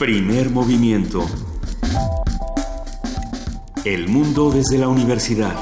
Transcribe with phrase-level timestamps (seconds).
[0.00, 1.26] Primer movimiento.
[3.84, 5.54] El mundo desde la universidad.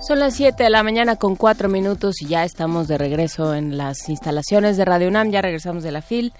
[0.00, 3.76] Son las 7 de la mañana con 4 minutos y ya estamos de regreso en
[3.76, 5.30] las instalaciones de Radio UNAM.
[5.32, 6.32] Ya regresamos de la FIL.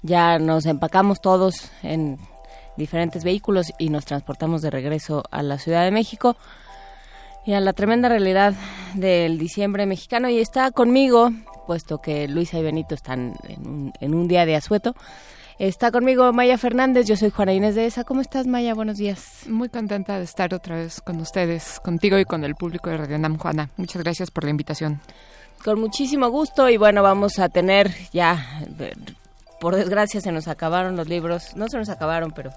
[0.00, 2.16] Ya nos empacamos todos en
[2.78, 6.38] diferentes vehículos y nos transportamos de regreso a la Ciudad de México
[7.44, 8.54] y a la tremenda realidad
[8.94, 10.28] del diciembre mexicano.
[10.28, 11.30] Y está conmigo,
[11.66, 13.34] puesto que Luisa y Benito están
[14.00, 14.94] en un, día de asueto.
[15.58, 18.04] Está conmigo Maya Fernández, yo soy Juana Inés de ESA.
[18.04, 18.74] ¿Cómo estás, Maya?
[18.74, 19.46] Buenos días.
[19.48, 23.18] Muy contenta de estar otra vez con ustedes, contigo y con el público de Radio
[23.18, 23.70] Nam, Juana.
[23.76, 25.00] Muchas gracias por la invitación.
[25.64, 28.60] Con muchísimo gusto y bueno, vamos a tener ya
[29.62, 32.50] por desgracia se nos acabaron los libros, no se nos acabaron, pero,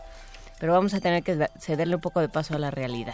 [0.59, 3.13] pero vamos a tener que cederle un poco de paso a la realidad.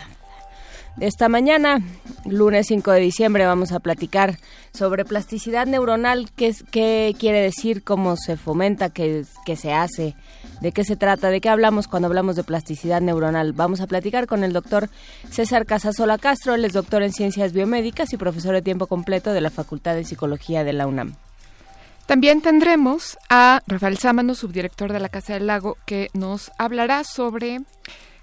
[1.00, 1.80] Esta mañana,
[2.26, 4.38] lunes 5 de diciembre, vamos a platicar
[4.74, 10.16] sobre plasticidad neuronal, qué, qué quiere decir, cómo se fomenta, qué, qué, se hace,
[10.60, 13.54] de qué se trata, de qué hablamos cuando hablamos de plasticidad neuronal.
[13.54, 14.90] Vamos a platicar con el doctor
[15.30, 19.42] César Casasola Castro, él es doctor en ciencias biomédicas y profesor de tiempo completo de
[19.42, 21.16] la Facultad de Psicología de la UNAM.
[22.06, 27.62] También tendremos a Rafael Sámano, subdirector de la Casa del Lago, que nos hablará sobre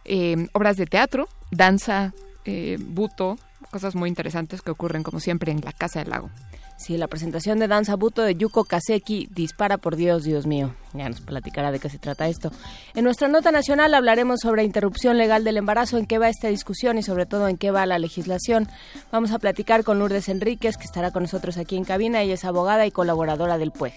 [0.05, 2.12] eh, obras de teatro, danza,
[2.48, 3.38] eh, buto,
[3.70, 6.30] cosas muy interesantes que ocurren como siempre en la Casa del Lago.
[6.78, 10.74] Sí, la presentación de Danza Buto de Yuko Kaseki, Dispara por Dios, Dios mío.
[10.94, 12.52] Ya nos platicará de qué se trata esto.
[12.94, 16.96] En nuestra nota nacional hablaremos sobre interrupción legal del embarazo, en qué va esta discusión
[16.96, 18.69] y sobre todo en qué va la legislación.
[19.10, 22.22] Vamos a platicar con Lourdes Enríquez, que estará con nosotros aquí en cabina.
[22.22, 23.94] Ella es abogada y colaboradora del PUEG.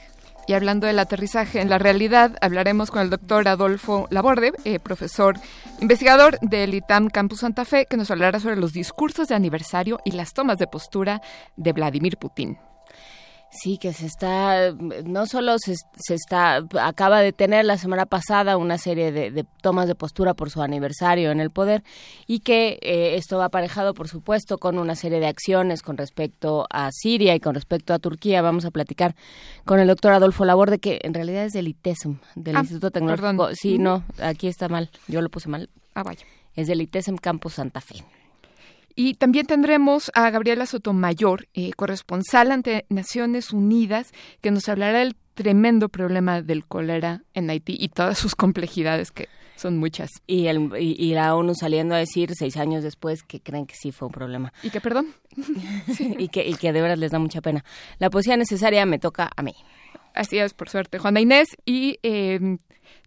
[0.48, 5.38] Y hablando del aterrizaje en la realidad, hablaremos con el doctor Adolfo Laborde, eh, profesor
[5.80, 10.12] investigador del ITAM Campus Santa Fe, que nos hablará sobre los discursos de aniversario y
[10.12, 11.22] las tomas de postura
[11.56, 12.58] de Vladimir Putin.
[13.54, 15.76] Sí, que se está, no solo se,
[16.14, 20.62] está, acaba de tener la semana pasada una serie de, tomas de postura por su
[20.62, 21.84] aniversario en el poder
[22.28, 26.66] y que eh, esto va aparejado, por supuesto, con una serie de acciones con respecto
[26.70, 28.42] a Siria y con respecto a Turquía.
[28.42, 29.16] Vamos a platicar
[29.66, 33.50] con el doctor Adolfo Laborde, que en realidad es del ITESM, del ah, Instituto Tecnológico.
[33.54, 35.70] Sí, no, aquí está mal, yo lo puse mal.
[35.94, 36.26] Ah, vaya.
[36.56, 37.96] Es del ITESM Campus Santa Fe.
[38.96, 45.16] Y también tendremos a Gabriela Sotomayor, eh, corresponsal ante Naciones Unidas, que nos hablará del
[45.34, 50.10] tremendo problema del cólera en Haití y todas sus complejidades que son muchas.
[50.28, 53.92] Y, el, y, la ONU saliendo a decir seis años después que creen que sí
[53.92, 54.54] fue un problema.
[54.64, 55.14] Y que perdón.
[56.18, 57.64] y, que, y que de verdad les da mucha pena.
[58.00, 59.54] La poesía necesaria me toca a mí.
[60.14, 61.48] Así es, por suerte, Juana Inés.
[61.66, 62.58] Y eh,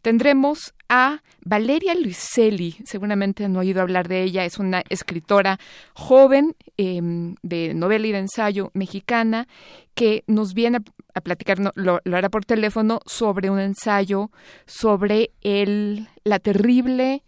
[0.00, 2.76] tendremos a Valeria Luiselli.
[2.84, 4.44] Seguramente no he oído hablar de ella.
[4.44, 5.58] Es una escritora
[5.92, 9.48] joven em, de novela y de ensayo mexicana
[9.96, 10.78] que nos viene
[11.14, 14.30] a, platicar, lo, hará por teléfono, sobre un ensayo
[14.66, 17.24] sobre el, la terrible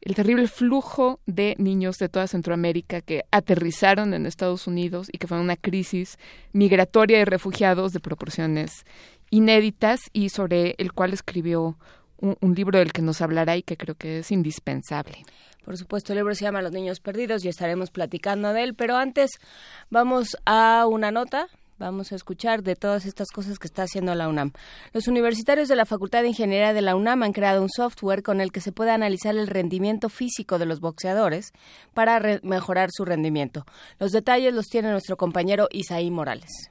[0.00, 5.26] el terrible flujo de niños de toda Centroamérica que aterrizaron en Estados Unidos y que
[5.26, 6.18] fue una crisis
[6.54, 8.86] migratoria de refugiados de proporciones
[9.28, 11.76] inéditas y sobre el cual escribió
[12.20, 15.24] un, libro del que nos hablará y que creo que es indispensable.
[15.64, 18.96] Por supuesto, el libro se llama Los Niños Perdidos y estaremos platicando de él, pero
[18.96, 19.30] antes
[19.90, 21.48] vamos a una nota
[21.80, 24.52] vamos a escuchar de todas estas cosas que está haciendo la UNAM.
[24.92, 28.40] Los universitarios de la Facultad de Ingeniería de la UNAM han creado un software con
[28.40, 31.52] el que se puede analizar el rendimiento físico de los boxeadores
[31.94, 33.64] para mejorar su rendimiento.
[33.98, 36.70] Los detalles los tiene nuestro compañero Isaí Morales.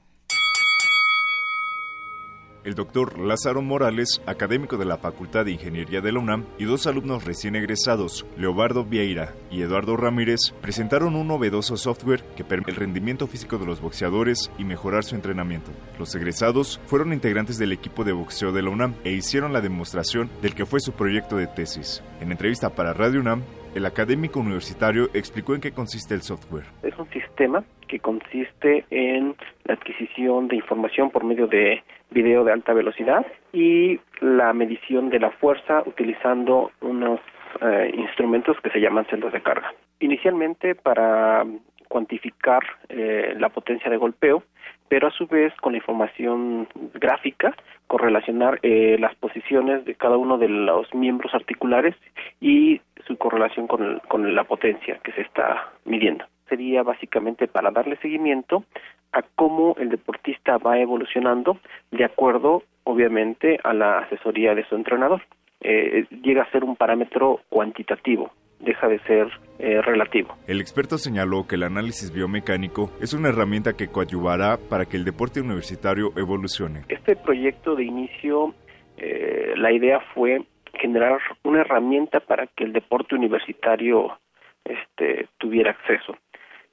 [2.66, 6.88] El doctor Lázaro Morales, académico de la Facultad de Ingeniería de la UNAM, y dos
[6.88, 12.78] alumnos recién egresados, Leobardo Vieira y Eduardo Ramírez, presentaron un novedoso software que permite el
[12.78, 15.72] rendimiento físico de los boxeadores y mejorar su entrenamiento.
[15.98, 20.30] Los egresados fueron integrantes del equipo de boxeo de la UNAM e hicieron la demostración
[20.42, 22.04] del que fue su proyecto de tesis.
[22.20, 23.44] En entrevista para Radio UNAM,
[23.76, 26.66] el académico universitario explicó en qué consiste el software.
[26.84, 29.36] Es un sistema que consiste en
[29.66, 35.20] la adquisición de información por medio de video de alta velocidad y la medición de
[35.20, 37.20] la fuerza utilizando unos
[37.62, 39.74] eh, instrumentos que se llaman celdas de carga.
[40.00, 41.46] Inicialmente para
[41.88, 44.44] cuantificar eh, la potencia de golpeo,
[44.90, 47.56] pero a su vez con información gráfica
[47.88, 51.96] correlacionar eh, las posiciones de cada uno de los miembros articulares
[52.42, 56.26] y su correlación con, con la potencia que se está midiendo.
[56.50, 58.64] Sería básicamente para darle seguimiento
[59.12, 61.58] a cómo el deportista va evolucionando
[61.92, 65.22] de acuerdo, obviamente, a la asesoría de su entrenador.
[65.62, 69.28] Eh, llega a ser un parámetro cuantitativo deja de ser
[69.58, 70.36] eh, relativo.
[70.48, 75.06] El experto señaló que el análisis biomecánico es una herramienta que coadyuvará para que el
[75.06, 76.84] deporte universitario evolucione.
[76.90, 78.54] Este proyecto de inicio,
[78.98, 84.18] eh, la idea fue generar una herramienta para que el deporte universitario
[84.64, 86.16] este, tuviera acceso.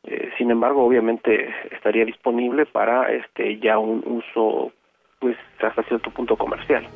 [0.05, 4.73] Eh, sin embargo, obviamente estaría disponible para este ya un uso,
[5.19, 6.87] pues hasta cierto punto comercial.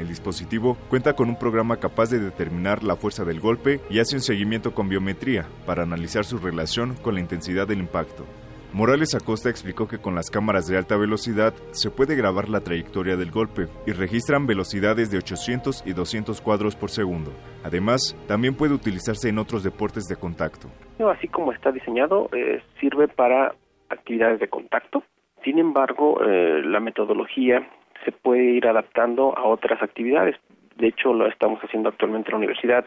[0.00, 4.16] El dispositivo cuenta con un programa capaz de determinar la fuerza del golpe y hace
[4.16, 8.24] un seguimiento con biometría para analizar su relación con la intensidad del impacto.
[8.72, 13.18] Morales Acosta explicó que con las cámaras de alta velocidad se puede grabar la trayectoria
[13.18, 17.32] del golpe y registran velocidades de 800 y 200 cuadros por segundo.
[17.62, 20.68] Además, también puede utilizarse en otros deportes de contacto.
[21.10, 23.54] Así como está diseñado, eh, sirve para
[23.90, 25.02] actividades de contacto.
[25.44, 27.68] Sin embargo, eh, la metodología
[28.04, 30.36] se puede ir adaptando a otras actividades.
[30.76, 32.86] De hecho, lo estamos haciendo actualmente en la universidad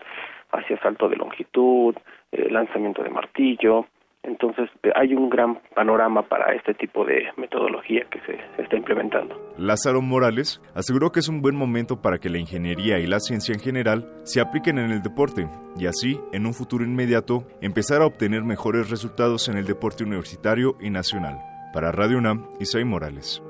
[0.51, 1.95] hacia salto de longitud,
[2.31, 3.85] eh, lanzamiento de martillo.
[4.23, 9.37] Entonces, eh, hay un gran panorama para este tipo de metodología que se, está implementando.
[9.57, 13.53] Lázaro Morales aseguró que es un buen momento para que la ingeniería y la ciencia
[13.53, 18.05] en general se apliquen en el deporte y así, en un futuro inmediato, empezar a
[18.05, 21.37] obtener mejores resultados en el deporte universitario y nacional.
[21.73, 23.43] Para Radio UNAM, Isaí Morales.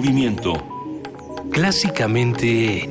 [0.00, 0.54] Movimiento.
[1.52, 2.88] Clásicamente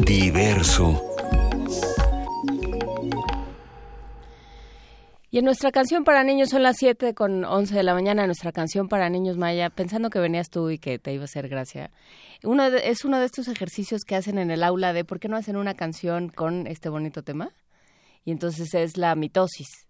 [0.00, 1.00] diverso.
[5.30, 8.50] Y en nuestra canción para niños son las 7 con 11 de la mañana, nuestra
[8.50, 11.92] canción para niños Maya, pensando que venías tú y que te iba a hacer gracia.
[12.42, 15.28] Uno de, es uno de estos ejercicios que hacen en el aula de ¿por qué
[15.28, 17.52] no hacen una canción con este bonito tema?
[18.24, 19.86] Y entonces es la mitosis.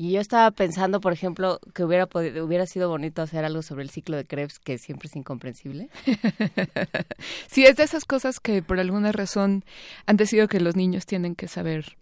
[0.00, 3.82] Y yo estaba pensando, por ejemplo, que hubiera podido, hubiera sido bonito hacer algo sobre
[3.82, 5.90] el ciclo de Krebs, que siempre es incomprensible.
[7.50, 9.64] sí, es de esas cosas que por alguna razón
[10.06, 11.96] han decidido que los niños tienen que saber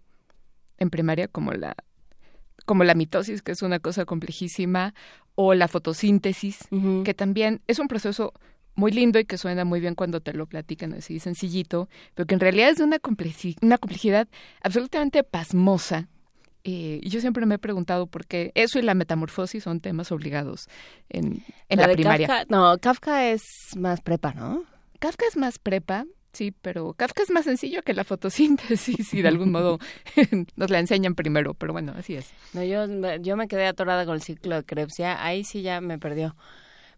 [0.77, 1.75] en primaria, como la
[2.65, 4.93] como la mitosis, que es una cosa complejísima,
[5.33, 7.03] o la fotosíntesis, uh -huh.
[7.03, 8.31] que también es un proceso
[8.75, 12.35] muy lindo y que suena muy bien cuando te lo platican así sencillito, pero que
[12.35, 12.99] en realidad es de una,
[13.63, 14.27] una complejidad
[14.61, 16.09] absolutamente pasmosa
[16.63, 20.67] eh, yo siempre me he preguntado por qué eso y la metamorfosis son temas obligados
[21.09, 22.27] en, en la, la primaria.
[22.27, 23.43] Kafka, no, Kafka es
[23.75, 24.63] más prepa, ¿no?
[24.99, 29.27] Kafka es más prepa, sí, pero Kafka es más sencillo que la fotosíntesis y de
[29.27, 29.79] algún modo
[30.55, 32.29] nos la enseñan primero, pero bueno, así es.
[32.53, 32.85] No, yo,
[33.17, 36.35] yo me quedé atorada con el ciclo de Krebs, ya, ahí sí ya me perdió.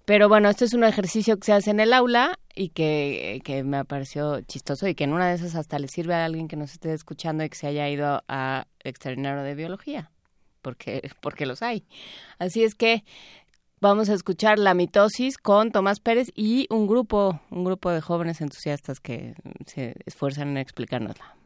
[0.09, 3.63] Pero bueno, este es un ejercicio que se hace en el aula y que, que,
[3.63, 6.55] me pareció chistoso y que en una de esas hasta le sirve a alguien que
[6.55, 10.09] nos esté escuchando y que se haya ido a extraordinario de biología,
[10.63, 11.85] porque, porque los hay.
[12.39, 13.03] Así es que
[13.81, 18.41] vamos a escuchar la mitosis con Tomás Pérez y un grupo, un grupo de jóvenes
[18.41, 19.35] entusiastas que
[19.67, 21.38] se esfuerzan en explicárnosla.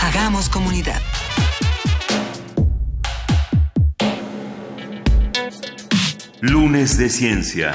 [0.01, 1.03] Hagamos comunidad.
[6.41, 7.75] Lunes de Ciencia.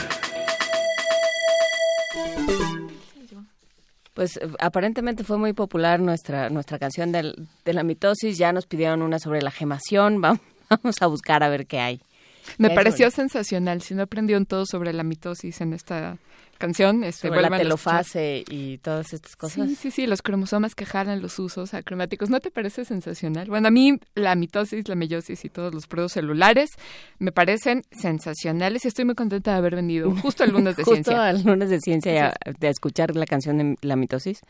[4.33, 8.37] Pues aparentemente fue muy popular nuestra nuestra canción de la mitosis.
[8.37, 10.21] Ya nos pidieron una sobre la gemación.
[10.21, 12.01] Vamos a buscar a ver qué hay.
[12.57, 13.81] Me pareció sensacional.
[13.81, 16.17] Si no aprendieron todo sobre la mitosis en esta
[16.59, 17.03] canción.
[17.03, 19.67] Este, la telofase y todas estas cosas.
[19.67, 22.29] Sí, sí, sí, los cromosomas que jalan los usos acromáticos.
[22.29, 23.47] ¿No te parece sensacional?
[23.47, 26.69] Bueno, a mí la mitosis, la meiosis y todos los celulares
[27.17, 31.13] me parecen sensacionales y estoy muy contenta de haber venido justo al lunes de ciencia.
[31.13, 34.41] Justo al lunes de ciencia de escuchar la canción de la mitosis.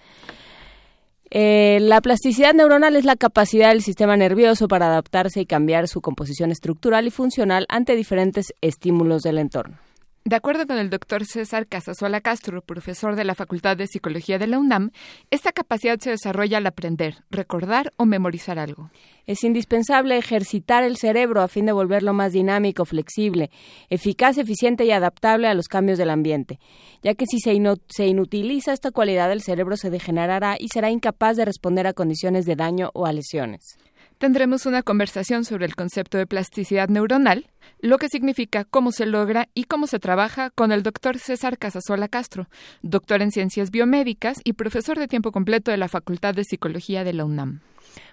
[1.32, 6.02] Eh, la plasticidad neuronal es la capacidad del sistema nervioso para adaptarse y cambiar su
[6.02, 9.78] composición estructural y funcional ante diferentes estímulos del entorno.
[10.26, 14.48] De acuerdo con el doctor César Casasola Castro, profesor de la Facultad de Psicología de
[14.48, 14.92] la UNAM,
[15.32, 18.92] esta capacidad se desarrolla al aprender, recordar o memorizar algo.
[19.26, 23.50] Es indispensable ejercitar el cerebro a fin de volverlo más dinámico, flexible,
[23.90, 26.60] eficaz, eficiente y adaptable a los cambios del ambiente,
[27.02, 27.58] ya que si se,
[27.88, 32.46] se inutiliza esta cualidad el cerebro se degenerará y será incapaz de responder a condiciones
[32.46, 33.78] de daño o a lesiones
[34.20, 37.48] tendremos una conversación sobre el concepto de plasticidad neuronal,
[37.82, 42.10] lo que significa cómo se logra y cómo se trabaja con el doctor César Casasola
[42.10, 42.48] Castro,
[42.82, 47.14] doctor en ciencias biomédicas y profesor de tiempo completo de la Facultad de Psicología de
[47.14, 47.62] la UNAM.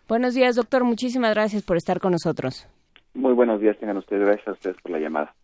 [0.08, 0.84] Buenos días, doctor.
[0.84, 2.68] Muchísimas gracias por estar con nosotros.
[3.12, 4.24] Muy buenos días, tengan ustedes.
[4.24, 5.34] Gracias a ustedes por la llamada.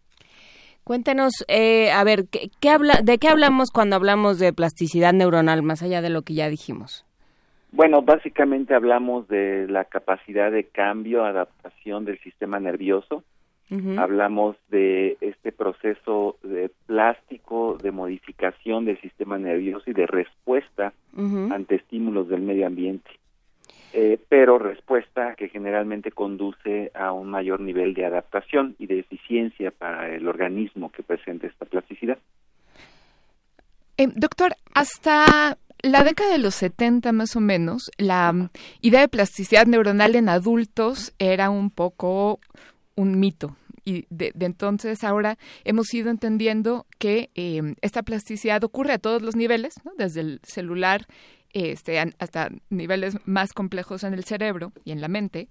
[0.85, 5.83] Cuéntenos, eh, a ver, ¿qué, habla, ¿de qué hablamos cuando hablamos de plasticidad neuronal, más
[5.83, 7.05] allá de lo que ya dijimos?
[7.73, 13.25] Bueno, básicamente hablamos de la capacidad de cambio, adaptación del sistema nervioso.
[13.97, 21.77] Hablamos de este proceso de plástico, de modificación del sistema nervioso y de respuesta ante
[21.77, 23.11] estímulos del medio ambiente.
[23.95, 29.71] Eh, pero respuesta que generalmente conduce a un mayor nivel de adaptación y de eficiencia
[29.71, 32.19] para el organismo que presenta esta plasticidad.
[33.97, 39.67] Eh, doctor, hasta la década de los 70 más o menos, la idea de plasticidad
[39.67, 42.41] neuronal en adultos era un poco
[42.95, 43.57] un mito.
[43.85, 49.35] Y de, entonces ahora hemos ido entendiendo que em, esta plasticidad ocurre a todos los
[49.35, 51.07] niveles, desde el celular
[51.53, 55.49] este, hasta niveles más complejos en el cerebro y en la mente.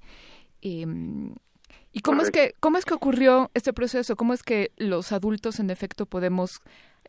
[0.61, 1.35] Em,
[1.93, 4.15] ¿Y cómo es, que, cómo es que ocurrió este proceso?
[4.15, 6.61] ¿Cómo es que los adultos en efecto podemos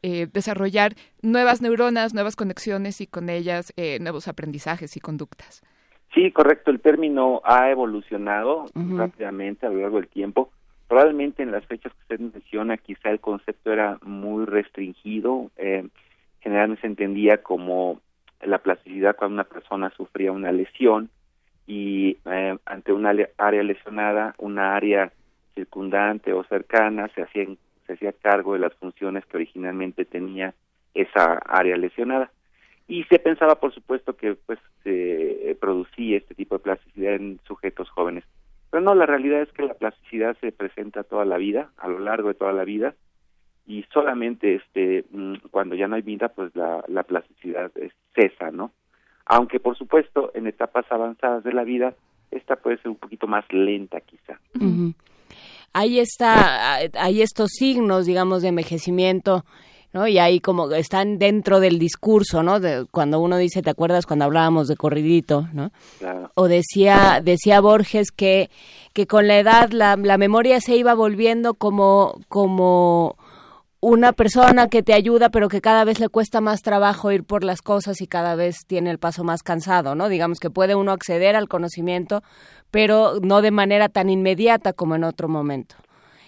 [0.02, 5.62] eh, desarrollar nuevas neuronas, nuevas conexiones y con ellas eh, nuevos aprendizajes y conductas.
[6.14, 6.70] Sí, correcto.
[6.70, 10.50] El término ha evolucionado rápidamente a lo largo del tiempo.
[10.86, 15.50] Probablemente en las fechas que usted menciona, quizá el concepto era muy restringido.
[15.56, 15.88] Eh,
[16.40, 18.00] generalmente se entendía como
[18.42, 21.08] la plasticidad cuando una persona sufría una lesión
[21.66, 25.12] y eh, ante una área lesionada, una área
[25.54, 27.56] circundante o cercana se hacían
[27.98, 30.54] se hacía cargo de las funciones que originalmente tenía
[30.94, 32.30] esa área lesionada.
[32.88, 37.88] Y se pensaba, por supuesto, que pues se producía este tipo de plasticidad en sujetos
[37.90, 38.24] jóvenes.
[38.70, 41.98] Pero no, la realidad es que la plasticidad se presenta toda la vida, a lo
[41.98, 42.94] largo de toda la vida,
[43.66, 47.70] y solamente este mm, cuando ya no hay vida, pues la, la plasticidad
[48.14, 48.72] cesa, ¿no?
[49.26, 51.94] Aunque, por supuesto, en etapas avanzadas de la vida,
[52.30, 54.40] esta puede ser un poquito más lenta, quizá
[55.72, 59.44] hay está hay estos signos digamos de envejecimiento
[59.92, 60.06] ¿no?
[60.06, 62.60] Y ahí como están dentro del discurso, ¿no?
[62.60, 65.70] De, cuando uno dice, ¿te acuerdas cuando hablábamos de corridito, ¿no?
[66.34, 68.50] O decía decía Borges que
[68.92, 73.16] que con la edad la, la memoria se iba volviendo como como
[73.84, 77.42] una persona que te ayuda, pero que cada vez le cuesta más trabajo ir por
[77.42, 80.08] las cosas y cada vez tiene el paso más cansado, ¿no?
[80.08, 82.22] Digamos que puede uno acceder al conocimiento,
[82.70, 85.74] pero no de manera tan inmediata como en otro momento.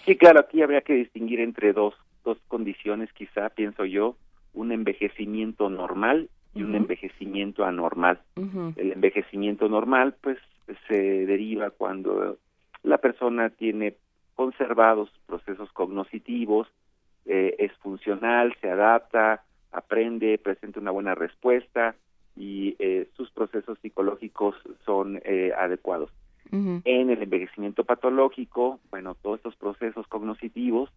[0.05, 1.93] Sí, claro, aquí habría que distinguir entre dos,
[2.25, 4.17] dos condiciones, quizá, pienso yo,
[4.53, 8.19] un envejecimiento normal y un envejecimiento anormal.
[8.75, 10.37] El envejecimiento normal, pues,
[10.89, 12.37] se deriva cuando
[12.83, 13.95] la persona tiene
[14.35, 16.67] conservados procesos cognitivos,
[17.25, 21.95] eh, es funcional, se adapta, aprende, presenta una buena respuesta
[22.35, 24.55] y eh, sus procesos psicológicos
[24.85, 26.11] son eh, adecuados.
[26.51, 30.89] En el envejecimiento patológico, bueno, todos estos procesos cognitivos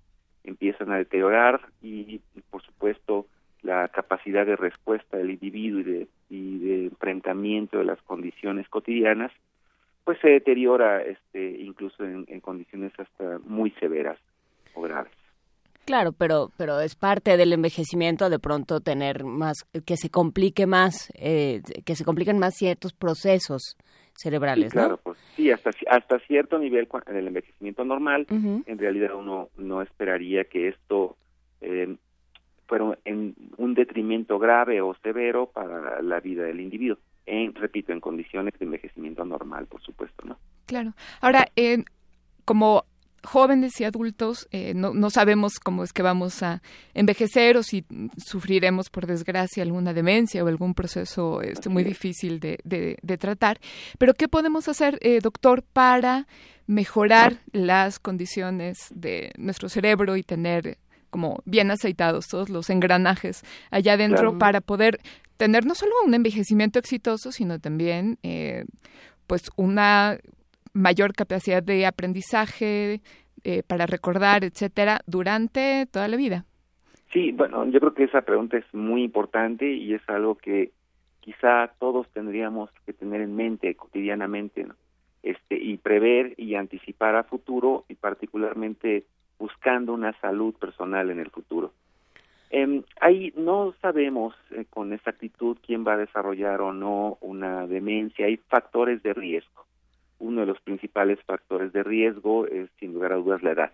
[0.45, 3.27] empiezan a deteriorar y, por supuesto,
[3.63, 9.33] la capacidad de respuesta del individuo y de, y de enfrentamiento de las condiciones cotidianas,
[10.05, 14.19] pues se deteriora este incluso en, condiciones hasta muy severas
[14.75, 15.13] o graves.
[15.89, 21.11] Claro, pero pero es parte del envejecimiento de pronto tener más que se complique más,
[21.15, 23.79] eh, que se compliquen más ciertos procesos
[24.15, 29.49] cerebrales, claro, pues sí, hasta hasta cierto nivel en el envejecimiento normal, en realidad uno
[29.57, 31.17] no esperaría que esto
[31.63, 31.97] eh,
[32.67, 38.01] fuera en un detrimento grave o severo para la vida del individuo en, repito, en
[38.01, 40.37] condiciones de envejecimiento normal, por supuesto, ¿no?
[40.67, 40.93] Claro.
[41.23, 41.83] Ahora, eh,
[42.45, 42.85] como
[43.23, 46.63] jóvenes y adultos eh, no, no, sabemos cómo es que vamos a
[46.95, 47.85] envejecer o si
[48.17, 53.61] sufriremos por desgracia alguna demencia o algún proceso este, muy difícil de, de, tratar.
[53.99, 56.27] Pero ¿qué podemos hacer, eh, doctor, para
[56.67, 60.79] mejorar las condiciones de nuestro cerebro y tener
[61.11, 65.01] como bien aceitados todos los engranajes allá adentro para poder
[65.39, 68.65] tener no solo un envejecimiento exitoso, sino también eh,
[69.27, 70.19] pues una
[70.79, 73.01] mayor capacidad de aprendizaje
[73.45, 76.45] eh, para recordar, etcétera, durante toda la vida.
[77.13, 80.73] Sí, bueno, yo creo que esa pregunta es muy importante y es algo que
[81.21, 84.67] quizá todos tendríamos que tener en mente cotidianamente,
[85.23, 89.05] este y prever y anticipar a futuro y particularmente
[89.39, 91.73] buscando una salud personal en el futuro.
[92.51, 98.27] Eh, ahí no sabemos eh, con exactitud quién va a desarrollar o no una demencia.
[98.27, 99.68] Hay factores de riesgo.
[100.19, 103.73] Uno de los principales factores de riesgo es, sin lugar a dudas, la edad.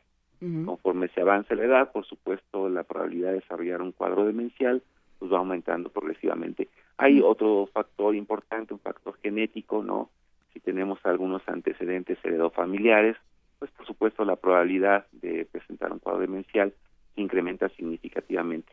[0.66, 4.82] Conforme se avanza la edad, por supuesto, la probabilidad de desarrollar un cuadro demencial
[5.18, 6.68] pues va aumentando progresivamente.
[6.98, 10.10] Hay otro factor importante, un factor genético, ¿no?
[10.52, 13.16] Si tenemos algunos antecedentes heredofamiliares,
[13.58, 16.74] pues por supuesto la probabilidad de presentar un cuadro demencial
[17.16, 18.72] incrementa significativamente.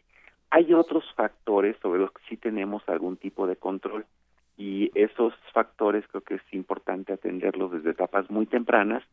[0.49, 4.05] Hay otros factores sobre los que sí tenemos algún tipo de control
[4.57, 9.03] y esos factores creo que es importante atenderlos desde etapas muy tempranas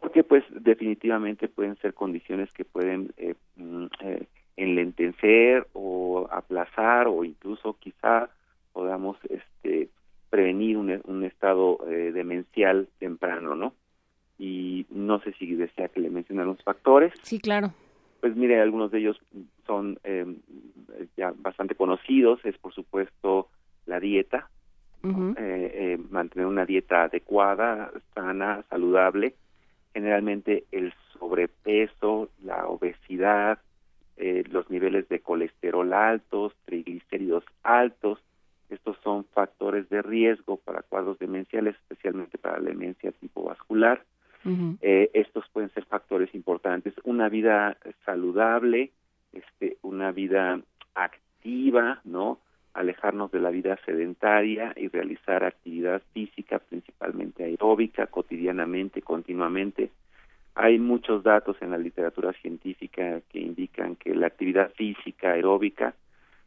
[0.00, 7.24] porque pues definitivamente pueden ser condiciones que pueden eh, mm, eh, enlentecer o aplazar o
[7.24, 8.30] incluso quizá
[8.72, 9.88] podamos este
[10.30, 13.74] prevenir un, un estado eh, demencial temprano, ¿no?
[14.38, 17.12] Y no sé si desea que le mencione los factores.
[17.22, 17.74] Sí, claro.
[18.20, 19.20] Pues mire, algunos de ellos
[19.66, 20.24] son eh,
[21.16, 23.48] ya bastante conocidos, es por supuesto
[23.86, 24.48] la dieta,
[25.02, 29.34] eh, eh, mantener una dieta adecuada, sana, saludable,
[29.94, 33.58] generalmente el sobrepeso, la obesidad,
[34.50, 38.18] los niveles de colesterol altos, triglicéridos altos,
[38.70, 44.04] estos son factores de riesgo para cuadros demenciales, especialmente para la demencia tipo vascular.
[44.80, 46.94] Eh, estos pueden ser factores importantes.
[47.04, 48.92] Una vida saludable,
[49.32, 50.60] este, una vida
[50.94, 52.38] activa, ¿no?
[52.74, 59.90] Alejarnos de la vida sedentaria y realizar actividad física, principalmente aeróbica, cotidianamente, continuamente.
[60.54, 65.94] Hay muchos datos en la literatura científica que indican que la actividad física aeróbica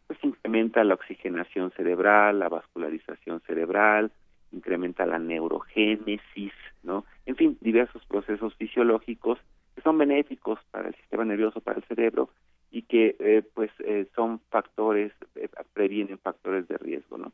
[0.08, 4.12] pues incrementa la oxigenación cerebral, la vascularización cerebral,
[4.52, 7.06] incrementa la neurogénesis, ¿no?
[7.26, 9.40] En fin, diversos procesos fisiológicos
[9.76, 12.30] que son benéficos para el sistema nervioso, para el cerebro
[12.74, 17.32] y que eh, pues eh, son factores, eh, previenen factores de riesgo, ¿no?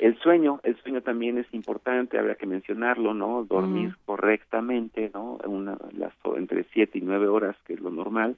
[0.00, 3.44] El sueño, el sueño también es importante, habría que mencionarlo, ¿no?
[3.44, 5.38] Dormir correctamente, ¿no?
[5.46, 8.36] Una, las, entre siete y nueve horas, que es lo normal,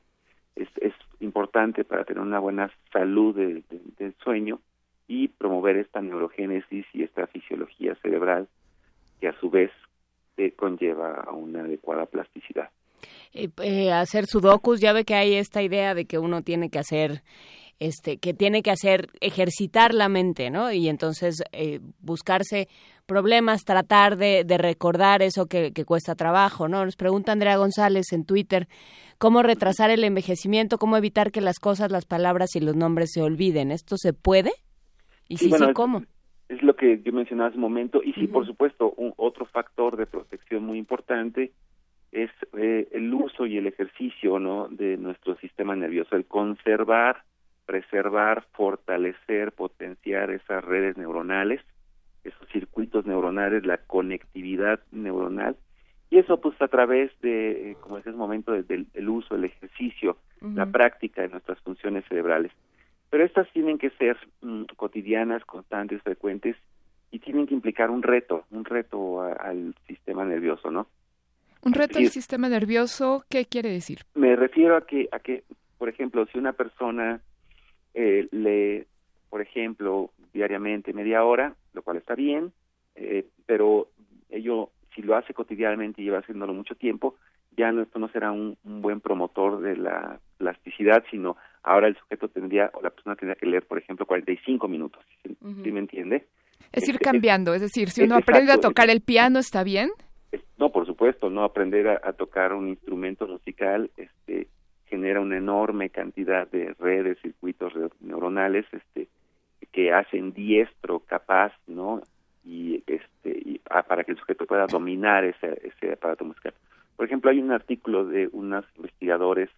[0.54, 4.61] es, es importante para tener una buena salud del sueño
[5.09, 8.48] y promover esta neurogénesis y esta fisiología cerebral
[9.18, 9.70] que a su vez
[10.37, 12.68] eh, conlleva a una adecuada plasticidad.
[13.32, 16.78] Eh, eh, hacer sudokus, ya ve que hay esta idea de que uno tiene que
[16.78, 17.22] hacer
[17.78, 20.72] este que tiene que hacer ejercitar la mente, ¿no?
[20.72, 22.68] Y entonces eh, buscarse
[23.04, 26.85] problemas, tratar de, de recordar eso que, que, cuesta trabajo, ¿no?
[26.85, 28.66] Nos pregunta Andrea González en Twitter
[29.18, 33.22] cómo retrasar el envejecimiento, cómo evitar que las cosas, las palabras y los nombres se
[33.22, 33.70] olviden.
[33.70, 34.52] ¿Esto se puede?
[35.28, 36.02] Y sí, sí, ¿cómo?
[36.48, 38.02] Es, lo que yo mencionaba hace un momento.
[38.02, 41.52] Y sí, por supuesto, un, otro factor de protección muy importante
[42.16, 44.68] es eh, el uso y el ejercicio ¿no?
[44.68, 47.22] de nuestro sistema nervioso, el conservar,
[47.66, 51.61] preservar, fortalecer, potenciar esas redes neuronales,
[52.24, 55.57] esos circuitos neuronales, la conectividad neuronal,
[56.09, 59.44] y eso pues a través de, eh, como decía un momento, del el uso, el
[59.44, 62.52] ejercicio, la práctica de nuestras funciones cerebrales.
[63.11, 66.57] Pero estas tienen que ser mm, cotidianas, constantes, frecuentes
[67.11, 70.87] y tienen que implicar un reto, un reto al sistema nervioso, ¿no?
[71.66, 73.98] Un reto al sistema nervioso, ¿qué quiere decir?
[74.14, 75.42] Me refiero a que, a que,
[75.79, 77.20] por ejemplo, si una persona
[77.92, 78.87] eh, lee,
[79.29, 82.52] por ejemplo, diariamente media hora, lo cual está bien,
[82.94, 83.88] eh, pero
[84.31, 87.16] ello, si lo hace cotidianamente y lleva haciéndolo mucho tiempo,
[87.57, 92.29] ya no, esto no será un, buen promotor de la plasticidad, sino ahora el sujeto
[92.29, 96.29] tendría, o la persona tendría que leer, por ejemplo, 45 minutos, ¿sí, me entiende?
[96.72, 99.90] Es ir cambiando, es decir, si uno aprende a tocar el piano, ¿está bien?
[100.59, 104.49] No, por supuesto, no aprender a, tocar un instrumento musical este,
[104.87, 109.09] genera una enorme cantidad de redes, circuitos neuronales este,
[109.72, 112.03] que hacen diestro, capaz, ¿no?
[112.44, 116.55] Y, este, ah, para que el sujeto pueda dominar ese, ese aparato musical.
[116.96, 119.51] Por ejemplo, hay un artículo de unos investigadores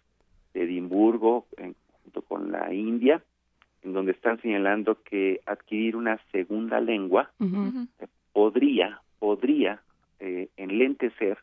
[0.53, 1.45] de Edimburgo,
[2.03, 3.21] junto con la India,
[3.83, 7.31] en donde están señalando que adquirir una segunda lengua
[8.33, 9.81] podría, podría
[10.19, 11.37] eh, enlentecer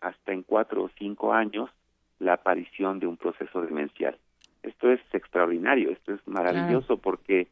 [0.00, 1.70] hasta en cuatro o cinco años
[2.18, 4.16] la aparición de un proceso demencial.
[4.62, 7.48] Esto es extraordinario, esto es maravilloso porque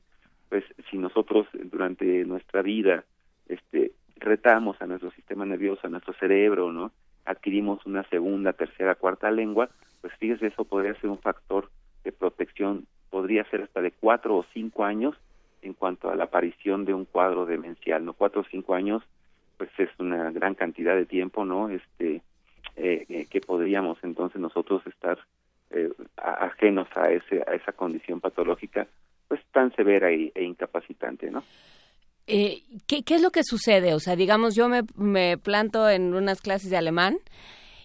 [0.48, 3.04] pues si nosotros durante nuestra vida
[3.48, 6.92] este retamos a nuestro sistema nervioso, a nuestro cerebro, ¿no?
[7.26, 9.68] adquirimos una segunda, tercera, cuarta lengua,
[10.00, 11.70] pues fíjese, eso podría ser un factor
[12.04, 15.14] de protección, podría ser hasta de cuatro o cinco años
[15.62, 18.12] en cuanto a la aparición de un cuadro demencial, ¿no?
[18.12, 19.02] Cuatro o cinco años,
[19.56, 21.68] pues es una gran cantidad de tiempo, ¿no?
[21.68, 22.22] Este,
[22.76, 25.18] eh, eh, que podríamos entonces nosotros estar
[25.70, 28.86] eh, ajenos a ese a esa condición patológica
[29.28, 31.42] pues tan severa e, e incapacitante no
[32.26, 33.94] eh, ¿qué, ¿qué, es lo que sucede?
[33.94, 37.18] O sea, digamos, yo me, me planto en unas clases de alemán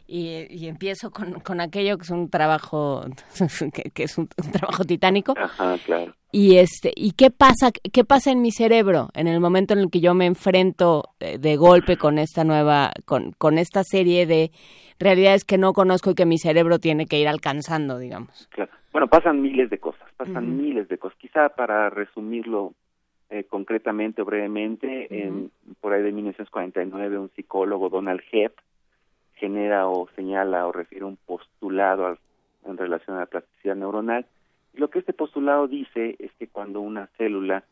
[0.08, 3.06] y, y empiezo con, con, aquello que es un trabajo
[3.94, 5.36] que, es un, trabajo titánico.
[5.38, 6.16] Ajá, claro.
[6.32, 9.90] Y este, ¿y qué pasa qué pasa en mi cerebro en el momento en el
[9.90, 14.52] que yo me enfrento de, de golpe con esta nueva con, con esta serie de
[14.98, 18.48] realidades que no conozco y que mi cerebro tiene que ir alcanzando, digamos?
[18.52, 18.72] Claro.
[18.92, 21.18] Bueno, pasan miles de cosas, pasan miles de cosas.
[21.18, 22.74] Quizá para resumirlo
[23.30, 28.54] eh, concretamente o brevemente, en, por ahí de 1949 un psicólogo, Donald Hebb,
[29.36, 32.18] genera o señala o refiere un postulado
[32.66, 34.26] en relación a la plasticidad neuronal.
[34.74, 37.64] Lo que este postulado dice es que cuando una célula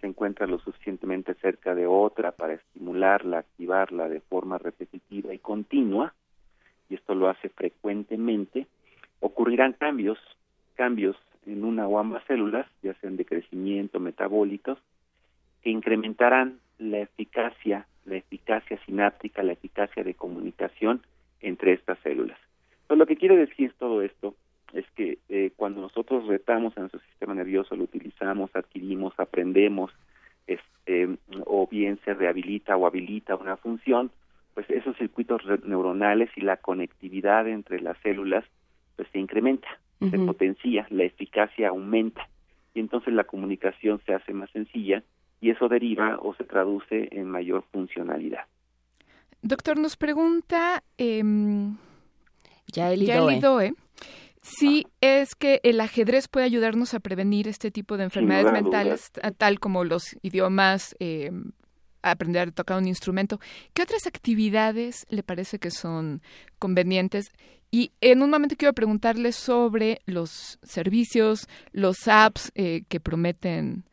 [0.00, 6.14] se encuentra lo suficientemente cerca de otra para estimularla, activarla de forma repetitiva y continua,
[6.88, 8.66] y esto lo hace frecuentemente,
[9.20, 10.18] ocurrirán cambios,
[10.74, 11.16] cambios
[11.46, 14.78] en una o ambas células, ya sean de crecimiento, metabólicos,
[15.62, 21.02] que incrementarán la eficacia, la eficacia sináptica, la eficacia de comunicación
[21.40, 22.38] entre estas células.
[22.82, 24.34] Entonces, lo que quiere decir todo esto
[24.76, 29.90] es que eh, cuando nosotros retamos a nuestro sistema nervioso, lo utilizamos, adquirimos, aprendemos,
[30.46, 34.10] este, o bien se rehabilita o habilita una función,
[34.54, 38.44] pues esos circuitos neuronales y la conectividad entre las células
[38.96, 42.28] pues se incrementa, se potencia, la eficacia aumenta
[42.74, 45.02] y entonces la comunicación se hace más sencilla
[45.40, 48.44] y eso deriva o se traduce en mayor funcionalidad.
[49.42, 51.22] Doctor, nos pregunta eh,
[52.72, 53.74] Yaeli Doe.
[54.46, 59.58] Si es que el ajedrez puede ayudarnos a prevenir este tipo de enfermedades mentales, tal
[59.58, 61.32] como los idiomas, eh,
[62.02, 63.40] aprender a tocar un instrumento.
[63.74, 66.22] ¿Qué otras actividades le parece que son
[66.60, 67.32] convenientes?
[67.72, 73.84] Y en un momento quiero preguntarle sobre los servicios, los apps eh, que prometen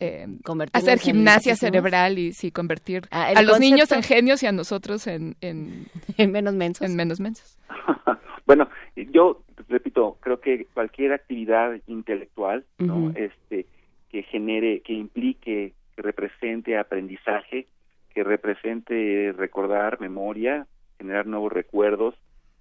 [0.00, 0.26] eh,
[0.72, 5.06] hacer gimnasia cerebral y sí, convertir ah, a los niños en genios y a nosotros
[5.06, 5.86] en, en,
[6.32, 6.86] menos mensos.
[6.86, 7.58] En menos mensos.
[8.54, 8.68] bueno,
[9.12, 13.10] yo repito, creo que cualquier actividad intelectual, ¿no?
[13.14, 13.66] Este
[14.10, 17.66] que genere, que implique, que represente aprendizaje,
[18.12, 20.66] que represente recordar memoria,
[20.98, 22.14] generar nuevos recuerdos,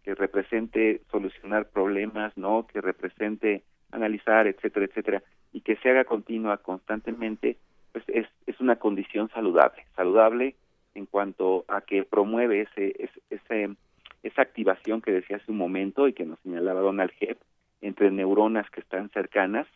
[0.04, 2.66] que represente solucionar problemas, ¿no?
[2.68, 7.58] Que represente analizar, etcétera, etcétera, y que se haga continua constantemente,
[7.92, 10.56] pues es, es una condición saludable, saludable
[10.96, 13.76] en cuanto a que promueve ese, ese,
[14.24, 17.38] esa activación que decía hace un momento y que nos señalaba Donald Hebb
[17.82, 19.68] entre neuronas que están cercanas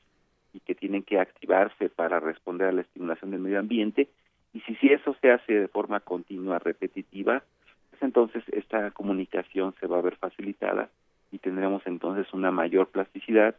[0.54, 4.10] y que tienen que activarse para responder a la estimulación del medio ambiente
[4.56, 7.44] y si, eso se hace de forma continua, repetitiva,
[7.90, 10.90] pues entonces esta comunicación se va a ver facilitada
[11.30, 13.56] y tendremos entonces una mayor plasticidad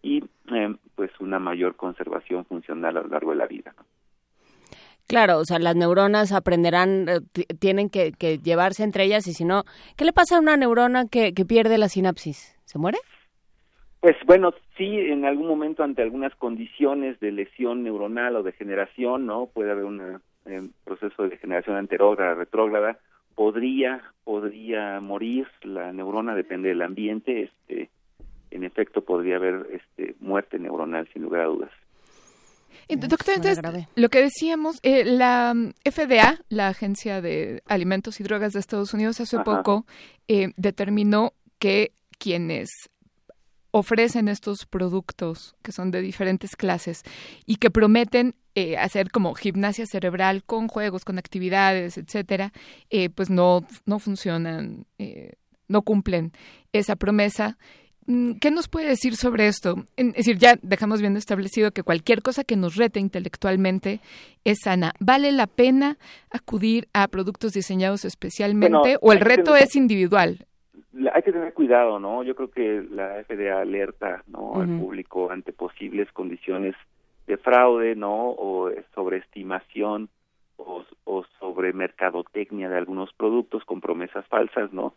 [0.00, 0.24] y
[0.54, 3.74] eh, pues una mayor conservación funcional a lo largo de la vida.
[5.08, 7.20] Claro, o sea, las neuronas aprenderán, eh,
[7.58, 9.62] tienen que, llevarse entre ellas y si no,
[9.96, 12.54] ¿qué le pasa a una neurona que, pierde la sinapsis?
[12.66, 12.98] ¿Se muere?
[14.00, 19.46] Pues bueno, sí, en algún momento ante algunas condiciones de lesión neuronal o degeneración, ¿no?
[19.46, 22.98] Puede haber un eh, proceso de degeneración anterógrada, retrógrada,
[23.34, 27.88] podría, podría morir la neurona, depende del ambiente, este,
[28.50, 31.70] en efecto podría haber este, muerte neuronal sin lugar a dudas.
[32.88, 33.60] Doctor, entonces,
[33.94, 38.94] lo que decíamos, eh, la mm, FDA, la Agencia de Alimentos y Drogas de Estados
[38.94, 39.86] Unidos, hace poco
[40.28, 42.68] eh, determinó que quienes
[43.70, 47.02] ofrecen estos productos que son de diferentes clases
[47.46, 52.52] y que prometen eh, hacer como gimnasia cerebral con juegos, con actividades, etcétera,
[52.90, 55.34] eh, pues no, no funcionan, eh,
[55.68, 56.32] no cumplen
[56.72, 57.58] esa promesa.
[58.08, 59.74] Mm, ¿Qué nos puede decir sobre esto?
[59.98, 64.00] Es decir, ya dejamos bien establecido que cualquier cosa que nos rete intelectualmente
[64.44, 64.92] es sana.
[64.98, 65.98] ¿Vale la pena
[66.30, 70.46] acudir a productos diseñados especialmente o el reto es individual?
[71.12, 72.22] hay que tener cuidado, ¿no?
[72.24, 74.60] Yo creo que la FDA alerta, ¿no?
[74.60, 76.74] Al público ante posibles condiciones
[77.26, 78.30] de fraude, ¿no?
[78.30, 80.08] O sobreestimación
[80.56, 84.94] o, o sobre mercadotecnia de algunos productos con promesas falsas, ¿no?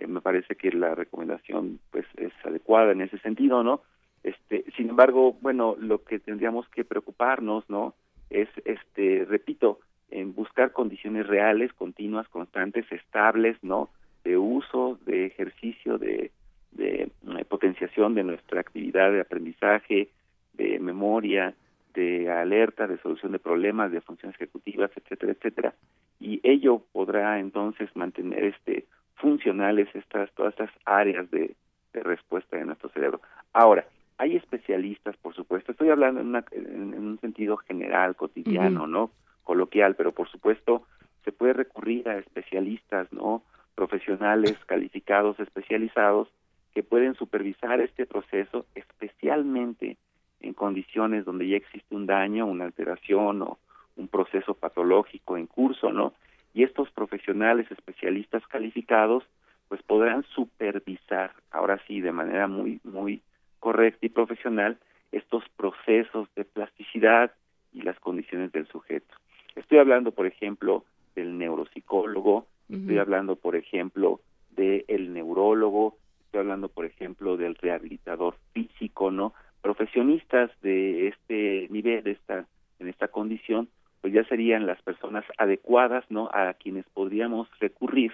[0.00, 3.82] Eh, me parece que la recomendación, pues, es adecuada en ese sentido, ¿no?
[4.22, 7.94] Este, sin embargo, bueno, lo que tendríamos que preocuparnos, ¿no?
[8.30, 13.90] Es, este, repito, en buscar condiciones reales, continuas, constantes, estables, ¿no?
[14.24, 16.30] de uso, de ejercicio, de,
[16.72, 20.08] de, eh, potenciación de nuestra actividad de aprendizaje,
[20.54, 21.54] de memoria,
[21.94, 25.74] de alerta, de solución de problemas, de funciones ejecutivas, etcétera, etcétera.
[26.20, 28.84] Y ello podrá entonces mantener este
[29.20, 31.54] funcionales estas todas estas áreas de,
[31.92, 33.20] de respuesta de nuestro cerebro.
[33.52, 33.86] Ahora,
[34.18, 35.72] hay especialistas, por supuesto.
[35.72, 39.10] Estoy hablando en, una, en, un sentido general, cotidiano, ¿no?
[39.44, 40.84] Coloquial, pero por supuesto
[41.24, 43.42] se puede recurrir a especialistas, ¿no?
[43.74, 46.28] profesionales calificados, especializados,
[46.74, 49.96] que pueden supervisar este proceso, especialmente
[50.40, 53.58] en condiciones donde ya existe un daño, una alteración o
[53.96, 56.12] un proceso patológico en curso, ¿no?
[56.54, 59.24] Y estos profesionales especialistas calificados,
[59.68, 63.22] pues podrán supervisar, ahora sí, de manera muy, muy
[63.60, 64.78] correcta y profesional,
[65.12, 67.32] estos procesos de plasticidad
[67.72, 69.14] y las condiciones del sujeto.
[69.54, 70.84] Estoy hablando, por ejemplo,
[71.14, 78.36] del neuropsicólogo, Estoy hablando, por ejemplo, del el neurólogo, estoy hablando, por ejemplo, del rehabilitador
[78.52, 79.34] físico, ¿no?
[79.60, 82.46] Profesionistas de este nivel, de esta,
[82.78, 83.68] en esta condición,
[84.00, 86.30] pues ya serían las personas adecuadas, ¿no?
[86.32, 88.12] A quienes podríamos recurrir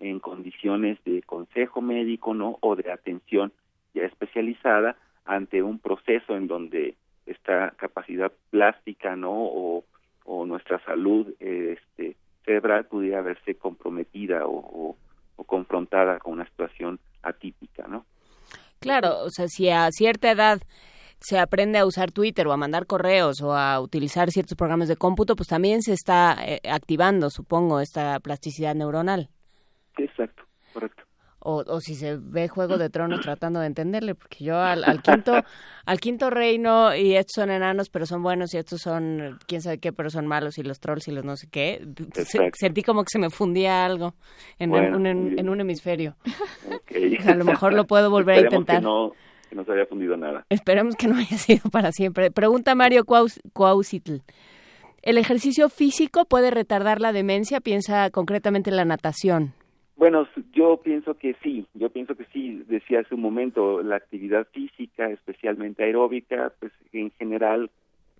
[0.00, 2.58] en condiciones de consejo médico, ¿no?
[2.60, 3.52] O de atención
[3.94, 6.94] ya especializada ante un proceso en donde
[7.26, 9.32] esta capacidad plástica, ¿no?
[9.32, 9.84] O,
[10.24, 14.96] o nuestra salud, este, cerebral pudiera verse comprometida o,
[15.44, 18.04] confrontada con una situación atípica, ¿no?
[18.80, 20.60] Claro, o sea, si a cierta edad
[21.20, 24.96] se aprende a usar Twitter o a mandar correos o a utilizar ciertos programas de
[24.96, 29.30] cómputo, pues también se está eh, activando, supongo, esta plasticidad neuronal.
[29.96, 31.06] Exacto, correcto
[31.48, 35.32] o, si se ve Juego de Tronos tratando de entenderle, porque yo al, quinto
[35.86, 39.78] al quinto reino y estos son enanos pero son buenos y estos son quién sabe
[39.78, 41.86] qué pero son malos y los trolls y los no sé qué,
[42.54, 44.14] sentí como que se me fundía algo
[44.58, 46.16] en, un, en, un hemisferio.
[47.26, 48.82] A lo mejor lo puedo volver a intentar.
[49.48, 50.44] Que no, se haya fundido nada.
[50.48, 52.30] Esperemos que no haya sido para siempre.
[52.30, 54.16] Pregunta Mario Cuausitl.
[55.02, 57.60] ¿El ejercicio físico puede retardar la demencia?
[57.60, 59.52] Piensa concretamente en la natación.
[59.96, 64.46] Bueno, yo pienso que sí, yo pienso que sí, decía hace un momento, la actividad
[64.52, 67.70] física, especialmente aeróbica, pues en general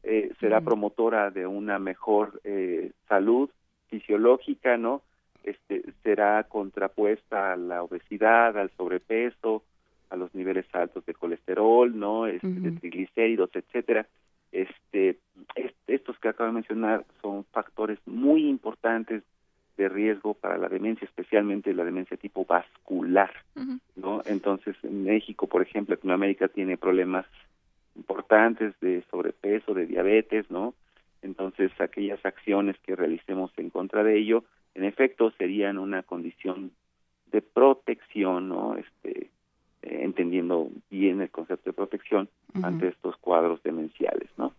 [0.02, 3.50] eh, será promotora de una mejor eh, salud
[3.88, 5.02] fisiológica, ¿no?
[5.42, 9.62] Este, será contrapuesta a la obesidad, al sobrepeso,
[10.10, 12.26] a los niveles altos de colesterol, ¿no?
[12.26, 14.06] Este, De triglicéridos, etcétera.
[14.52, 15.18] Este,
[15.86, 19.22] estos que acabo de mencionar son factores muy importantes
[19.76, 23.32] de riesgo para la demencia, especialmente la demencia tipo vascular,
[23.94, 24.22] ¿no?
[24.24, 27.26] Entonces, en México, por ejemplo, Latinoamérica tiene problemas
[27.94, 30.74] importantes de sobrepeso, de diabetes, ¿no?
[31.22, 36.70] Entonces, aquellas acciones que realicemos en contra de ello, en efecto, serían una condición
[37.32, 38.76] de protección, ¿no?
[38.76, 39.30] Este,
[39.86, 42.28] eh, entendiendo bien el concepto de protección
[42.60, 44.52] ante estos cuadros demenciales, ¿no?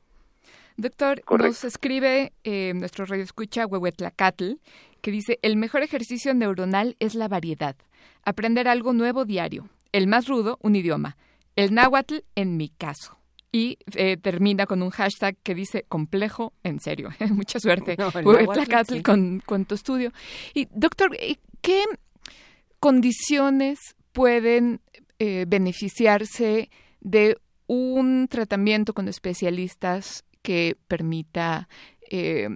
[0.77, 4.53] Doctor, nos escribe eh, nuestro radio escucha Huehuetlacatl,
[5.01, 7.75] que dice, el mejor ejercicio neuronal es la variedad,
[8.23, 11.17] aprender algo nuevo diario, el más rudo, un idioma,
[11.57, 13.17] el náhuatl en mi caso.
[13.51, 17.09] Y eh, termina con un hashtag que dice complejo en serio.
[17.31, 20.11] Mucha suerte, Huehuetlacatl, con, con tu estudio.
[20.53, 21.17] Y doctor,
[21.61, 21.83] ¿qué
[22.79, 23.79] condiciones
[24.13, 24.79] pueden
[25.19, 26.69] eh, beneficiarse
[27.01, 31.67] de un tratamiento con especialistas que permita
[32.09, 32.49] eh,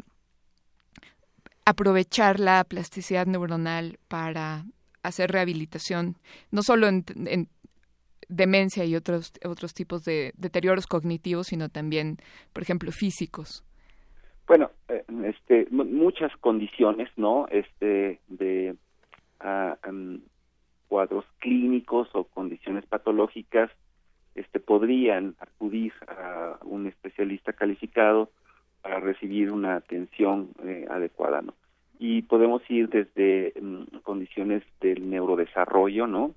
[1.65, 4.65] aprovechar la plasticidad neuronal para
[5.03, 6.17] hacer rehabilitación,
[6.51, 7.03] no solo en,
[8.29, 12.17] demencia y otros otros tipos de deterioros cognitivos, sino también,
[12.53, 13.65] por ejemplo, físicos.
[14.47, 17.47] Bueno, eh, este, muchas condiciones, ¿no?
[17.49, 18.75] Este, de
[19.43, 20.19] uh,
[20.91, 23.71] cuadros clínicos o condiciones patológicas
[24.35, 28.29] este, podrían acudir a un especialista calificado
[28.81, 31.53] para recibir una atención eh, adecuada, ¿no?
[31.97, 36.35] Y podemos ir desde mm, condiciones del neurodesarrollo, ¿no?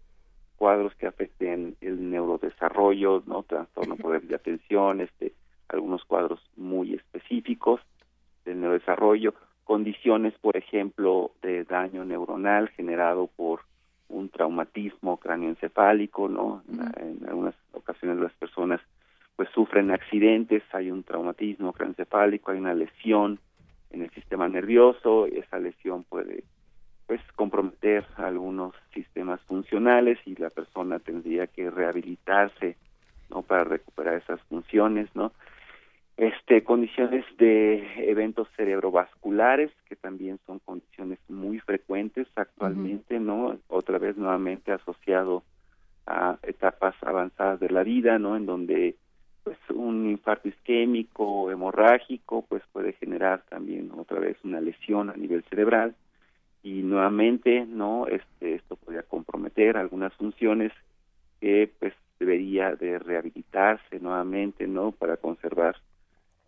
[0.54, 3.42] Cuadros que afecten el neurodesarrollo, ¿no?
[3.42, 5.32] Trastorno por de atención, este,
[5.66, 7.80] algunos cuadros muy específicos
[8.44, 13.62] del neurodesarrollo, condiciones, por ejemplo, de daño neuronal generado por
[14.08, 16.62] un traumatismo cráneoencefálico, ¿no?
[16.96, 18.80] En algunas ocasiones las personas
[19.36, 23.40] pues sufren accidentes, hay un traumatismo cráneoencefálico, hay una lesión
[23.90, 26.44] en el sistema nervioso, y esa lesión puede
[27.06, 32.76] pues comprometer algunos sistemas funcionales y la persona tendría que rehabilitarse,
[33.28, 33.42] ¿no?
[33.42, 35.32] para recuperar esas funciones, ¿no?
[36.16, 40.60] este condiciones de eventos cerebrovasculares que también son
[41.28, 45.42] muy frecuentes actualmente no otra vez nuevamente asociado
[46.06, 48.96] a etapas avanzadas de la vida no en donde
[49.44, 55.44] pues un infarto isquémico hemorrágico pues puede generar también otra vez una lesión a nivel
[55.44, 55.94] cerebral.
[56.62, 60.72] Y nuevamente no este esto podría comprometer algunas funciones
[61.40, 65.76] que pues debería de rehabilitarse nuevamente no para conservar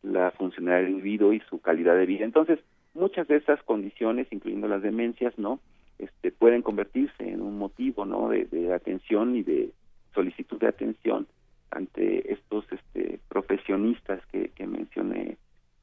[0.03, 2.25] la funcionalidad del individuo y su calidad de vida.
[2.25, 2.61] Entonces,
[2.96, 5.61] muchas de esas condiciones, incluyendo las demencias, ¿no?
[5.98, 8.28] Este, pueden convertirse en un motivo, ¿no?
[8.28, 9.70] De, atención y de
[10.14, 11.26] solicitud de atención
[11.70, 15.37] ante estos este, profesionistas que, que mencioné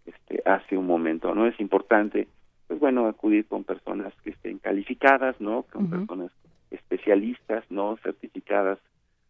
[0.05, 1.47] este, hace un momento, ¿no?
[1.47, 2.27] Es importante,
[2.67, 5.63] pues bueno, acudir con personas que estén calificadas, ¿no?
[5.63, 6.31] Con personas
[6.71, 7.97] especialistas, ¿no?
[8.03, 8.79] Certificadas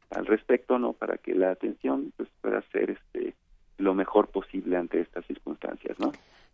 [0.10, 0.94] al respecto, ¿no?
[0.94, 3.36] Para que la atención pues pueda ser este
[3.78, 6.12] lo mejor posible ante estas circunstancias, ¿no?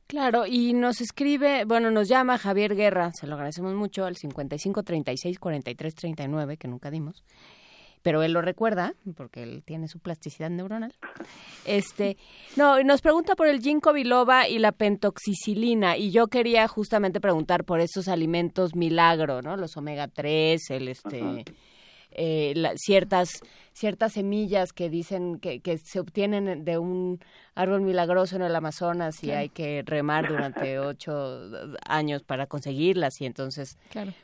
[0.09, 4.81] Claro, y nos escribe, bueno, nos llama Javier Guerra, se lo agradecemos mucho, al 55
[4.81, 7.23] 36 43 39, que nunca dimos,
[8.01, 10.95] pero él lo recuerda, porque él tiene su plasticidad neuronal.
[11.63, 12.17] Este,
[12.55, 17.63] no, nos pregunta por el ginkgo biloba y la pentoxicilina, y yo quería justamente preguntar
[17.63, 19.57] por esos alimentos milagro, ¿no?
[19.57, 21.45] Los omega 3, el este
[22.11, 23.41] eh, ciertas
[23.73, 27.19] ciertas semillas que dicen que, que se obtienen de un
[27.55, 31.39] árbol milagroso en el Amazonas y hay que remar durante ocho
[31.87, 33.77] años para conseguirlas y entonces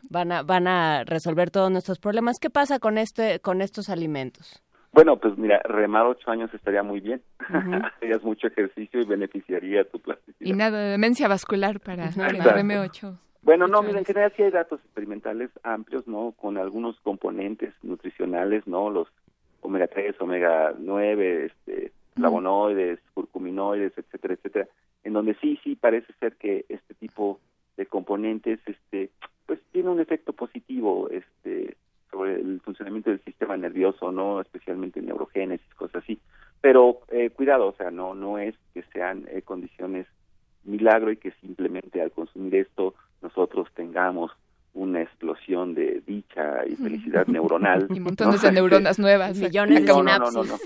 [0.09, 2.37] van a van a resolver todos nuestros problemas.
[2.39, 4.61] ¿Qué pasa con este con estos alimentos?
[4.95, 7.21] Bueno, pues mira, remar ocho años estaría muy bien.
[8.01, 10.49] Harías mucho ejercicio y beneficiaría tu plasticidad.
[10.49, 13.19] Y nada de demencia vascular para que reme ocho.
[13.45, 16.31] Bueno, no, mira, en general sí hay datos experimentales amplios, ¿no?
[16.31, 18.89] Con algunos componentes nutricionales, ¿no?
[18.89, 19.07] Los
[19.61, 24.67] omega 3, omega 9, este, flavonoides, curcuminoides, etcétera, etcétera,
[25.03, 27.39] en donde sí, sí parece ser que este tipo
[27.77, 29.11] de componentes, este,
[29.45, 31.77] pues tiene un efecto positivo, este,
[32.09, 34.41] sobre el funcionamiento del sistema nervioso, ¿no?
[34.41, 36.19] Especialmente neurogénesis, cosas así.
[36.61, 40.07] Pero eh, cuidado, o sea, no, no es que sean eh, condiciones
[40.63, 44.31] milagro y que simplemente al consumir esto nosotros tengamos
[44.73, 47.87] una explosión de dicha y felicidad neuronal.
[47.95, 50.33] Y montones de neuronas nuevas, millones de sinapsis.
[50.33, 50.57] No, no, no,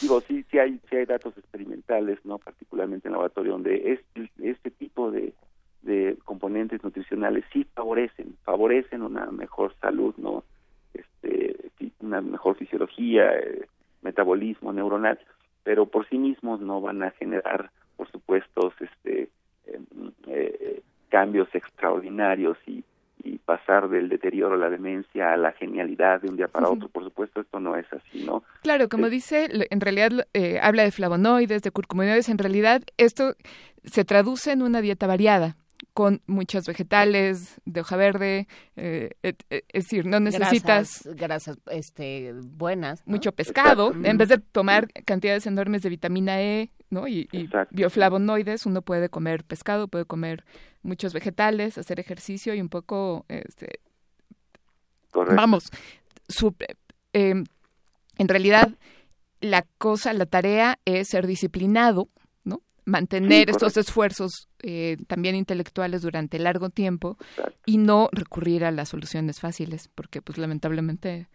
[0.00, 4.70] Digo, sí, sí hay, sí hay datos experimentales, no particularmente en laboratorio, donde este, este
[4.70, 5.34] tipo de,
[5.82, 10.44] de componentes nutricionales sí favorecen, favorecen una mejor salud, no,
[10.94, 13.66] este, una mejor fisiología, eh,
[14.02, 15.18] metabolismo neuronal,
[15.62, 19.28] pero por sí mismos no van a generar, por supuesto, este,
[19.66, 19.80] eh,
[20.26, 22.84] eh, cambios extraordinarios y,
[23.44, 26.88] pasar del deterioro a la demencia a la genialidad de un día para otro.
[26.88, 28.42] Por supuesto, esto no es así, ¿no?
[28.62, 32.28] Claro, como dice, en realidad eh, habla de flavonoides, de curcuminoides.
[32.28, 33.34] En realidad, esto
[33.84, 35.56] se traduce en una dieta variada
[35.94, 38.46] con muchos vegetales de hoja verde,
[38.76, 45.46] eh, es decir, no necesitas grasas, este, buenas, mucho pescado, en vez de tomar cantidades
[45.46, 47.08] enormes de vitamina E, ¿no?
[47.08, 47.28] Y,
[47.70, 50.44] bioflavonoides, uno puede comer pescado, puede comer
[50.82, 53.80] muchos vegetales, hacer ejercicio y un poco, este,
[55.12, 55.70] vamos,
[57.12, 57.34] eh,
[58.18, 58.70] en realidad
[59.40, 62.08] la cosa, la tarea es ser disciplinado
[62.88, 67.18] mantener estos esfuerzos eh, también intelectuales durante largo tiempo
[67.66, 71.28] y no recurrir a las soluciones fáciles, porque pues lamentablemente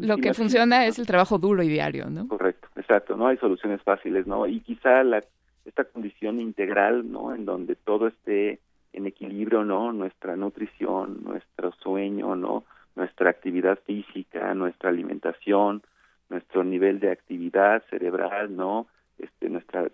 [0.00, 2.28] lo que funciona es el trabajo duro y diario, ¿no?
[2.28, 4.46] Correcto, exacto, no hay soluciones fáciles, ¿no?
[4.46, 5.22] Y quizá la,
[5.64, 7.34] esta condición integral, ¿no?
[7.34, 8.60] En donde todo esté
[8.92, 9.92] en equilibrio, ¿no?
[9.92, 12.64] Nuestra nutrición, nuestro sueño, ¿no?
[12.96, 15.82] Nuestra actividad física, nuestra alimentación,
[16.28, 18.86] nuestro nivel de actividad cerebral, ¿no?
[19.18, 19.88] Este, nuestra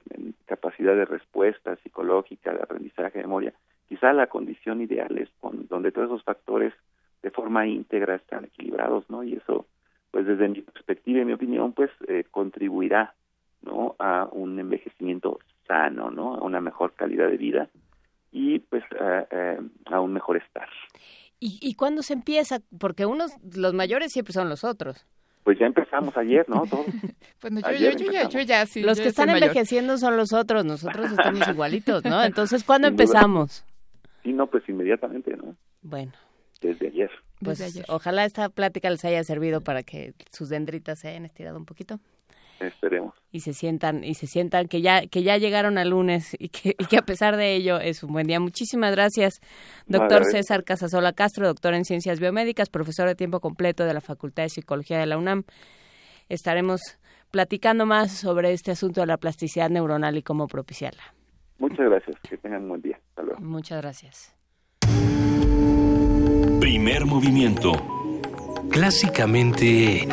[0.47, 3.53] capacidad de respuesta psicológica, de aprendizaje, de memoria.
[3.89, 5.29] Quizá la condición ideal es
[5.69, 6.73] donde todos esos factores
[7.23, 9.23] de forma íntegra están equilibrados, ¿no?
[9.25, 9.67] Y eso,
[10.11, 13.15] pues desde mi perspectiva y mi opinión, pues eh, contribuirá,
[13.63, 13.97] ¿no?
[13.99, 16.35] A un envejecimiento sano, ¿no?
[16.35, 17.69] A una mejor calidad de vida
[18.33, 18.85] y pues
[19.91, 20.69] a, un mejor estar.
[21.41, 22.61] ¿Y, ¿Y cuándo se empieza?
[22.79, 25.07] Porque unos, los mayores siempre son los otros.
[25.47, 26.65] Pues ya empezamos ayer, ¿no?
[27.41, 28.83] bueno, yo, yo, ya, yo, ya, sí.
[28.83, 32.23] Los que están envejeciendo son los otros, nosotros estamos igualitos, ¿no?
[32.25, 33.65] Entonces, ¿cuándo empezamos?
[34.25, 35.55] Sí, no, pues inmediatamente, ¿no?
[35.83, 36.13] Bueno.
[36.61, 37.11] Desde ayer.
[37.43, 37.87] Pues Desde ayer.
[37.89, 42.01] ojalá esta plática les haya servido para que sus dendritas se hayan estirado un poquito.
[42.61, 43.15] Esperemos.
[43.31, 46.71] Y se sientan y se sientan que ya que ya llegaron al lunes y que,
[46.79, 48.41] y que a pesar de ello es un buen día.
[48.41, 49.35] Muchísimas gracias,
[49.87, 54.45] doctor César Casasola Castro, doctor en Ciencias Biomédicas, profesor de tiempo completo de la Facultad
[54.45, 55.45] de Psicología de la UNAM.
[56.31, 56.81] Estaremos
[57.31, 61.03] platicando más sobre este asunto de la plasticidad neuronal y cómo propiciarla.
[61.59, 62.17] Muchas gracias.
[62.29, 62.99] Que tengan un buen día.
[63.11, 63.41] Hasta luego.
[63.41, 64.35] Muchas gracias.
[66.61, 67.73] Primer movimiento.
[68.71, 70.09] Clásicamente...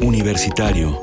[0.00, 1.00] Universitario.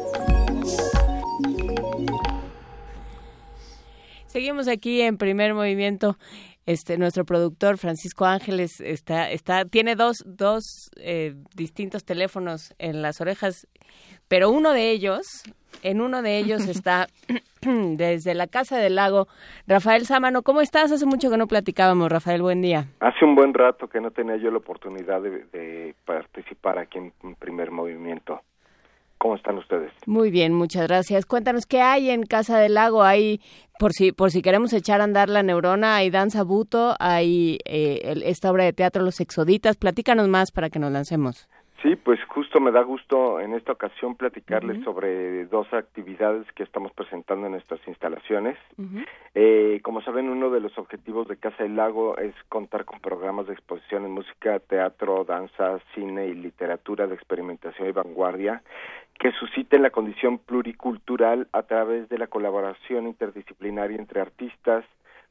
[4.28, 6.18] Seguimos aquí en primer movimiento.
[6.66, 13.22] Este, nuestro productor Francisco Ángeles está, está, tiene dos, dos eh, distintos teléfonos en las
[13.22, 13.68] orejas,
[14.28, 15.26] pero uno de ellos,
[15.84, 17.08] en uno de ellos está
[17.97, 19.28] desde la Casa del Lago,
[19.68, 20.43] Rafael Sámano.
[20.43, 20.91] ¿Cómo estás?
[20.91, 22.86] Hace mucho que no platicábamos, Rafael, buen día.
[22.99, 27.36] Hace un buen rato que no tenía yo la oportunidad de, de participar aquí en
[27.36, 28.41] primer movimiento.
[29.18, 29.91] ¿Cómo están ustedes?
[30.05, 31.26] Muy bien, muchas gracias.
[31.26, 33.01] Cuéntanos qué hay en Casa del Lago.
[33.01, 33.39] Hay,
[33.80, 38.22] por si por si queremos echar a andar la neurona, hay danza buto, hay eh,
[38.26, 39.78] esta obra de teatro Los Exoditas.
[39.78, 41.47] Platícanos más para que nos lancemos.
[41.86, 46.92] Sí, pues justo me da gusto en esta ocasión platicarles sobre dos actividades que estamos
[46.94, 48.58] presentando en nuestras instalaciones.
[49.36, 53.46] eh, como saben, uno de los objetivos de Casa del Lago es contar con programas
[53.46, 58.64] de exposición en música, teatro, danza, cine y literatura de experimentación y vanguardia
[59.20, 64.86] que susciten la condición pluricultural a través de la colaboración interdisciplinaria entre artistas,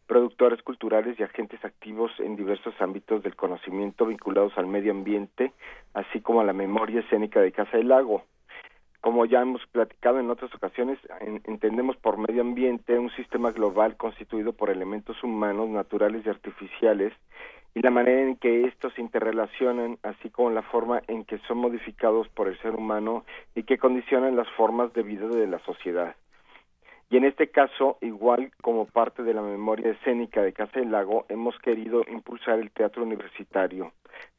[0.06, 5.52] productores culturales y agentes activos en diversos ámbitos del conocimiento vinculados al medio ambiente,
[5.94, 8.22] así como a la memoria escénica de Casa del Lago.
[9.00, 13.96] Como ya hemos platicado en otras ocasiones, en, entendemos por medio ambiente un sistema global
[13.96, 17.12] constituido por elementos humanos, naturales y artificiales,
[17.74, 21.58] y la manera en que estos se interrelacionan, así como la forma en que son
[21.58, 23.24] modificados por el ser humano
[23.54, 26.14] y que condicionan las formas de vida de la sociedad.
[27.10, 31.26] Y en este caso, igual como parte de la memoria escénica de Casa del Lago,
[31.28, 33.92] hemos querido impulsar el teatro universitario,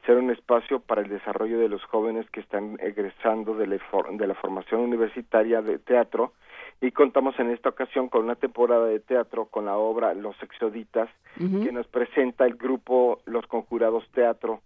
[0.05, 3.80] ser un espacio para el desarrollo de los jóvenes que están egresando de la,
[4.11, 6.34] de la formación universitaria de teatro.
[6.82, 11.09] Y contamos en esta ocasión con una temporada de teatro con la obra Los Exoditas
[11.38, 14.61] que nos presenta el grupo Los Conjurados Teatro.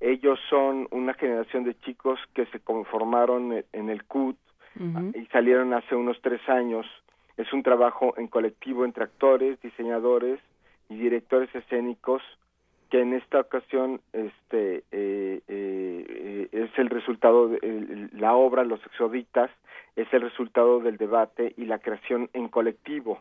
[0.00, 4.36] Ellos son una generación de chicos que se conformaron en el CUT
[5.14, 6.86] y salieron hace unos tres años
[7.36, 10.40] es un trabajo en colectivo entre actores, diseñadores
[10.88, 12.22] y directores escénicos
[12.90, 19.50] que en esta ocasión este eh, eh, es el resultado de la obra Los Exoditas
[19.96, 23.20] es el resultado del debate y la creación en colectivo.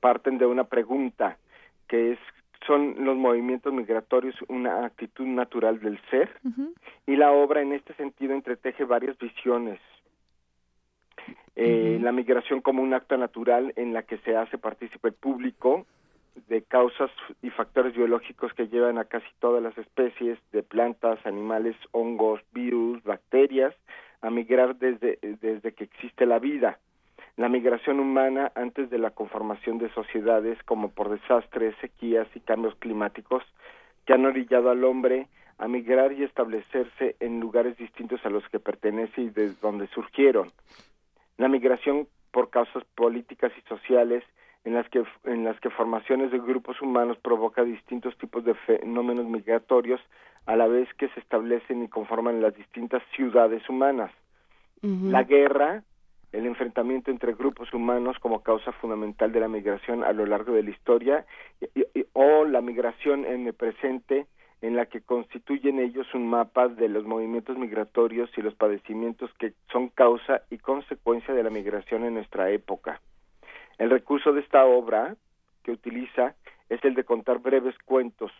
[0.00, 1.38] Parten de una pregunta
[1.86, 2.18] que es
[2.66, 6.28] son los movimientos migratorios una actitud natural del ser
[7.06, 9.78] y la obra en este sentido entreteje varias visiones
[11.56, 15.86] eh, la migración como un acto natural en la que se hace partícipe público
[16.46, 17.10] de causas
[17.42, 23.02] y factores biológicos que llevan a casi todas las especies de plantas, animales, hongos, virus,
[23.02, 23.74] bacterias
[24.20, 26.78] a migrar desde, desde que existe la vida.
[27.36, 32.74] La migración humana antes de la conformación de sociedades como por desastres, sequías y cambios
[32.76, 33.42] climáticos
[34.06, 35.26] que han orillado al hombre
[35.58, 40.52] a migrar y establecerse en lugares distintos a los que pertenece y de donde surgieron
[41.38, 44.22] la migración por causas políticas y sociales
[44.64, 49.24] en las que en las que formaciones de grupos humanos provoca distintos tipos de fenómenos
[49.24, 50.00] migratorios
[50.46, 54.10] a la vez que se establecen y conforman las distintas ciudades humanas.
[54.82, 55.82] La guerra,
[56.32, 60.62] el enfrentamiento entre grupos humanos como causa fundamental de la migración a lo largo de
[60.62, 61.26] la historia
[62.12, 64.26] o la migración en el presente
[64.60, 69.52] en la que constituyen ellos un mapa de los movimientos migratorios y los padecimientos que
[69.70, 73.00] son causa y consecuencia de la migración en nuestra época.
[73.78, 75.16] El recurso de esta obra
[75.62, 76.34] que utiliza
[76.68, 78.32] es el de contar breves cuentos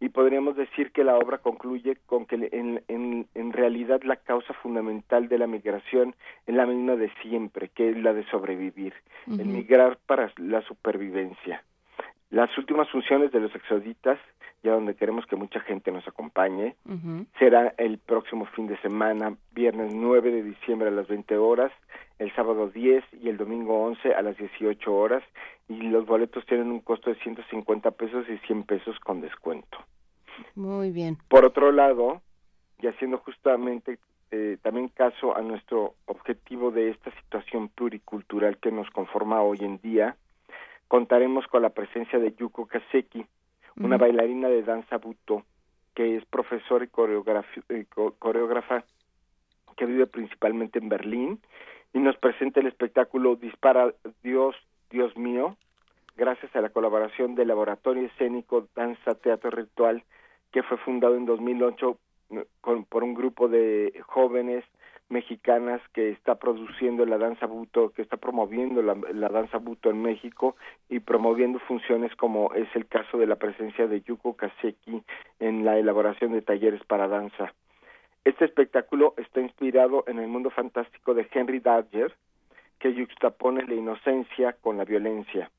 [0.00, 4.54] y podríamos decir que la obra concluye con que en, en, en, realidad la causa
[4.54, 6.14] fundamental de la migración
[6.46, 8.94] es la misma de siempre, que es la de sobrevivir,
[9.26, 11.62] el migrar para la supervivencia.
[12.30, 14.18] Las últimas funciones de los exoditas,
[14.62, 16.76] ya donde queremos que mucha gente nos acompañe,
[17.38, 21.72] será el próximo fin de semana, viernes 9 de diciembre a las 20 horas,
[22.18, 25.24] el sábado 10 y el domingo 11 a las 18 horas
[25.68, 29.78] y los boletos tienen un costo de 150 pesos y 100 pesos con descuento.
[30.54, 31.16] Muy bien.
[31.28, 32.20] Por otro lado,
[32.80, 33.98] y haciendo justamente
[34.30, 39.80] eh, también caso a nuestro objetivo de esta situación pluricultural que nos conforma hoy en
[39.80, 40.16] día,
[40.90, 43.24] contaremos con la presencia de Yuko Kaseki,
[43.76, 45.44] una bailarina de danza buto
[45.94, 47.86] que es profesora y eh,
[48.18, 48.82] coreógrafa
[49.76, 51.40] que vive principalmente en Berlín
[51.92, 54.56] y nos presenta el espectáculo Dispara Dios,
[54.90, 55.56] Dios mío,
[56.16, 60.02] gracias a la colaboración del Laboratorio Escénico Danza Teatro Ritual,
[60.50, 61.98] que fue fundado en 2008
[62.60, 64.64] con, por un grupo de jóvenes
[65.10, 68.94] mexicanas que está produciendo la danza buto, que está promoviendo la,
[69.28, 70.56] danza buto en México
[70.88, 75.02] y promoviendo funciones como es el caso de la presencia de Yuko Kaseki
[75.40, 77.52] en la elaboración de talleres para danza.
[78.24, 82.14] Este espectáculo está inspirado en el mundo fantástico de Henry Darger,
[82.78, 85.50] que yuxtapone la inocencia con la violencia.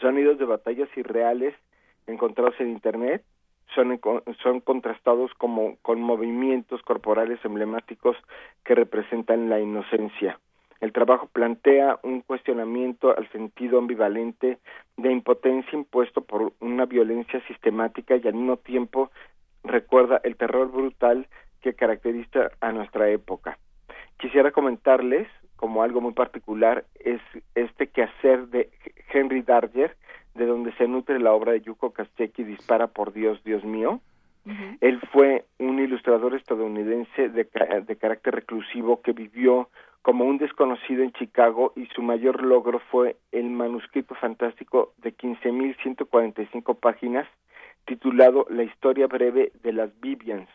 [0.00, 1.54] Sonidos de batallas irreales
[2.06, 3.24] encontrados en Internet
[3.74, 4.00] son,
[4.42, 8.16] son contrastados como, con movimientos corporales emblemáticos
[8.64, 10.38] que representan la inocencia.
[10.80, 14.58] El trabajo plantea un cuestionamiento al sentido ambivalente
[14.96, 19.10] de impotencia impuesto por una violencia sistemática y al mismo tiempo
[19.64, 21.26] recuerda el terror brutal
[21.62, 23.58] que caracteriza a nuestra época.
[24.18, 27.20] Quisiera comentarles, como algo muy particular, es
[27.54, 28.70] este quehacer de
[29.12, 29.96] Henry Darger,
[30.36, 34.00] de donde se nutre la obra de Yuko Kaseki, Dispara por Dios, Dios mío.
[34.80, 37.48] Él fue un ilustrador estadounidense de,
[37.84, 39.68] de carácter reclusivo que vivió
[40.02, 46.78] como un desconocido en Chicago y su mayor logro fue el manuscrito fantástico de 15.145
[46.78, 47.26] páginas
[47.86, 50.48] titulado La historia breve de las Vivians,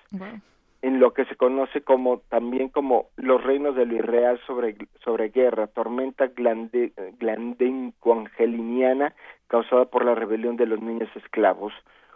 [0.82, 5.30] en lo que se conoce como también como los reinos de lo irreal sobre, sobre
[5.30, 9.14] guerra, tormenta glande, glandenco-angeliniana
[9.48, 11.74] causada por la rebelión de los niños esclavos,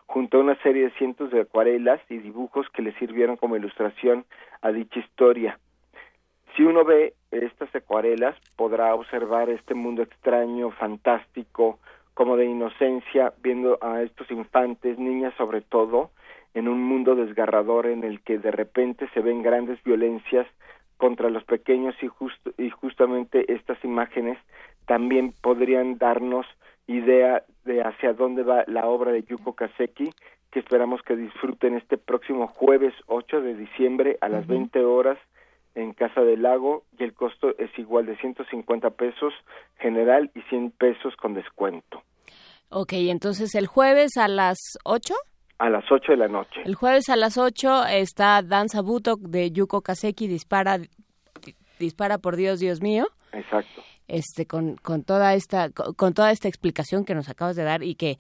[0.08, 4.26] junto a una serie de cientos de acuarelas y dibujos que le sirvieron como ilustración
[4.62, 5.60] a dicha historia.
[6.56, 11.80] Si uno ve estas acuarelas, podrá observar este mundo extraño, fantástico,
[12.14, 16.12] como de inocencia, viendo a estos infantes, niñas sobre todo,
[16.56, 20.48] en un mundo desgarrador en el que de repente se ven grandes violencias
[20.98, 24.40] contra los pequeños y, justo, y justamente estas imágenes
[24.88, 26.48] también podrían darnos
[26.88, 30.12] idea de hacia dónde va la obra de Yuko Kaseki,
[30.50, 35.18] que esperamos que disfruten este próximo jueves 8 de diciembre a las 20 horas
[35.74, 39.34] en Casa del Lago y el costo es igual de 150 pesos
[39.80, 42.02] general y 100 pesos con descuento.
[42.70, 45.14] Ok, entonces el jueves a las 8?
[45.58, 46.62] A las 8 de la noche.
[46.66, 50.80] El jueves a las 8 está Danza Butok de Yuko Kaseki, dispara,
[51.80, 53.08] dispara por Dios, Dios mío.
[53.32, 53.82] Exacto.
[54.08, 57.96] Este, con, con, toda esta, con toda esta explicación que nos acabas de dar y
[57.96, 58.20] que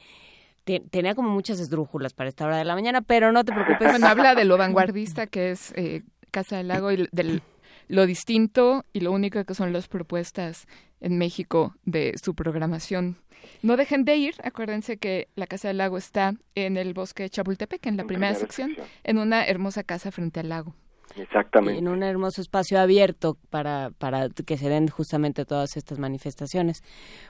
[0.90, 3.92] tenía como muchas esdrújulas para esta hora de la mañana, pero no te preocupes.
[3.92, 7.42] Bueno, habla de lo vanguardista que es eh, Casa del Lago y del
[7.88, 10.68] lo distinto y lo único que son las propuestas
[11.02, 13.18] en México de su programación.
[13.62, 17.30] No dejen de ir, acuérdense que la Casa del Lago está en el bosque de
[17.30, 20.74] Chapultepec, en la primera, sección, en una hermosa casa frente al lago.
[21.16, 21.80] Exactamente.
[21.80, 26.84] En un hermoso espacio abierto para, para que se den justamente todas estas manifestaciones.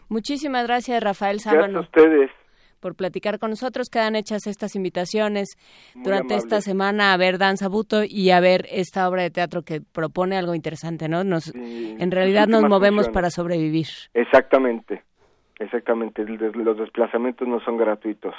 [0.10, 1.82] Muchísimas gracias, Rafael Sábano.
[1.82, 2.32] Gracias a ustedes
[2.86, 3.90] por platicar con nosotros.
[3.90, 5.58] Quedan hechas estas invitaciones
[5.96, 9.82] durante esta semana a ver Danza Buto y a ver esta obra de teatro que
[9.82, 11.24] propone algo interesante, ¿no?
[11.24, 13.88] Nos, en realidad nos movemos para sobrevivir.
[14.14, 15.02] Exactamente,
[15.58, 16.24] exactamente.
[16.26, 18.36] Los desplazamientos no son gratuitos.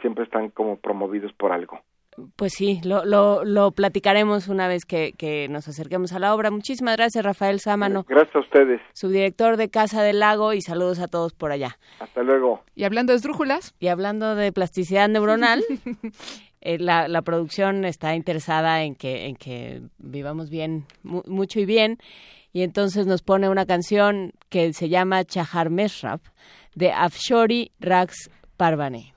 [0.00, 1.78] Siempre están como promovidos por algo.
[2.36, 6.50] Pues sí, lo, lo, lo platicaremos una vez que, que, nos acerquemos a la obra.
[6.50, 8.04] Muchísimas gracias, Rafael Sámano.
[8.06, 8.80] Gracias a ustedes.
[8.92, 11.78] Subdirector de Casa del Lago y saludos a todos por allá.
[12.00, 12.62] Hasta luego.
[12.74, 13.74] Y hablando de esdrújulas.
[13.80, 15.64] Y hablando de plasticidad neuronal,
[16.60, 21.98] eh, la, la, producción está interesada en que, en que vivamos bien, mucho y bien.
[22.52, 26.20] Y entonces nos pone una canción que se llama Chahar Meshrab
[26.74, 29.11] de Afshori Rax Parvane.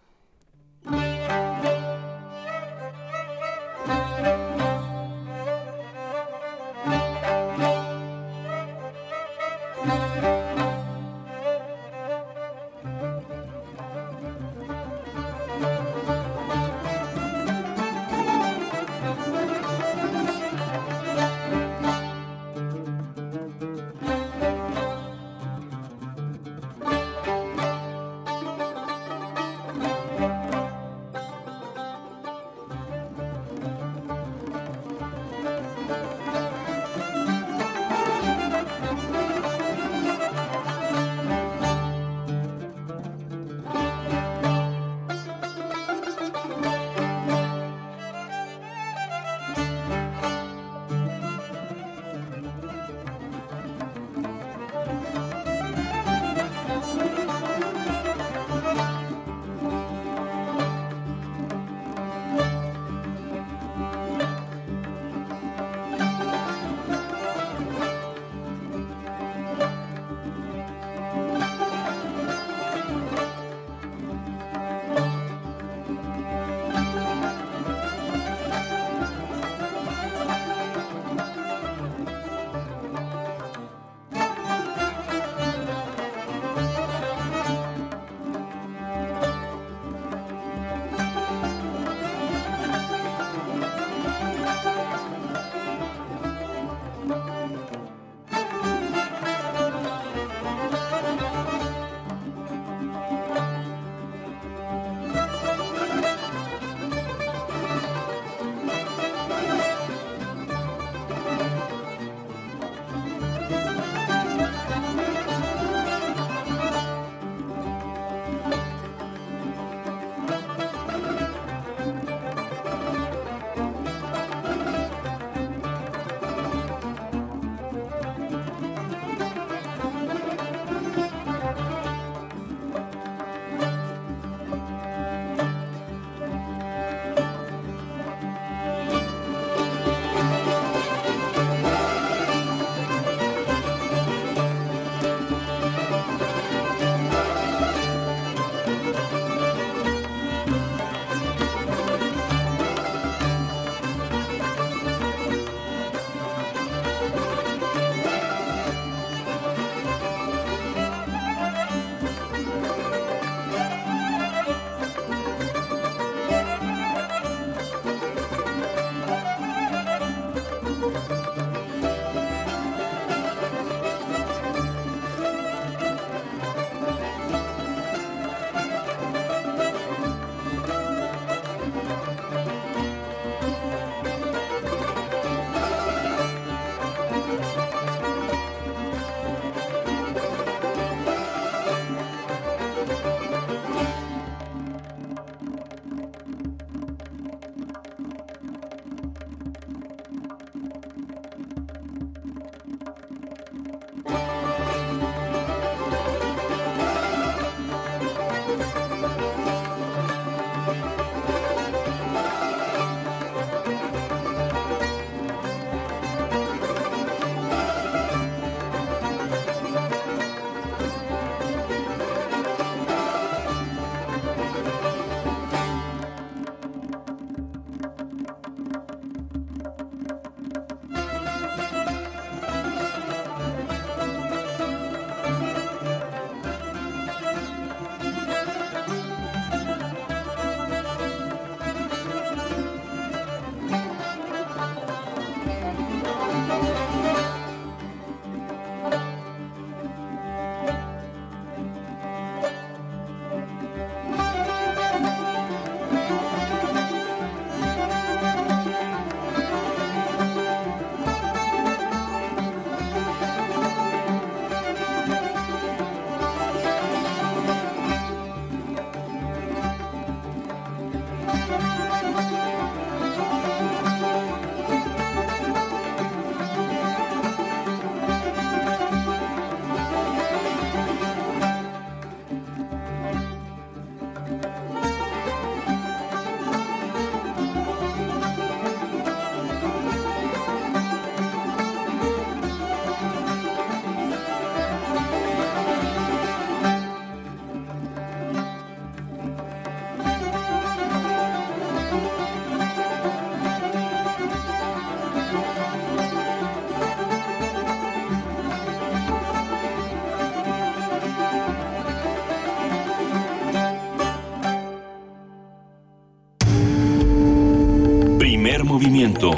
[318.76, 319.32] Movimiento.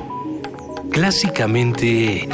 [0.91, 2.27] Clásicamente...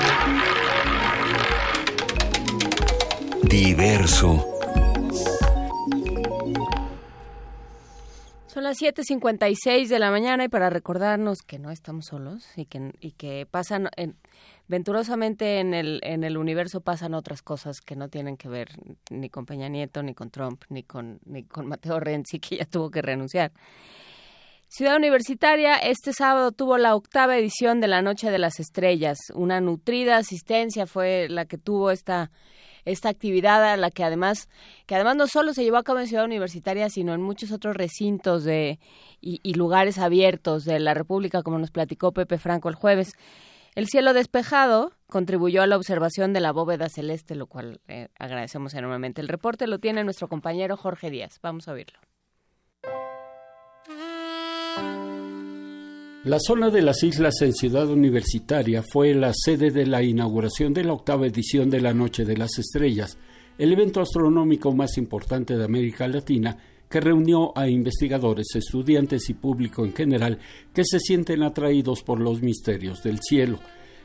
[3.44, 4.48] Diverso.
[8.48, 12.94] Son las 7.56 de la mañana y para recordarnos que no estamos solos y que,
[13.02, 14.16] y que pasan, en,
[14.70, 18.70] venturosamente en el, en el universo pasan otras cosas que no tienen que ver
[19.12, 22.66] ni con Peña Nieto, ni con Trump, ni con, ni con Mateo Renzi, que ya
[22.66, 23.52] tuvo que renunciar.
[24.76, 29.20] Ciudad Universitaria este sábado tuvo la octava edición de la Noche de las Estrellas.
[29.36, 32.32] Una nutrida asistencia fue la que tuvo esta
[32.84, 34.50] esta actividad a la que además
[34.88, 37.76] que además no solo se llevó a cabo en Ciudad Universitaria sino en muchos otros
[37.76, 38.80] recintos de
[39.22, 43.12] y, lugares abiertos de la República como nos platicó Pepe Franco el jueves.
[43.76, 48.74] El cielo despejado contribuyó a la observación de la bóveda celeste lo cual eh, agradecemos
[48.74, 49.22] enormemente.
[49.22, 51.38] El reporte lo tiene nuestro compañero Jorge Díaz.
[51.44, 52.00] Vamos a oírlo
[56.26, 60.86] La zona de las islas en Ciudad Universitaria fue la sede de la inauguración de
[60.86, 63.18] la octava edición de la Noche de las Estrellas,
[63.58, 66.58] el evento astronómico más importante de América Latina
[66.90, 70.40] que reunió a investigadores, estudiantes y público en general
[70.74, 73.60] que se sienten atraídos por los misterios del cielo.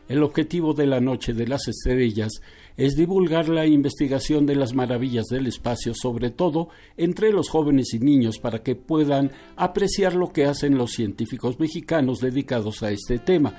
[0.09, 2.33] El objetivo de la Noche de las Estrellas
[2.79, 7.99] es divulgar la investigación de las maravillas del espacio, sobre todo entre los jóvenes y
[7.99, 13.55] niños, para que puedan apreciar lo que hacen los científicos mexicanos dedicados a este tema.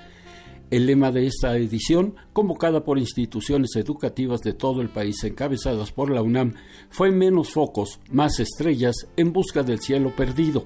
[0.72, 6.12] El lema de esta edición, convocada por instituciones educativas de todo el país encabezadas por
[6.12, 6.54] la UNAM,
[6.90, 10.66] fue Menos focos, más estrellas en busca del cielo perdido.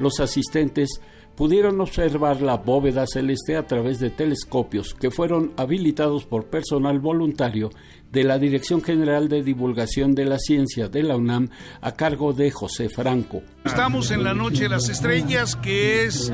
[0.00, 1.00] Los asistentes
[1.36, 7.70] pudieron observar la bóveda celeste a través de telescopios que fueron habilitados por personal voluntario
[8.12, 12.52] de la Dirección General de Divulgación de la Ciencia de la UNAM a cargo de
[12.52, 13.42] José Franco.
[13.64, 16.32] Estamos en la Noche de las Estrellas, que es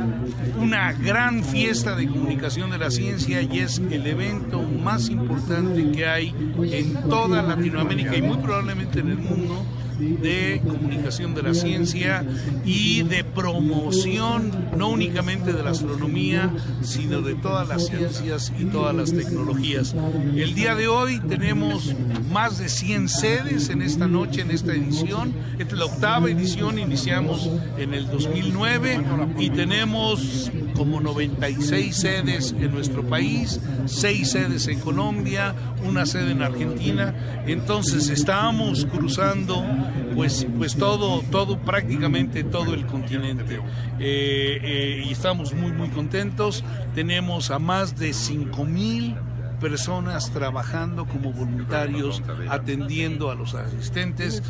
[0.59, 6.05] una gran fiesta de comunicación de la ciencia y es el evento más importante que
[6.05, 9.65] hay en toda Latinoamérica y muy probablemente en el mundo
[10.01, 12.25] de comunicación de la ciencia
[12.65, 16.51] y de promoción no únicamente de la astronomía,
[16.83, 19.95] sino de todas las ciencias y todas las tecnologías.
[20.35, 21.95] El día de hoy tenemos
[22.33, 25.35] más de 100 sedes en esta noche, en esta edición.
[25.59, 29.03] Esta es la octava edición, iniciamos en el 2009
[29.39, 36.43] y tenemos como 96 sedes en nuestro país, 6 sedes en Colombia, una sede en
[36.43, 37.43] Argentina.
[37.47, 39.63] Entonces estamos cruzando
[40.15, 43.57] pues, pues todo, todo, prácticamente todo el continente.
[43.99, 46.65] Eh, eh, y estamos muy, muy contentos.
[46.95, 49.17] Tenemos a más de 5 mil
[49.61, 54.43] personas trabajando como voluntarios, atendiendo a los asistentes.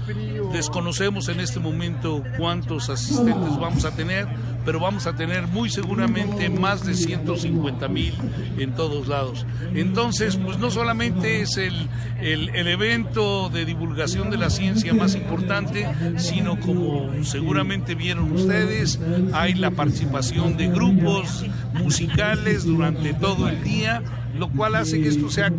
[0.53, 4.27] Desconocemos en este momento cuántos asistentes vamos a tener,
[4.65, 8.15] pero vamos a tener muy seguramente más de 150 mil
[8.59, 9.47] en todos lados.
[9.75, 11.89] Entonces, pues no solamente es el,
[12.21, 19.01] el, evento de divulgación de la ciencia más importante, sino como seguramente vieron ustedes,
[19.33, 21.45] hay la participación de grupos
[21.75, 24.03] musicales durante todo el día
[24.39, 25.53] lo cual hace que esto sea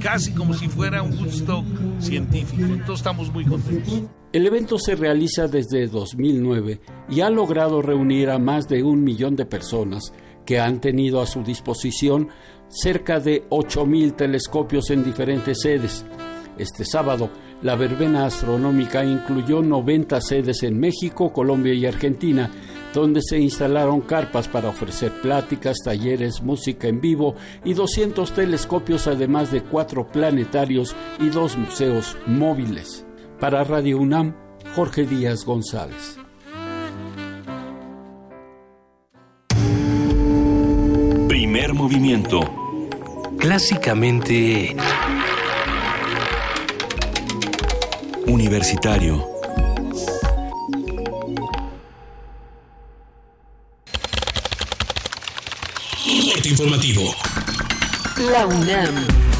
[0.00, 1.66] casi como si fuera un Woodstock
[1.98, 2.62] científico.
[2.62, 4.04] Entonces estamos muy contentos.
[4.34, 9.36] El evento se realiza desde 2009 y ha logrado reunir a más de un millón
[9.36, 10.12] de personas
[10.44, 12.30] que han tenido a su disposición
[12.66, 16.04] cerca de 8.000 telescopios en diferentes sedes.
[16.58, 17.30] Este sábado,
[17.62, 22.50] la verbena astronómica incluyó 90 sedes en México, Colombia y Argentina,
[22.92, 29.52] donde se instalaron carpas para ofrecer pláticas, talleres, música en vivo y 200 telescopios, además
[29.52, 33.06] de cuatro planetarios y dos museos móviles.
[33.40, 34.34] Para Radio UNAM,
[34.74, 36.18] Jorge Díaz González.
[41.28, 42.40] Primer movimiento.
[43.38, 44.74] Clásicamente...
[48.26, 49.34] Universitario
[56.54, 57.02] informativo.
[58.30, 59.33] La UNAM.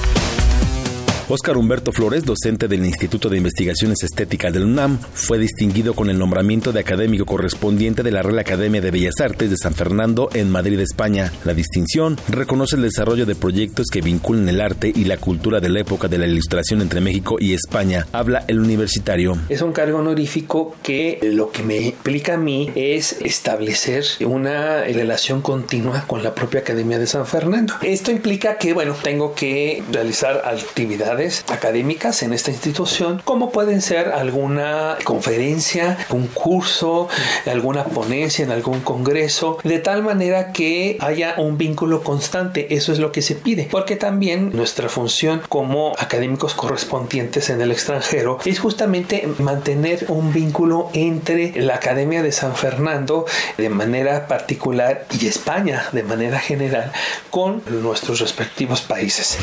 [1.27, 6.19] Óscar Humberto Flores, docente del Instituto de Investigaciones Estéticas del UNAM, fue distinguido con el
[6.19, 10.51] nombramiento de académico correspondiente de la Real Academia de Bellas Artes de San Fernando en
[10.51, 11.33] Madrid, España.
[11.47, 15.71] La distinción reconoce el desarrollo de proyectos que vinculan el arte y la cultura de
[15.71, 18.07] la época de la ilustración entre México y España.
[18.13, 19.39] Habla el universitario.
[19.49, 25.41] Es un cargo honorífico que lo que me implica a mí es establecer una relación
[25.41, 27.73] continua con la propia Academia de San Fernando.
[27.81, 31.14] Esto implica que, bueno, tengo que realizar actividades
[31.49, 37.09] académicas en esta institución, como pueden ser alguna conferencia, un curso,
[37.47, 42.75] alguna ponencia en algún congreso, de tal manera que haya un vínculo constante.
[42.75, 47.71] Eso es lo que se pide, porque también nuestra función como académicos correspondientes en el
[47.71, 55.07] extranjero es justamente mantener un vínculo entre la Academia de San Fernando de manera particular
[55.19, 56.93] y España de manera general
[57.31, 59.39] con nuestros respectivos países.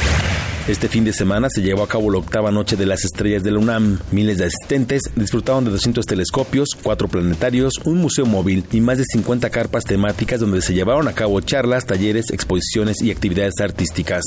[0.72, 3.51] Este fin de semana se llevó a cabo la octava noche de las estrellas de
[3.51, 3.99] la UNAM.
[4.13, 9.03] Miles de asistentes disfrutaron de 200 telescopios, cuatro planetarios, un museo móvil y más de
[9.03, 14.24] 50 carpas temáticas donde se llevaron a cabo charlas, talleres, exposiciones y actividades artísticas.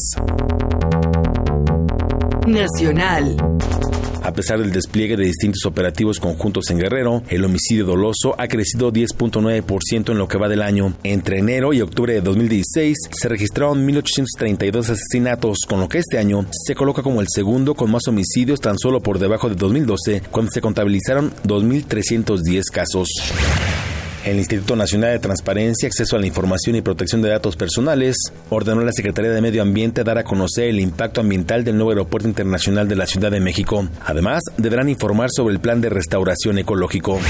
[2.47, 3.36] Nacional.
[4.25, 8.91] A pesar del despliegue de distintos operativos conjuntos en Guerrero, el homicidio doloso ha crecido
[8.91, 10.95] 10.9% en lo que va del año.
[11.03, 16.47] Entre enero y octubre de 2016 se registraron 1.832 asesinatos, con lo que este año
[16.51, 20.51] se coloca como el segundo con más homicidios tan solo por debajo de 2012, cuando
[20.51, 23.09] se contabilizaron 2.310 casos.
[24.25, 28.16] El Instituto Nacional de Transparencia, Acceso a la Información y Protección de Datos Personales
[28.49, 31.91] ordenó a la Secretaría de Medio Ambiente dar a conocer el impacto ambiental del nuevo
[31.91, 33.87] aeropuerto internacional de la Ciudad de México.
[34.03, 37.20] Además, deberán informar sobre el plan de restauración ecológico.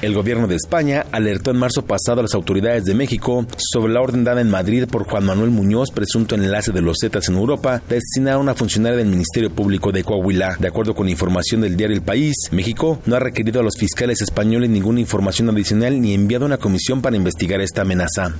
[0.00, 4.00] El gobierno de España alertó en marzo pasado a las autoridades de México sobre la
[4.00, 7.82] orden dada en Madrid por Juan Manuel Muñoz, presunto enlace de los Zetas en Europa,
[7.88, 10.56] de asesinar a una funcionaria del Ministerio Público de Coahuila.
[10.60, 14.22] De acuerdo con información del diario El País, México no ha requerido a los fiscales
[14.22, 18.36] españoles ninguna información adicional ni enviado una comisión para investigar esta amenaza.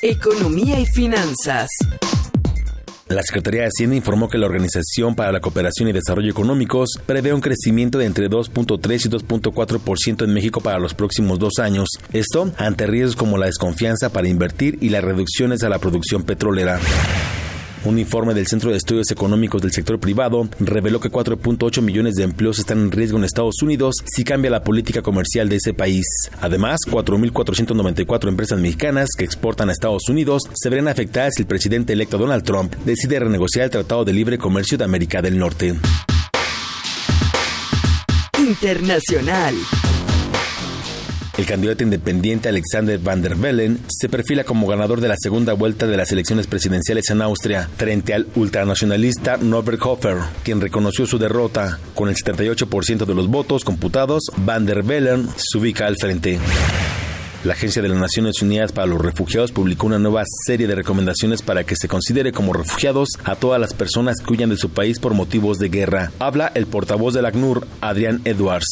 [0.00, 1.68] Economía y finanzas.
[3.08, 7.32] La Secretaría de Hacienda informó que la Organización para la Cooperación y Desarrollo Económicos prevé
[7.32, 11.88] un crecimiento de entre 2.3 y 2.4% en México para los próximos dos años.
[12.12, 16.80] Esto ante riesgos como la desconfianza para invertir y las reducciones a la producción petrolera.
[17.84, 22.24] Un informe del Centro de Estudios Económicos del Sector Privado reveló que 4.8 millones de
[22.24, 26.04] empleos están en riesgo en Estados Unidos si cambia la política comercial de ese país.
[26.40, 31.92] Además, 4.494 empresas mexicanas que exportan a Estados Unidos se verán afectadas si el presidente
[31.92, 35.74] electo Donald Trump decide renegociar el Tratado de Libre Comercio de América del Norte.
[38.38, 39.54] Internacional.
[41.38, 45.86] El candidato independiente Alexander Van der Bellen se perfila como ganador de la segunda vuelta
[45.86, 51.78] de las elecciones presidenciales en Austria frente al ultranacionalista Norbert Hofer, quien reconoció su derrota.
[51.94, 56.38] Con el 78% de los votos computados, Van der Bellen se ubica al frente.
[57.46, 61.42] La Agencia de las Naciones Unidas para los Refugiados publicó una nueva serie de recomendaciones
[61.42, 64.98] para que se considere como refugiados a todas las personas que huyan de su país
[64.98, 66.10] por motivos de guerra.
[66.18, 68.66] Habla el portavoz del ACNUR, Adrián Edwards.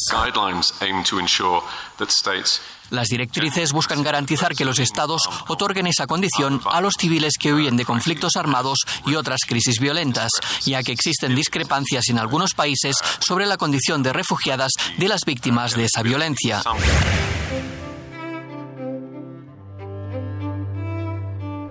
[2.89, 7.77] Las directrices buscan garantizar que los estados otorguen esa condición a los civiles que huyen
[7.77, 10.31] de conflictos armados y otras crisis violentas,
[10.65, 15.77] ya que existen discrepancias en algunos países sobre la condición de refugiadas de las víctimas
[15.77, 16.61] de esa violencia.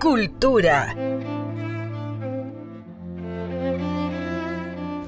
[0.05, 0.95] Cultura.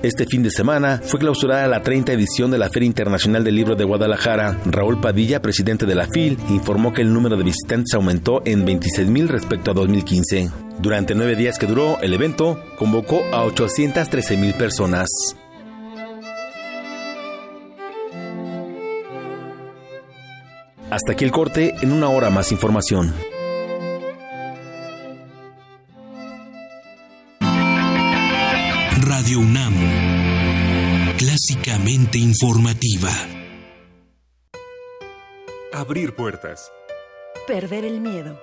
[0.02, 3.76] Este fin de semana fue clausurada la 30 edición de la Feria Internacional del Libro
[3.76, 4.60] de Guadalajara.
[4.66, 9.08] Raúl Padilla, presidente de la FIL, informó que el número de visitantes aumentó en 26
[9.08, 10.50] mil respecto a 2015.
[10.80, 15.10] Durante nueve días que duró, el evento convocó a 813 mil personas.
[20.90, 23.14] Hasta aquí el corte, en una hora más información.
[29.38, 29.74] Radio UNAM,
[31.18, 33.10] clásicamente informativa.
[35.72, 36.72] Abrir puertas.
[37.46, 38.42] Perder el miedo.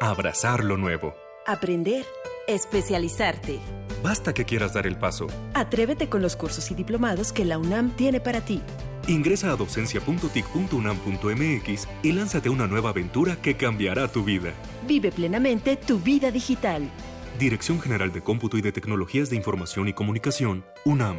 [0.00, 1.14] Abrazar lo nuevo.
[1.46, 2.04] Aprender.
[2.46, 3.58] Especializarte.
[4.02, 5.28] Basta que quieras dar el paso.
[5.54, 8.60] Atrévete con los cursos y diplomados que la UNAM tiene para ti.
[9.06, 14.52] Ingresa a docencia.tic.unam.mx y lánzate a una nueva aventura que cambiará tu vida.
[14.86, 16.90] Vive plenamente tu vida digital.
[17.38, 21.18] Dirección General de Cómputo y de Tecnologías de Información y Comunicación, UNAM.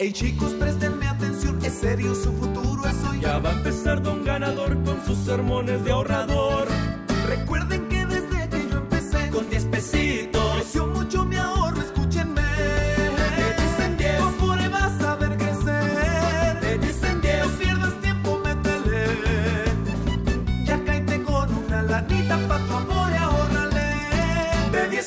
[0.00, 3.18] Hey chicos, prestenme atención, es serio su futuro es hoy.
[3.18, 6.68] Ya va a empezar Don Ganador con sus sermones de ahorrador.
[7.26, 11.24] Recuerden que desde que yo empecé con 10 pesitos creció mucho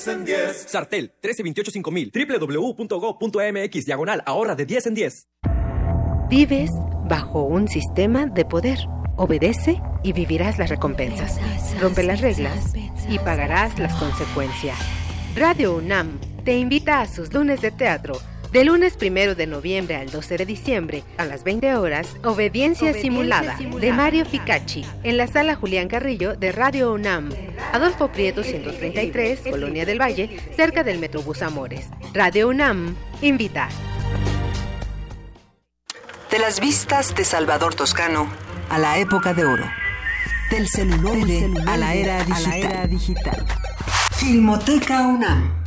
[0.07, 0.65] en 10.
[0.67, 2.11] Sartel 13285000
[2.87, 5.27] www.go.mx diagonal ahorra de 10 en 10.
[6.29, 6.71] Vives
[7.09, 8.79] bajo un sistema de poder.
[9.17, 11.37] Obedece y vivirás las recompensas.
[11.79, 12.73] Rompe las reglas
[13.09, 14.77] y pagarás las consecuencias.
[15.35, 18.15] Radio UNAM te invita a sus lunes de teatro.
[18.51, 23.55] De lunes primero de noviembre al 12 de diciembre, a las 20 horas, Obediencia, simulada,
[23.55, 27.29] de Mario Ficacci, en la sala Julián Carrillo de Radio UNAM.
[27.71, 31.87] Adolfo Prieto 133, Colonia del Valle, cerca del Metrobús Amores.
[32.13, 33.69] Radio UNAM invita.
[36.29, 38.27] De las vistas de Salvador Toscano
[38.69, 39.65] a la época de oro.
[40.49, 42.25] Del celuloide, a la era
[42.85, 43.45] digital.
[44.17, 45.60] Filmoteca UNAM,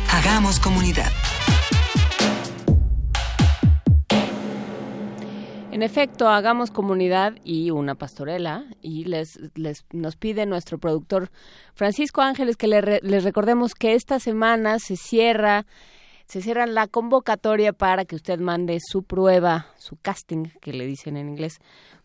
[0.09, 1.11] Hagamos comunidad.
[5.73, 11.29] En efecto, hagamos comunidad y una pastorela y les, les nos pide nuestro productor
[11.73, 15.65] Francisco Ángeles que le les recordemos que esta semana se cierra
[16.27, 21.17] se cierra la convocatoria para que usted mande su prueba, su casting, que le dicen
[21.17, 21.59] en inglés,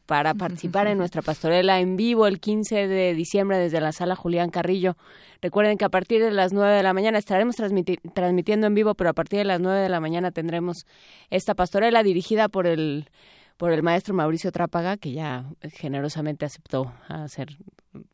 [0.06, 4.50] para participar en nuestra pastorela en vivo el 15 de diciembre desde la sala Julián
[4.50, 4.96] Carrillo.
[5.40, 9.10] Recuerden que a partir de las 9 de la mañana estaremos transmitiendo en vivo, pero
[9.10, 10.84] a partir de las 9 de la mañana tendremos
[11.30, 13.08] esta pastorela dirigida por el
[13.60, 15.44] por el maestro Mauricio Trápaga, que ya
[15.74, 17.58] generosamente aceptó hacer,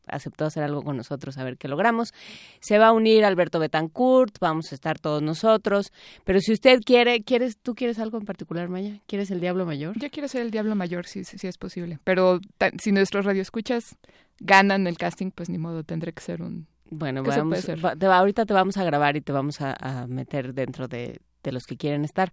[0.05, 2.13] aceptó hacer algo con nosotros, a ver qué logramos.
[2.59, 5.91] Se va a unir Alberto Betancourt, vamos a estar todos nosotros.
[6.23, 8.99] Pero si usted quiere, ¿quieres, ¿tú quieres algo en particular, Maya?
[9.07, 9.97] ¿Quieres el Diablo Mayor?
[9.99, 11.99] Yo quiero ser el Diablo Mayor, si, si es posible.
[12.03, 12.39] Pero
[12.81, 13.97] si nuestros radioescuchas
[14.39, 16.67] ganan el casting, pues ni modo, tendré que ser un...
[16.89, 17.67] Bueno, vamos,
[18.01, 21.77] ahorita te vamos a grabar y te vamos a meter dentro de, de los que
[21.77, 22.31] quieren estar.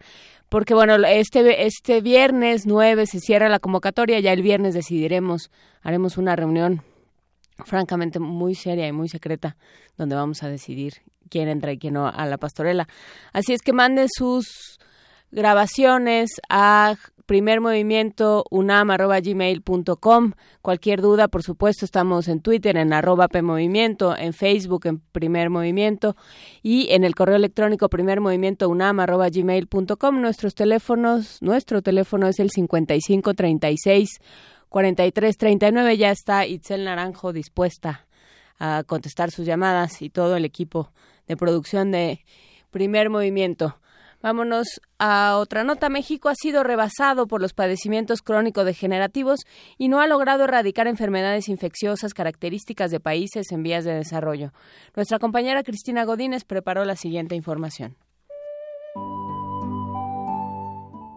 [0.49, 5.51] Porque bueno, este, este viernes 9 se cierra la convocatoria, ya el viernes decidiremos,
[5.82, 6.82] haremos una reunión
[7.65, 9.57] francamente muy seria y muy secreta
[9.97, 10.95] donde vamos a decidir
[11.29, 12.89] quién entra y quién no a la pastorela.
[13.33, 14.79] Así es que manden sus
[15.31, 16.97] grabaciones a
[17.27, 18.45] primer movimiento.
[20.63, 26.17] Cualquier duda, por supuesto, estamos en Twitter, en arroba PMovimiento, en Facebook, en Primer Movimiento
[26.63, 28.73] y en el correo electrónico primer movimiento.
[30.13, 34.09] Nuestros teléfonos, nuestro teléfono es el 5536
[34.75, 35.97] 4339.
[35.97, 38.09] Ya está Itzel Naranjo dispuesta
[38.59, 40.91] a contestar sus llamadas y todo el equipo
[41.29, 42.25] de producción de
[42.72, 43.79] Primer Movimiento.
[44.20, 45.89] Vámonos a otra nota.
[45.91, 49.43] México ha sido rebasado por los padecimientos crónico-degenerativos
[49.79, 54.51] y no ha logrado erradicar enfermedades infecciosas características de países en vías de desarrollo.
[54.97, 57.95] Nuestra compañera Cristina Godínez preparó la siguiente información.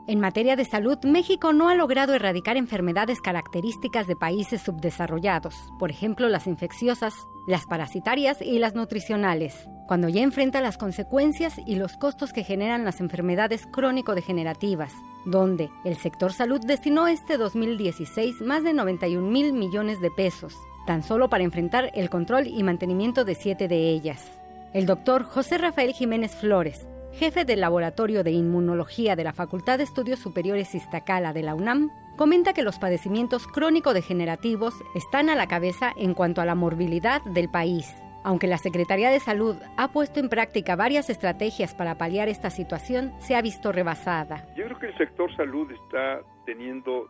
[0.10, 5.92] En materia de salud, México no ha logrado erradicar enfermedades características de países subdesarrollados, por
[5.92, 7.14] ejemplo las infecciosas,
[7.46, 12.86] las parasitarias y las nutricionales, cuando ya enfrenta las consecuencias y los costos que generan
[12.86, 14.94] las enfermedades crónico-degenerativas,
[15.26, 20.56] donde el sector salud destinó este 2016 más de 91 mil millones de pesos,
[20.86, 24.26] tan solo para enfrentar el control y mantenimiento de siete de ellas.
[24.72, 26.88] El doctor José Rafael Jiménez Flores,
[27.18, 31.90] jefe del Laboratorio de Inmunología de la Facultad de Estudios Superiores Iztacala de la UNAM,
[32.16, 37.50] comenta que los padecimientos crónico-degenerativos están a la cabeza en cuanto a la morbilidad del
[37.50, 37.92] país.
[38.24, 43.12] Aunque la Secretaría de Salud ha puesto en práctica varias estrategias para paliar esta situación,
[43.20, 44.46] se ha visto rebasada.
[44.56, 47.10] Yo creo que el sector salud está teniendo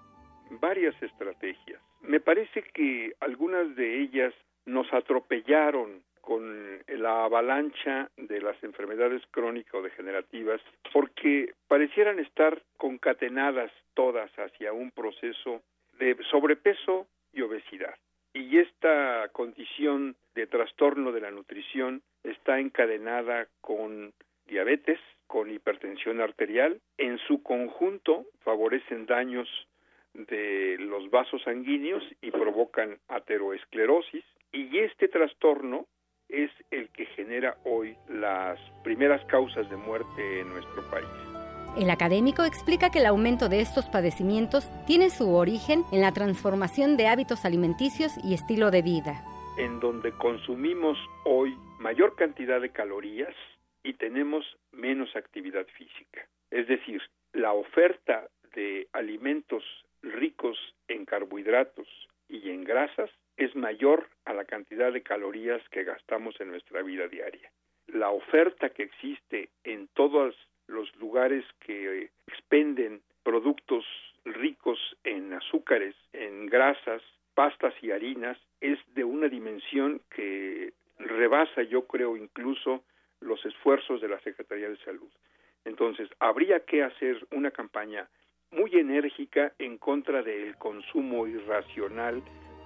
[0.61, 1.81] varias estrategias.
[2.01, 4.33] Me parece que algunas de ellas
[4.65, 10.59] nos atropellaron con la avalancha de las enfermedades crónico-degenerativas
[10.91, 15.61] porque parecieran estar concatenadas todas hacia un proceso
[15.97, 17.95] de sobrepeso y obesidad.
[18.33, 24.11] Y esta condición de trastorno de la nutrición está encadenada con
[24.47, 26.81] diabetes, con hipertensión arterial.
[26.97, 29.47] En su conjunto favorecen daños
[30.13, 34.25] de los vasos sanguíneos y provocan ateroesclerosis.
[34.51, 35.87] Y este trastorno
[36.29, 41.07] es el que genera hoy las primeras causas de muerte en nuestro país.
[41.77, 46.97] El académico explica que el aumento de estos padecimientos tiene su origen en la transformación
[46.97, 49.23] de hábitos alimenticios y estilo de vida.
[49.57, 53.35] En donde consumimos hoy mayor cantidad de calorías
[53.83, 56.27] y tenemos menos actividad física.
[56.49, 57.01] Es decir,
[57.33, 59.63] la oferta de alimentos
[60.01, 60.57] ricos
[60.87, 61.87] en carbohidratos
[62.27, 67.07] y en grasas es mayor a la cantidad de calorías que gastamos en nuestra vida
[67.07, 67.51] diaria.
[67.87, 70.35] La oferta que existe en todos
[70.67, 73.85] los lugares que expenden productos
[74.25, 77.01] ricos en azúcares, en grasas,
[77.33, 82.83] pastas y harinas es de una dimensión que rebasa, yo creo, incluso
[83.21, 85.09] los esfuerzos de la Secretaría de Salud.
[85.63, 88.07] Entonces, habría que hacer una campaña
[88.51, 92.23] muy enérgica en contra del consumo irracional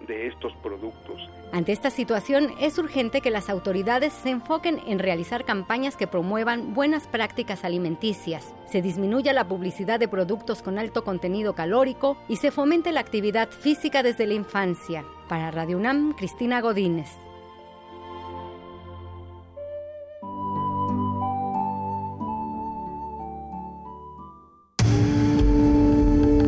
[0.07, 1.29] de estos productos.
[1.51, 6.73] Ante esta situación es urgente que las autoridades se enfoquen en realizar campañas que promuevan
[6.73, 12.51] buenas prácticas alimenticias, se disminuya la publicidad de productos con alto contenido calórico y se
[12.51, 15.03] fomente la actividad física desde la infancia.
[15.27, 17.09] Para Radio UNAM, Cristina Godínez.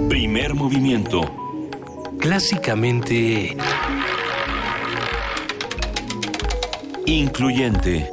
[0.09, 1.42] Primer movimiento.
[2.23, 3.53] Clásicamente...
[7.05, 8.09] Incluyente.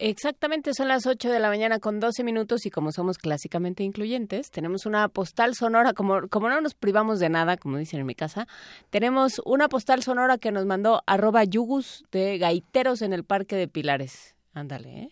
[0.00, 4.50] Exactamente, son las 8 de la mañana con 12 minutos y como somos clásicamente incluyentes,
[4.50, 8.16] tenemos una postal sonora, como, como no nos privamos de nada, como dicen en mi
[8.16, 8.48] casa,
[8.90, 13.68] tenemos una postal sonora que nos mandó arroba yugus de gaiteros en el Parque de
[13.68, 14.34] Pilares.
[14.52, 15.10] Ándale, ¿eh?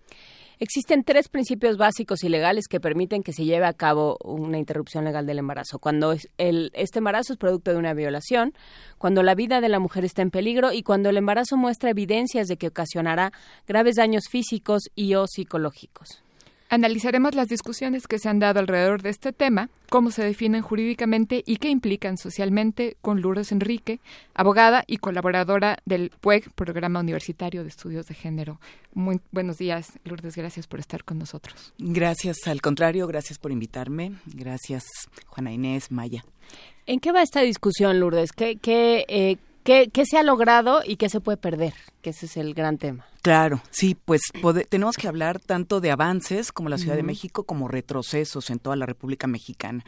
[0.59, 5.05] Existen tres principios básicos y legales que permiten que se lleve a cabo una interrupción
[5.05, 5.79] legal del embarazo.
[5.79, 8.55] Cuando este embarazo es producto de una violación,
[8.97, 12.47] cuando la vida de la mujer está en peligro y cuando el embarazo muestra evidencias
[12.47, 13.33] de que ocasionará
[13.67, 16.23] graves daños físicos y o psicológicos.
[16.73, 21.43] Analizaremos las discusiones que se han dado alrededor de este tema, cómo se definen jurídicamente
[21.45, 24.01] y qué implican socialmente con Lourdes Enrique,
[24.33, 28.59] abogada y colaboradora del PUEG, Programa Universitario de Estudios de Género.
[28.95, 31.75] Muy buenos días, Lourdes, gracias por estar con nosotros.
[31.77, 34.15] Gracias, al contrario, gracias por invitarme.
[34.25, 34.85] Gracias,
[35.27, 36.25] Juana Inés, Maya.
[36.87, 38.33] ¿En qué va esta discusión, Lourdes?
[38.33, 41.75] ¿Qué, qué, eh, qué, qué se ha logrado y qué se puede perder?
[42.01, 43.05] Que ese es el gran tema.
[43.23, 44.21] Claro, sí, pues
[44.69, 48.75] tenemos que hablar tanto de avances como la Ciudad de México como retrocesos en toda
[48.75, 49.85] la República Mexicana.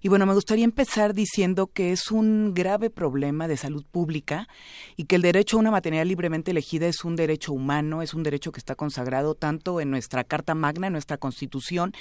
[0.00, 4.48] Y bueno, me gustaría empezar diciendo que es un grave problema de salud pública
[4.96, 8.22] y que el derecho a una maternidad libremente elegida es un derecho humano, es un
[8.22, 11.92] derecho que está consagrado tanto en nuestra Carta Magna, en nuestra Constitución,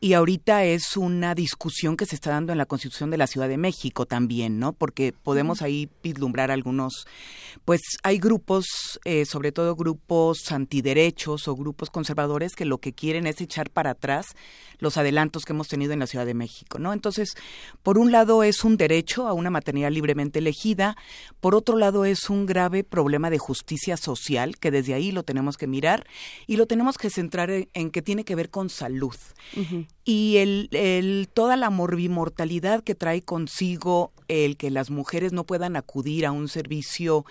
[0.00, 3.48] y ahorita es una discusión que se está dando en la Constitución de la Ciudad
[3.48, 4.72] de México también, ¿no?
[4.72, 7.06] Porque podemos ahí vislumbrar algunos,
[7.64, 10.15] pues hay grupos, eh, sobre todo grupos
[10.50, 14.34] antiderechos o grupos conservadores que lo que quieren es echar para atrás
[14.78, 16.92] los adelantos que hemos tenido en la Ciudad de México, ¿no?
[16.92, 17.34] Entonces,
[17.82, 20.96] por un lado es un derecho a una maternidad libremente elegida,
[21.40, 25.56] por otro lado es un grave problema de justicia social que desde ahí lo tenemos
[25.56, 26.06] que mirar
[26.46, 29.16] y lo tenemos que centrar en, que tiene que ver con salud.
[30.04, 35.76] Y el, el, toda la morbimortalidad que trae consigo el que las mujeres no puedan
[35.76, 37.24] acudir a un servicio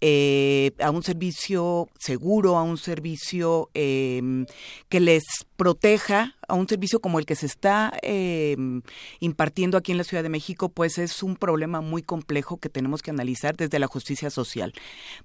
[0.00, 4.46] eh, a un servicio seguro, a un servicio em,
[4.88, 5.24] que les
[5.60, 8.80] proteja, a un servicio como el que se está em,
[9.18, 13.02] impartiendo aquí en la Ciudad de México, pues es un problema muy complejo que tenemos
[13.02, 14.72] que analizar desde la justicia social,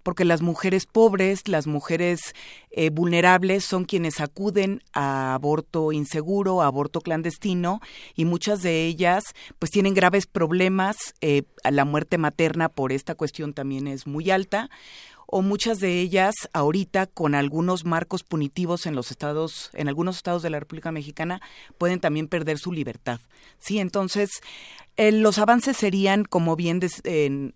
[0.04, 2.36] porque las mujeres pobres, las mujeres
[2.72, 7.80] eh, vulnerables son quienes acuden a aborto inseguro, a aborto clandestino,
[8.14, 9.24] y muchas de ellas
[9.58, 14.70] pues tienen graves problemas, eh, la muerte materna por esta cuestión también es muy alta
[15.28, 20.44] o muchas de ellas ahorita con algunos marcos punitivos en los estados, en algunos estados
[20.44, 21.42] de la República Mexicana,
[21.78, 23.20] pueden también perder su libertad.
[23.60, 24.42] Sí, entonces
[24.98, 26.80] eh, los avances serían, como bien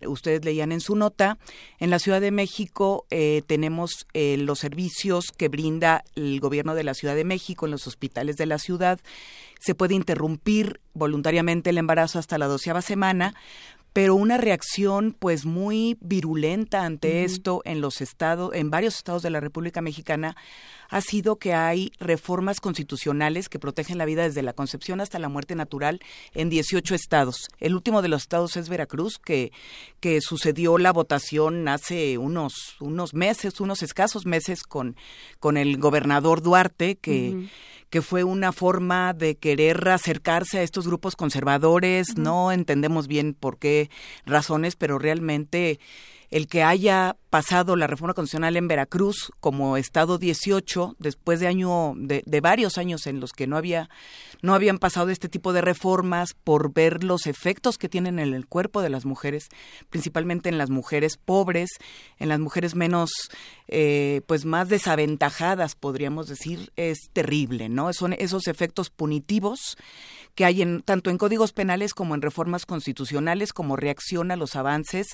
[0.05, 1.37] ustedes leían en su nota,
[1.79, 6.83] en la Ciudad de México eh, tenemos eh, los servicios que brinda el gobierno de
[6.83, 8.99] la Ciudad de México en los hospitales de la ciudad.
[9.59, 13.33] Se puede interrumpir voluntariamente el embarazo hasta la doceava semana,
[13.94, 19.30] pero una reacción pues muy virulenta ante esto en los estados, en varios estados de
[19.30, 20.36] la República Mexicana
[20.90, 25.30] ha sido que hay reformas constitucionales que protegen la vida desde la concepción hasta la
[25.30, 25.99] muerte natural
[26.34, 27.48] en 18 estados.
[27.60, 29.52] El último de los estados es Veracruz, que,
[29.99, 34.95] que sucedió la votación hace unos, unos meses, unos escasos meses con,
[35.40, 37.49] con el gobernador Duarte, que
[37.90, 43.57] que fue una forma de querer acercarse a estos grupos conservadores, no entendemos bien por
[43.57, 43.90] qué
[44.26, 45.80] razones, pero realmente
[46.31, 51.93] el que haya pasado la reforma constitucional en Veracruz como estado 18 después de año
[51.95, 53.89] de, varios años en los que no había
[54.41, 58.47] no habían pasado este tipo de reformas por ver los efectos que tienen en el
[58.47, 59.49] cuerpo de las mujeres
[59.89, 61.69] principalmente en las mujeres pobres
[62.18, 63.11] en las mujeres menos
[63.68, 69.77] eh, pues más desaventajadas podríamos decir es terrible no son esos efectos punitivos
[70.40, 74.56] que hay en, tanto en códigos penales como en reformas constitucionales como reacción a los
[74.56, 75.07] avances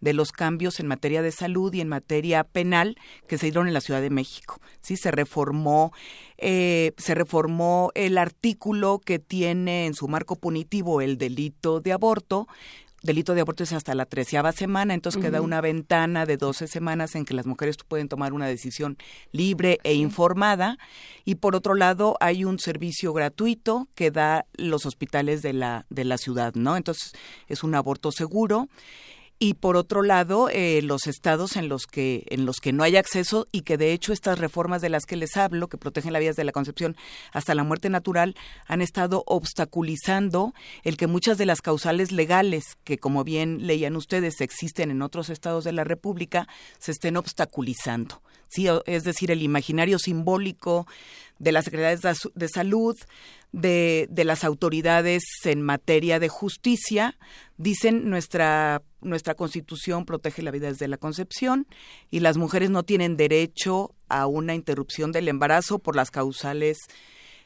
[0.00, 2.96] de los cambios en materia de salud y en materia penal
[3.28, 4.60] que se dieron en la Ciudad de México.
[4.80, 5.92] Sí, se reformó
[6.36, 12.48] eh, se reformó el artículo que tiene en su marco punitivo el delito de aborto
[13.02, 17.14] delito de aborto es hasta la treceava semana, entonces queda una ventana de 12 semanas
[17.14, 18.96] en que las mujeres pueden tomar una decisión
[19.32, 20.78] libre e informada.
[21.24, 26.04] Y por otro lado, hay un servicio gratuito que da los hospitales de la, de
[26.04, 26.76] la ciudad, ¿no?
[26.76, 27.12] Entonces,
[27.48, 28.68] es un aborto seguro
[29.42, 32.94] y por otro lado eh, los estados en los que en los que no hay
[32.96, 36.20] acceso y que de hecho estas reformas de las que les hablo que protegen la
[36.20, 36.94] vida desde la concepción
[37.32, 38.36] hasta la muerte natural
[38.68, 40.54] han estado obstaculizando
[40.84, 45.28] el que muchas de las causales legales que como bien leían ustedes existen en otros
[45.28, 46.46] estados de la República
[46.78, 48.22] se estén obstaculizando
[48.52, 50.86] sí es decir el imaginario simbólico
[51.38, 52.00] de las secretarías
[52.34, 52.96] de salud
[53.50, 57.18] de, de las autoridades en materia de justicia.
[57.56, 61.66] Dicen nuestra, nuestra constitución protege la vida desde la concepción
[62.10, 66.78] y las mujeres no tienen derecho a una interrupción del embarazo por las causales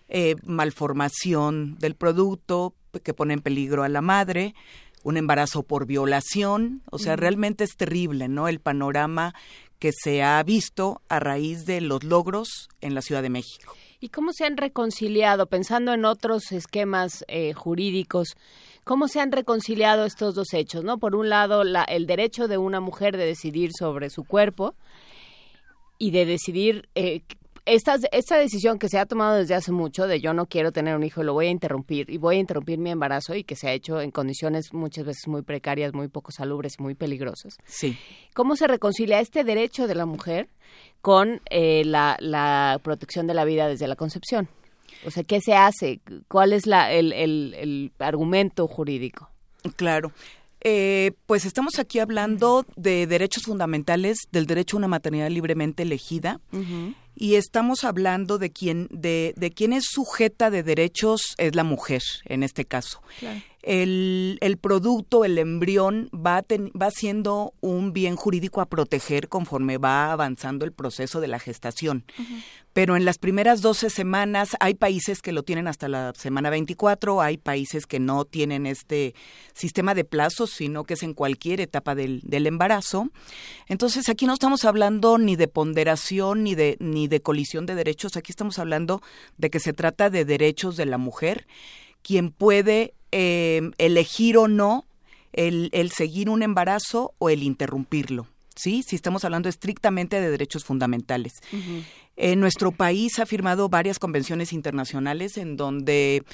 [0.09, 4.55] eh, malformación del producto que pone en peligro a la madre,
[5.03, 8.49] un embarazo por violación, o sea, realmente es terrible, ¿no?
[8.49, 9.35] El panorama
[9.79, 13.75] que se ha visto a raíz de los logros en la Ciudad de México.
[14.01, 18.37] ¿Y cómo se han reconciliado, pensando en otros esquemas eh, jurídicos,
[18.85, 20.85] cómo se han reconciliado estos dos hechos?
[20.85, 20.99] ¿no?
[20.99, 24.75] Por un lado, la, el derecho de una mujer de decidir sobre su cuerpo
[25.99, 27.23] y de decidir eh,
[27.67, 30.97] esta, esta decisión que se ha tomado desde hace mucho de yo no quiero tener
[30.97, 33.69] un hijo, lo voy a interrumpir y voy a interrumpir mi embarazo y que se
[33.69, 37.59] ha hecho en condiciones muchas veces muy precarias, muy poco salubres muy peligrosas.
[37.67, 37.99] Sí.
[38.35, 40.49] ¿Cómo se reconcilia este derecho de la mujer
[41.01, 44.49] con eh, la, la protección de la vida desde la concepción?
[45.05, 46.01] O sea, ¿qué se hace?
[46.29, 49.29] ¿Cuál es la, el, el, el argumento jurídico?
[49.77, 50.13] Claro.
[50.63, 56.41] Eh, pues estamos aquí hablando de derechos fundamentales, del derecho a una maternidad libremente elegida
[57.17, 62.03] y estamos hablando de quién de, de quién es sujeta de derechos es la mujer
[62.27, 63.01] en este caso.
[63.69, 66.45] El, el, producto, el embrión, va,
[66.81, 72.05] va siendo un bien jurídico a proteger conforme va avanzando el proceso de la gestación.
[72.73, 77.21] Pero en las primeras 12 semanas hay países que lo tienen hasta la semana 24,
[77.21, 79.15] hay países que no tienen este
[79.53, 83.11] sistema de plazos, sino que es en cualquier etapa del, del embarazo.
[83.67, 88.17] Entonces aquí no estamos hablando ni de ponderación ni de, ni de colisión de derechos,
[88.17, 89.03] aquí estamos hablando
[89.39, 91.47] de que se trata de derechos de la mujer,
[92.03, 94.85] quien puede eh, elegir o no
[95.33, 98.27] el, el seguir un embarazo o el interrumpirlo.
[98.55, 98.83] ¿sí?
[98.87, 101.33] Si estamos hablando estrictamente de derechos fundamentales.
[102.17, 106.25] Eh, nuestro país ha firmado varias convenciones internacionales en donde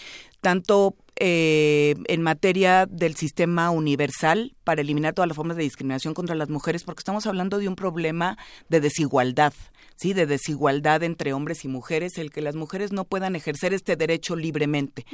[0.41, 6.35] tanto eh, en materia del sistema universal para eliminar todas las formas de discriminación contra
[6.35, 8.39] las mujeres, porque estamos hablando de un problema
[8.69, 9.53] de desigualdad,
[9.97, 13.95] sí, de desigualdad entre hombres y mujeres, el que las mujeres no puedan ejercer este
[13.95, 15.05] derecho libremente.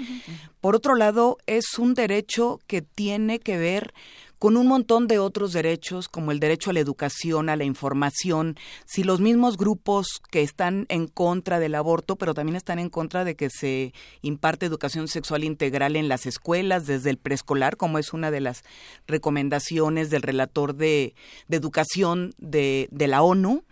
[0.60, 3.92] Por otro lado, es un derecho que tiene que ver
[4.38, 8.56] con un montón de otros derechos, como el derecho a la educación, a la información,
[8.86, 13.24] si los mismos grupos que están en contra del aborto, pero también están en contra
[13.24, 13.92] de que se
[14.22, 18.62] imparte educación sexual integral en las escuelas desde el preescolar, como es una de las
[19.06, 21.14] recomendaciones del relator de,
[21.50, 23.64] educación de, la ONU.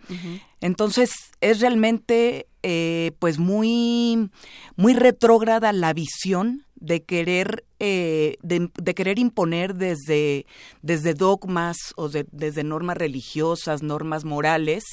[0.59, 4.29] Entonces, es realmente eh, pues muy,
[4.75, 10.47] muy retrógrada la visión de querer eh, de, querer imponer desde,
[10.81, 14.83] desde dogmas o desde normas religiosas, normas morales,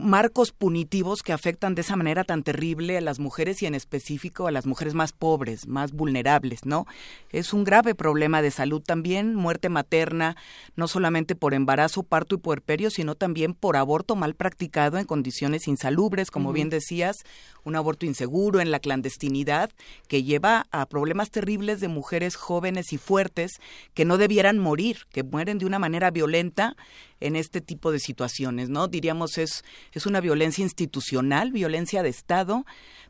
[0.00, 4.46] marcos punitivos que afectan de esa manera tan terrible a las mujeres y en específico
[4.46, 6.86] a las mujeres más pobres, más vulnerables, ¿no?
[7.30, 10.36] Es un grave problema de salud también, muerte materna,
[10.76, 15.66] no solamente por embarazo, parto y puerperio, sino también por aborto mal practicado en condiciones
[15.66, 17.24] insalubres, como bien decías,
[17.64, 19.70] un aborto inseguro en la clandestinidad
[20.08, 23.52] que lleva a problemas terribles de mujeres jóvenes y fuertes
[23.94, 26.76] que no debieran morir, que mueren de una manera violenta
[27.20, 28.88] en este tipo de situaciones, ¿no?
[28.88, 32.64] Diríamos es es una violencia institucional, violencia de Estado,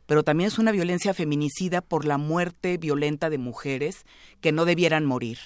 [0.05, 4.05] pero también es una violencia feminicida por la muerte violenta de mujeres
[4.41, 5.39] que no debieran morir.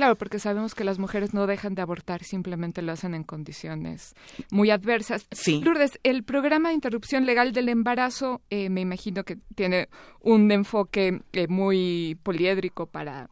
[0.00, 4.14] Claro, porque sabemos que las mujeres no dejan de abortar, simplemente lo hacen en condiciones
[4.50, 5.26] muy adversas.
[5.30, 5.60] Sí.
[5.60, 9.90] Lourdes, el programa de interrupción legal del embarazo, eh, me imagino que tiene
[10.20, 13.28] un enfoque eh, muy poliédrico para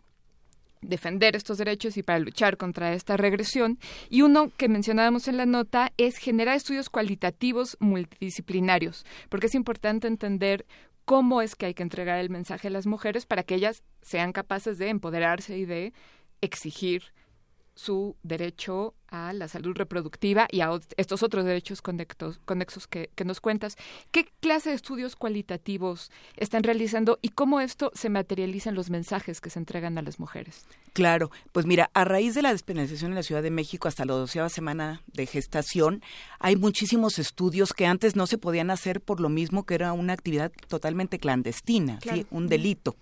[0.82, 3.78] defender estos derechos y para luchar contra esta regresión.
[4.10, 10.06] Y uno que mencionábamos en la nota es generar estudios cualitativos multidisciplinarios, porque es importante
[10.06, 10.66] entender
[11.06, 14.32] cómo es que hay que entregar el mensaje a las mujeres para que ellas sean
[14.32, 15.94] capaces de empoderarse y de
[16.40, 17.12] exigir
[17.78, 23.40] su derecho a la salud reproductiva y a estos otros derechos conexos, que, que, nos
[23.40, 23.76] cuentas.
[24.10, 29.40] ¿Qué clase de estudios cualitativos están realizando y cómo esto se materializa en los mensajes
[29.40, 30.66] que se entregan a las mujeres?
[30.92, 34.14] Claro, pues mira, a raíz de la despenalización en la Ciudad de México hasta la
[34.14, 36.02] doceava semana de gestación,
[36.40, 40.14] hay muchísimos estudios que antes no se podían hacer por lo mismo que era una
[40.14, 42.00] actividad totalmente clandestina,
[42.30, 42.96] un delito.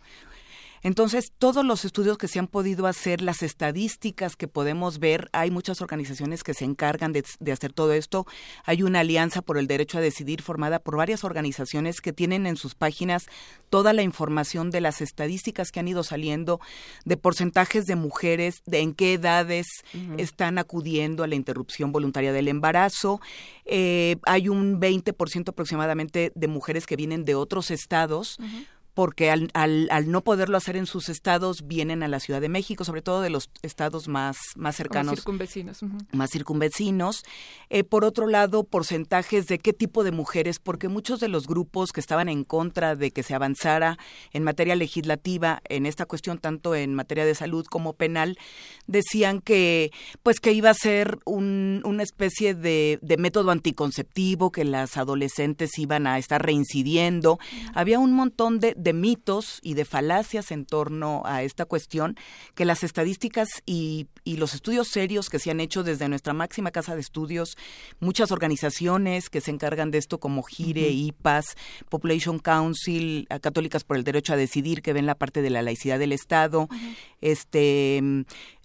[0.87, 5.51] Entonces, todos los estudios que se han podido hacer, las estadísticas que podemos ver, hay
[5.51, 8.25] muchas organizaciones que se encargan de, hacer todo esto.
[8.65, 12.57] Hay una alianza por el derecho a decidir formada por varias organizaciones que tienen en
[12.57, 13.27] sus páginas
[13.69, 16.61] toda la información de las estadísticas que han ido saliendo,
[17.05, 19.67] de porcentajes de mujeres, de en qué edades
[20.19, 23.21] están acudiendo a la interrupción voluntaria del embarazo.
[23.65, 28.39] Eh, hay un 20% aproximadamente de mujeres que vienen de otros estados
[28.97, 32.49] porque al, al, al, no poderlo hacer en sus estados vienen a la Ciudad de
[32.49, 35.13] México, sobre todo de los estados más, más cercanos.
[35.13, 35.81] Más circunvecinos.
[36.13, 37.23] Más circunvecinos.
[37.69, 41.93] Eh, por otro lado, porcentajes de qué tipo de mujeres, porque muchos de los grupos
[41.93, 43.99] que estaban en contra de que se avanzara
[44.33, 48.39] en materia legislativa, en esta cuestión, tanto en materia de salud como penal,
[48.87, 49.93] decían que,
[50.23, 55.79] pues que iba a ser un, una especie de, de método anticonceptivo, que las adolescentes
[55.79, 57.39] iban a estar reincidiendo.
[57.75, 62.17] Había un montón de de mitos y de falacias en torno a esta cuestión
[62.55, 66.95] que las estadísticas y, los estudios serios que se han hecho desde nuestra máxima casa
[66.95, 67.57] de estudios,
[68.01, 71.57] muchas organizaciones que se encargan de esto como GIRE, IPAS,
[71.89, 75.99] Population Council, Católicas por el Derecho a Decidir, que ven la parte de la laicidad
[75.99, 76.69] del Estado,
[77.21, 78.03] este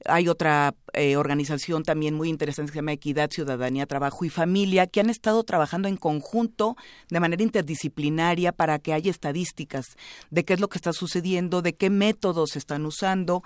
[0.05, 4.87] hay otra eh, organización también muy interesante que se llama Equidad, Ciudadanía, Trabajo y Familia,
[4.87, 6.75] que han estado trabajando en conjunto
[7.09, 9.95] de manera interdisciplinaria para que haya estadísticas
[10.29, 13.43] de qué es lo que está sucediendo, de qué métodos se están usando.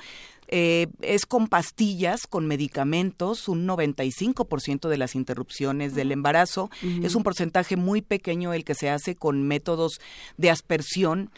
[0.47, 6.69] Eh, es con pastillas, con medicamentos, un 95% de las interrupciones del embarazo.
[7.01, 9.99] Es un porcentaje muy pequeño el que se hace con métodos
[10.37, 11.31] de aspersión,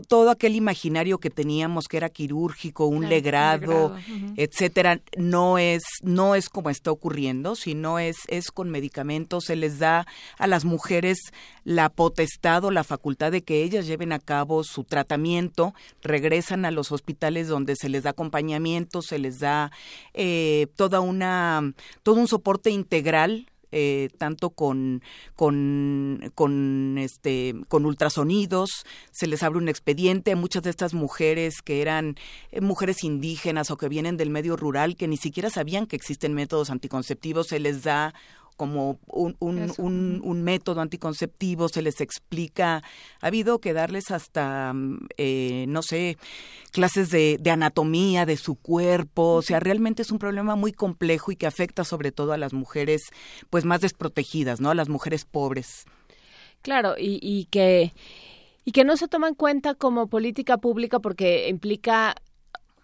[0.00, 3.96] todo aquel imaginario que teníamos que era quirúrgico, un legrado,
[4.36, 9.78] etcétera, no es no es como está ocurriendo, sino es es con medicamentos se les
[9.78, 10.06] da
[10.38, 11.18] a las mujeres
[11.64, 16.70] la potestad o la facultad de que ellas lleven a cabo su tratamiento, regresan a
[16.70, 19.70] los hospitales donde se les da acompañamiento, se les da
[20.14, 25.02] eh, toda una todo un soporte integral eh, tanto con,
[25.34, 30.36] con, con, este, con ultrasonidos, se les abre un expediente.
[30.36, 32.16] Muchas de estas mujeres que eran
[32.50, 36.34] eh, mujeres indígenas o que vienen del medio rural, que ni siquiera sabían que existen
[36.34, 38.14] métodos anticonceptivos, se les da
[38.56, 42.82] como un, un, un, un, método anticonceptivo, se les explica,
[43.20, 46.18] ha habido que darles hasta, mm, eh, no sé,
[46.70, 51.32] clases de, de, anatomía de su cuerpo, o sea, realmente es un problema muy complejo
[51.32, 53.02] y que afecta sobre todo a las mujeres
[53.50, 54.70] pues más desprotegidas, ¿no?
[54.70, 55.86] A las mujeres pobres.
[56.62, 57.92] Claro, y, y que
[58.64, 62.14] y que no se toma en cuenta como política pública porque implica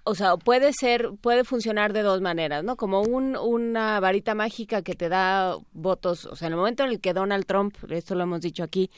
[0.09, 2.77] o sea, puede ser, puede funcionar de dos maneras, ¿no?
[2.77, 6.89] Como un, una varita mágica que te da votos, o sea, en el momento en
[6.89, 8.91] el que Donald Trump, esto lo hemos dicho aquí,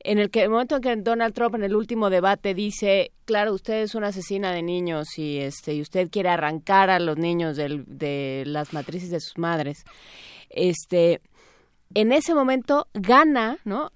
[0.00, 3.54] en el, que, el momento en que Donald Trump en el último debate dice, claro,
[3.54, 7.56] usted es una asesina de niños y este y usted quiere arrancar a los niños
[7.56, 9.84] del, de las matrices de sus madres,
[10.50, 11.22] este,
[11.94, 13.92] en ese momento gana, ¿no?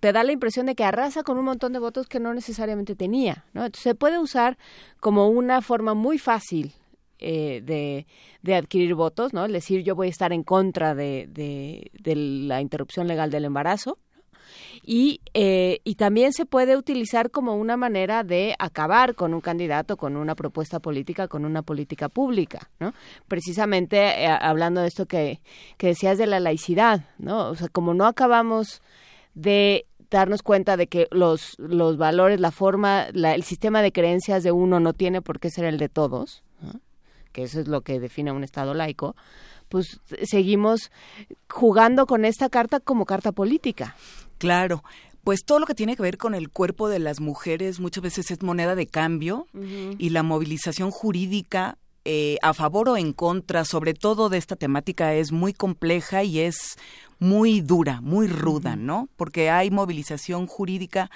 [0.00, 2.96] Te da la impresión de que arrasa con un montón de votos que no necesariamente
[2.96, 3.64] tenía, ¿no?
[3.64, 4.58] Entonces se puede usar
[5.00, 6.72] como una forma muy fácil
[7.24, 8.06] eh, de,
[8.42, 9.44] de, adquirir votos, ¿no?
[9.44, 13.98] Es decir, yo voy a estar en contra de, de, la interrupción legal del embarazo.
[14.82, 19.96] Y, eh, y también se puede utilizar como una manera de acabar con un candidato,
[19.96, 22.92] con una propuesta política, con una política pública, ¿no?
[23.28, 25.40] Precisamente eh, hablando de esto que,
[25.78, 27.50] que decías de la laicidad, ¿no?
[27.50, 28.82] O sea, como no acabamos
[29.34, 34.42] de darnos cuenta de que los, los valores, la forma, la, el sistema de creencias
[34.42, 36.42] de uno no tiene por qué ser el de todos,
[37.32, 39.16] que eso es lo que define un Estado laico,
[39.68, 40.90] pues seguimos
[41.48, 43.96] jugando con esta carta como carta política.
[44.36, 44.84] Claro,
[45.24, 48.30] pues todo lo que tiene que ver con el cuerpo de las mujeres muchas veces
[48.30, 49.46] es moneda de cambio
[49.98, 55.14] y la movilización jurídica eh, a favor o en contra, sobre todo de esta temática,
[55.14, 56.76] es muy compleja y es
[57.22, 59.08] muy dura, muy ruda, ¿no?
[59.16, 61.08] Porque hay movilización jurídica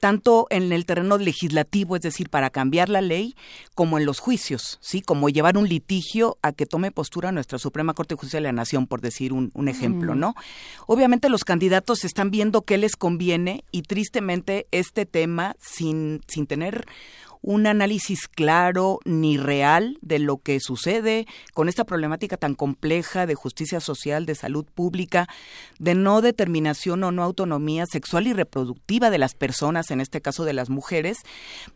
[0.00, 3.34] tanto en el terreno legislativo, es decir, para cambiar la ley,
[3.74, 5.02] como en los juicios, ¿sí?
[5.02, 8.52] Como llevar un litigio a que tome postura nuestra Suprema Corte de Justicia de la
[8.52, 10.34] Nación, por decir un, ejemplo, ¿no?
[10.86, 16.86] Obviamente los candidatos están viendo qué les conviene y tristemente este tema, sin, sin tener
[17.42, 23.34] un análisis claro ni real de lo que sucede con esta problemática tan compleja de
[23.34, 25.28] justicia social, de salud pública,
[25.78, 30.44] de no determinación o no autonomía sexual y reproductiva de las personas, en este caso
[30.44, 31.18] de las mujeres,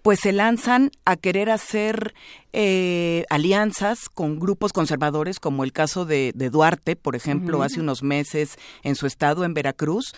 [0.03, 2.15] pues se lanzan a querer hacer
[2.53, 8.57] eh, alianzas con grupos conservadores, como el caso de, Duarte, por ejemplo, hace unos meses
[8.83, 10.13] en su estado, en Veracruz,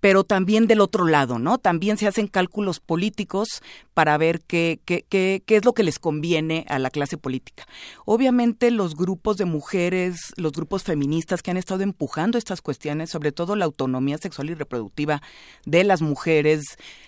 [0.00, 1.58] pero también del otro lado, ¿no?
[1.58, 3.62] También se hacen cálculos políticos
[3.94, 7.66] para ver qué, qué, qué, qué, es lo que les conviene a la clase política.
[8.04, 13.32] Obviamente los grupos de mujeres, los grupos feministas que han estado empujando estas cuestiones, sobre
[13.32, 15.22] todo la autonomía sexual y reproductiva
[15.64, 16.62] de las mujeres,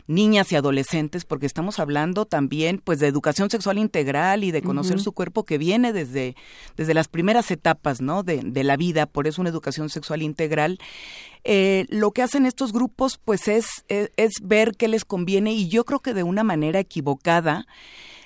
[0.06, 5.01] niñas y adolescentes, porque estamos hablando también pues de educación sexual integral y de conocer
[5.01, 6.36] su cuerpo que viene desde,
[6.77, 8.23] desde las primeras etapas, ¿no?
[8.23, 10.78] De, de la vida, por eso una educación sexual integral
[11.45, 15.69] eh, lo que hacen estos grupos pues es, es, es, ver qué les conviene y
[15.69, 17.66] yo creo que de una manera equivocada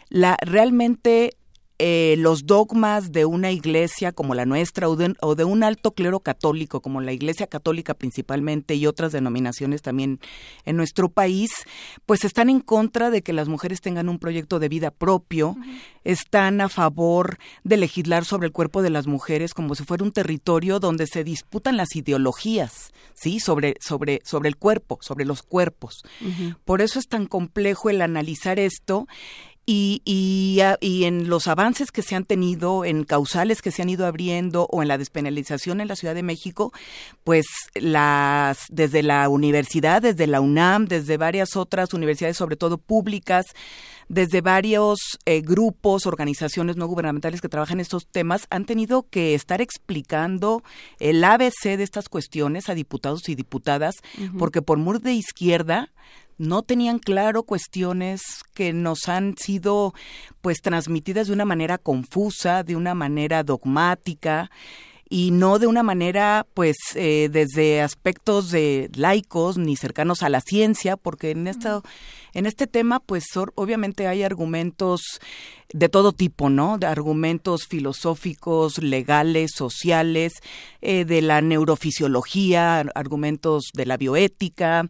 [0.09, 1.37] la realmente
[1.79, 6.81] eh, los dogmas de una iglesia como la nuestra o de, un alto clero católico
[6.81, 10.21] como la iglesia católica principalmente y otras denominaciones también
[10.65, 11.51] en nuestro país,
[12.07, 15.57] pues están en contra de que las mujeres tengan un proyecto de vida propio,
[16.05, 20.13] están a favor de legislar sobre el cuerpo de las mujeres como si fuera un
[20.13, 26.05] territorio donde se disputan las ideologías, sí, sobre sobre sobre el cuerpo, sobre los cuerpos.
[26.65, 29.07] Por eso es tan complejo el analizar esto
[29.65, 33.91] y, y, y, en los avances que se han tenido, en causales que se han
[33.91, 36.73] ido abriendo o en la despenalización en la Ciudad de México,
[37.23, 43.47] pues las desde la universidad, desde la UNAM, desde varias otras universidades, sobre todo públicas,
[44.09, 49.61] desde varios eh, grupos, organizaciones no gubernamentales que trabajan estos temas, han tenido que estar
[49.61, 50.63] explicando
[50.99, 53.97] el ABC de estas cuestiones a diputados y diputadas,
[54.39, 55.91] porque por mur de izquierda
[56.39, 58.21] no tenían claro cuestiones
[58.55, 59.95] que nos han sido
[60.41, 64.51] pues transmitidas de una manera confusa, de una manera dogmática
[65.09, 70.41] y no de una manera pues eh, desde aspectos de laicos ni cercanos a la
[70.41, 71.83] ciencia porque en esto
[72.35, 75.21] en este tema, pues obviamente hay argumentos
[75.73, 76.79] de todo tipo, ¿no?
[76.79, 80.35] De argumentos filosóficos, legales, sociales,
[80.81, 84.89] eh, de la neurofisiología, argumentos de la bioética,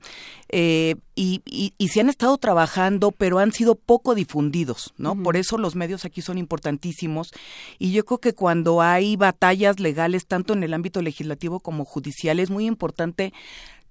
[0.48, 5.14] eh, y, y, se han estado trabajando, pero han sido poco difundidos, ¿no?
[5.14, 7.32] Por eso los medios aquí son importantísimos.
[7.78, 12.38] Y yo creo que cuando hay batallas legales, tanto en el ámbito legislativo como judicial,
[12.38, 13.32] es muy importante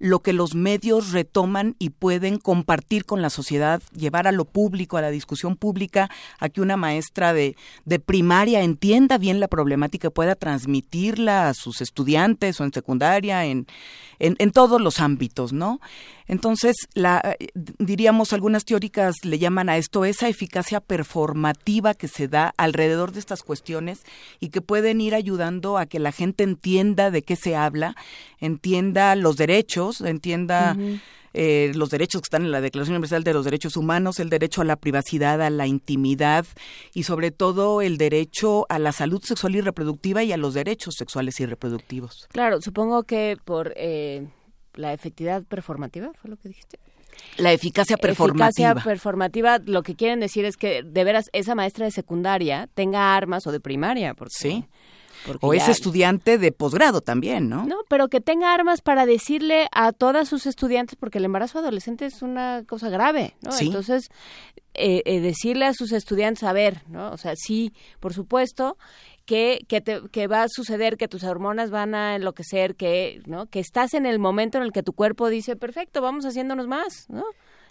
[0.02, 4.96] lo que los medios retoman y pueden compartir con la sociedad, llevar a lo público,
[4.96, 6.10] a la discusión pública,
[6.40, 7.54] a que una maestra de,
[7.84, 13.68] de primaria entienda bien la problemática pueda transmitirla a sus estudiantes o en secundaria, en,
[14.18, 15.80] en, en todos los ámbitos, ¿no?
[16.32, 17.36] Entonces, la,
[17.78, 23.20] diríamos, algunas teóricas le llaman a esto esa eficacia performativa que se da alrededor de
[23.20, 24.00] estas cuestiones
[24.40, 27.96] y que pueden ir ayudando a que la gente entienda de qué se habla,
[28.40, 30.74] entienda los derechos, entienda...
[31.34, 34.60] Eh, los derechos que están en la Declaración Universal de los Derechos Humanos, el derecho
[34.60, 36.44] a la privacidad, a la intimidad
[36.92, 40.94] y sobre todo el derecho a la salud sexual y reproductiva y a los derechos
[40.94, 42.28] sexuales y reproductivos.
[42.32, 44.26] Claro, supongo que por eh,
[44.74, 46.78] la efectividad performativa, ¿fue lo que dijiste?
[47.36, 48.70] La eficacia performativa.
[48.70, 53.16] Eficacia performativa, lo que quieren decir es que de veras esa maestra de secundaria tenga
[53.16, 54.64] armas o de primaria, porque sí.
[55.40, 57.64] o ese estudiante de posgrado también, ¿no?
[57.64, 62.06] No, pero que tenga armas para decirle a todas sus estudiantes, porque el embarazo adolescente
[62.06, 63.52] es una cosa grave, ¿no?
[63.52, 63.66] Sí.
[63.66, 64.10] Entonces,
[64.74, 67.10] eh, eh, decirle a sus estudiantes, a ver, ¿no?
[67.12, 68.76] O sea, sí, por supuesto,
[69.24, 73.46] que, que, te, que va a suceder, que tus hormonas van a enloquecer, que, ¿no?
[73.46, 77.06] que estás en el momento en el que tu cuerpo dice, perfecto, vamos haciéndonos más,
[77.08, 77.24] ¿no?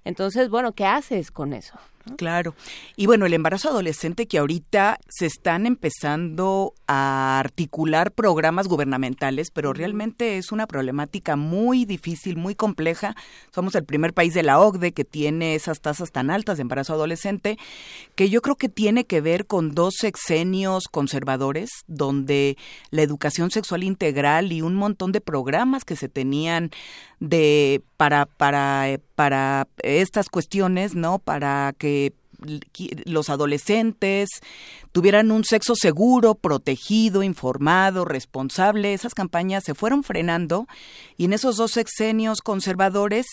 [0.03, 1.77] Entonces, bueno, ¿qué haces con eso?
[2.17, 2.55] Claro.
[2.95, 9.73] Y bueno, el embarazo adolescente que ahorita se están empezando a articular programas gubernamentales, pero
[9.73, 13.15] realmente es una problemática muy difícil, muy compleja.
[13.53, 16.93] Somos el primer país de la OCDE que tiene esas tasas tan altas de embarazo
[16.93, 17.57] adolescente,
[18.15, 22.57] que yo creo que tiene que ver con dos sexenios conservadores, donde
[22.89, 26.71] la educación sexual integral y un montón de programas que se tenían
[27.19, 31.19] de para para para estas cuestiones, ¿no?
[31.19, 32.00] Para que
[33.05, 34.29] los adolescentes
[34.91, 38.93] tuvieran un sexo seguro, protegido, informado, responsable.
[38.93, 40.67] Esas campañas se fueron frenando
[41.17, 43.25] y en esos dos sexenios conservadores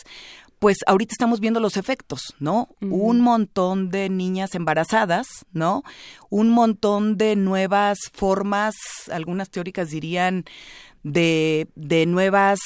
[0.58, 2.68] pues ahorita estamos viendo los efectos, ¿no?
[2.80, 5.84] Un montón de niñas embarazadas, ¿no?
[6.30, 8.74] Un montón de nuevas formas,
[9.12, 10.44] algunas teóricas dirían
[11.02, 12.58] de, de nuevas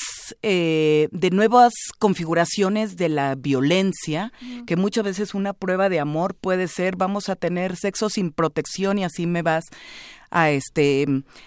[0.43, 4.33] eh, de nuevas configuraciones de la violencia
[4.67, 8.99] que muchas veces una prueba de amor puede ser vamos a tener sexo sin protección
[8.99, 9.65] y así me vas
[10.31, 11.07] a este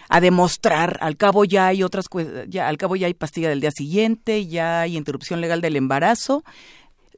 [0.09, 0.97] a demostrar.
[1.01, 2.05] Al cabo ya hay otras
[2.47, 6.43] ya al cabo ya hay pastilla del día siguiente ya hay interrupción legal del embarazo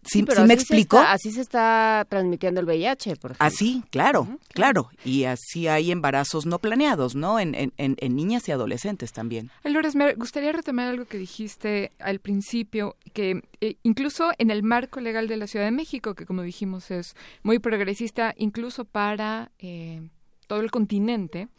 [0.07, 0.97] ¿Sí, pero me así se explico?
[0.97, 3.45] está- así se está transmitiendo el VIH, por ejemplo.
[3.45, 4.89] Así, claro, claro.
[5.05, 7.39] Y así hay embarazos no planeados, ¿no?
[7.39, 9.51] En, en, en- en niñas y adolescentes también.
[9.63, 14.99] Lourdes, me gustaría retomar algo que dijiste al principio, que eh, incluso en el marco
[15.01, 20.01] legal de la Ciudad de México, que como dijimos es muy progresista, incluso para eh,
[20.47, 21.49] todo el continente,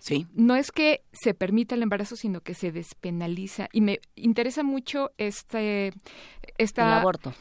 [0.00, 0.26] sí.
[0.34, 3.68] no es que se permita el embarazo, sino que se despenaliza.
[3.72, 5.92] Y me interesa mucho este,
[6.58, 7.32] esta, El aborto.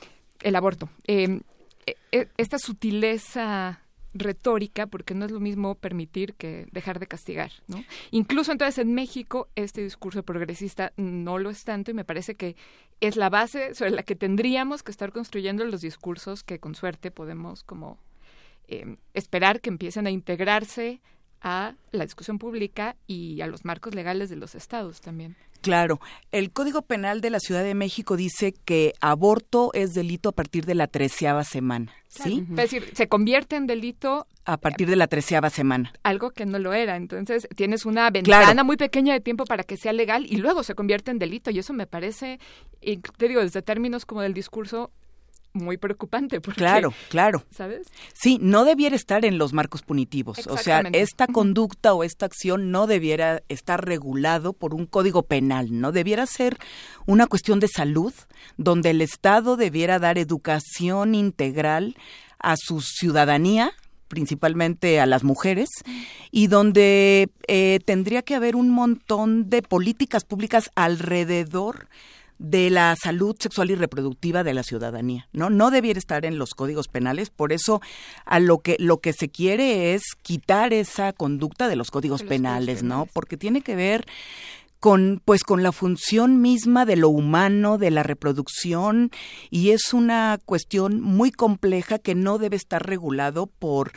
[0.41, 0.89] El aborto.
[1.07, 1.41] Eh,
[1.85, 3.83] eh, eh, esta sutileza
[4.13, 7.83] retórica, porque no es lo mismo permitir que dejar de castigar, ¿no?
[8.11, 12.55] Incluso entonces en México este discurso progresista no lo es tanto y me parece que
[13.01, 17.09] es la base sobre la que tendríamos que estar construyendo los discursos que con suerte
[17.09, 17.97] podemos como
[18.67, 21.01] eh, esperar que empiecen a integrarse
[21.43, 25.35] a la discusión pública y a los marcos legales de los estados también.
[25.61, 26.01] Claro,
[26.33, 30.65] el Código Penal de la Ciudad de México dice que aborto es delito a partir
[30.65, 32.45] de la treceava semana, ¿sí?
[32.49, 35.93] Es decir, se convierte en delito A partir de la treceava semana.
[36.03, 36.97] algo que no lo era.
[36.97, 38.65] Entonces tienes una ventana Claro.
[38.65, 41.49] muy pequeña de tiempo para que sea legal y luego se convierte en delito.
[41.49, 42.39] Y eso me parece,
[42.81, 44.91] te digo, desde términos como del discurso,
[45.53, 46.41] muy preocupante.
[46.41, 47.43] Porque, Claro, claro.
[47.51, 47.87] ¿Sabes?
[48.13, 50.47] Sí, no debiera estar en los marcos punitivos.
[50.47, 55.79] O sea, esta conducta o esta acción no debiera estar regulado por un código penal,
[55.79, 56.57] no debiera ser
[57.05, 58.13] una cuestión de salud
[58.57, 61.95] donde el Estado debiera dar educación integral
[62.39, 63.73] a su ciudadanía
[64.13, 65.69] principalmente a las mujeres,
[66.29, 71.87] y donde eh, tendría que haber un montón de políticas públicas alrededor
[72.39, 75.49] de la salud sexual y reproductiva de la ciudadanía, ¿no?
[75.49, 77.81] No debiera estar en los códigos penales, por eso
[78.25, 82.83] a lo que lo que se quiere es quitar esa conducta de los códigos penales,
[82.83, 83.07] ¿no?
[83.13, 84.05] Porque tiene que ver
[84.79, 89.11] con pues con la función misma de lo humano, de la reproducción
[89.49, 93.93] y es una cuestión muy compleja que no debe estar regulado por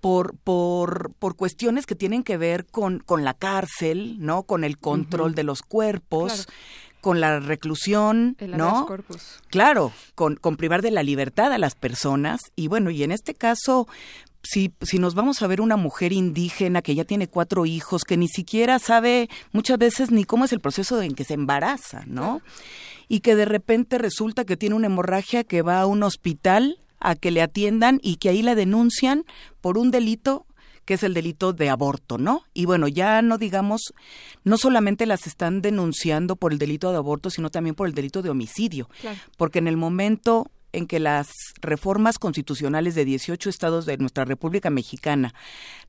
[0.00, 4.44] por, por, por cuestiones que tienen que ver con, con la cárcel, ¿no?
[4.44, 6.52] Con el control de los cuerpos, Claro.
[7.00, 8.86] Con la reclusión, El ¿no?
[8.86, 9.40] corpus.
[9.48, 12.40] Claro, con, con privar de la libertad a las personas.
[12.56, 13.88] Y bueno, y en este caso,
[14.42, 18.16] si, si nos vamos a ver una mujer indígena que ya tiene cuatro hijos, que
[18.16, 22.40] ni siquiera sabe muchas veces ni cómo es el proceso en que se embaraza, ¿no?
[23.08, 27.16] Y que de repente resulta que tiene una hemorragia que va a un hospital a
[27.16, 29.24] que le atiendan y que ahí la denuncian
[29.60, 30.46] por un delito
[30.90, 32.42] que es el delito de aborto, ¿no?
[32.52, 33.94] Y bueno, ya no digamos,
[34.42, 38.22] no solamente las están denunciando por el delito de aborto, sino también por el delito
[38.22, 38.90] de homicidio,
[39.36, 41.28] porque en el momento en que las
[41.60, 45.32] reformas constitucionales de 18 estados de nuestra República Mexicana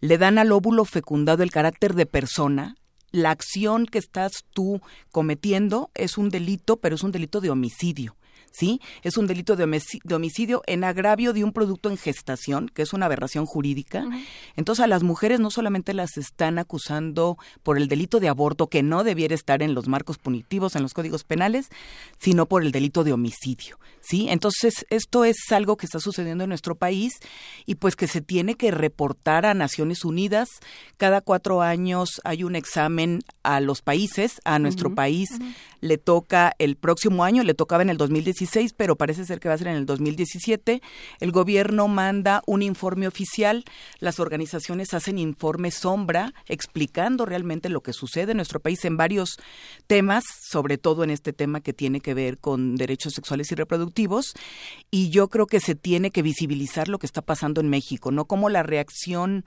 [0.01, 2.75] le dan al óvulo fecundado el carácter de persona,
[3.09, 8.15] la acción que estás tú cometiendo es un delito, pero es un delito de homicidio.
[8.51, 8.81] ¿Sí?
[9.03, 9.63] Es un delito de
[10.13, 14.05] homicidio en agravio de un producto en gestación, que es una aberración jurídica.
[14.55, 18.83] Entonces a las mujeres no solamente las están acusando por el delito de aborto, que
[18.83, 21.69] no debiera estar en los marcos punitivos, en los códigos penales,
[22.19, 24.27] sino por el delito de homicidio, ¿sí?
[24.29, 27.13] Entonces esto es algo que está sucediendo en nuestro país
[27.65, 30.49] y pues que se tiene que reportar a Naciones Unidas.
[30.97, 35.29] Cada cuatro años hay un examen a los países, a nuestro país
[35.81, 39.55] le toca el próximo año, le tocaba en el 2016, pero parece ser que va
[39.55, 40.81] a ser en el 2017.
[41.19, 43.65] El gobierno manda un informe oficial,
[43.99, 49.37] las organizaciones hacen informe sombra explicando realmente lo que sucede en nuestro país en varios
[49.87, 54.33] temas, sobre todo en este tema que tiene que ver con derechos sexuales y reproductivos,
[54.89, 58.25] y yo creo que se tiene que visibilizar lo que está pasando en México, no
[58.25, 59.45] como la reacción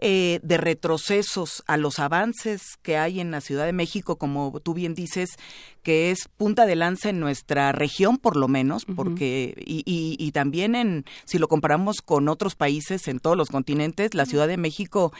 [0.00, 4.74] eh, de retrocesos a los avances que hay en la Ciudad de México, como tú
[4.74, 5.36] bien dices,
[5.84, 10.74] que es punta de lanza en nuestra región, por lo menos, porque y, y, también
[10.74, 15.12] en si lo comparamos con otros países en todos los continentes, la Ciudad de México,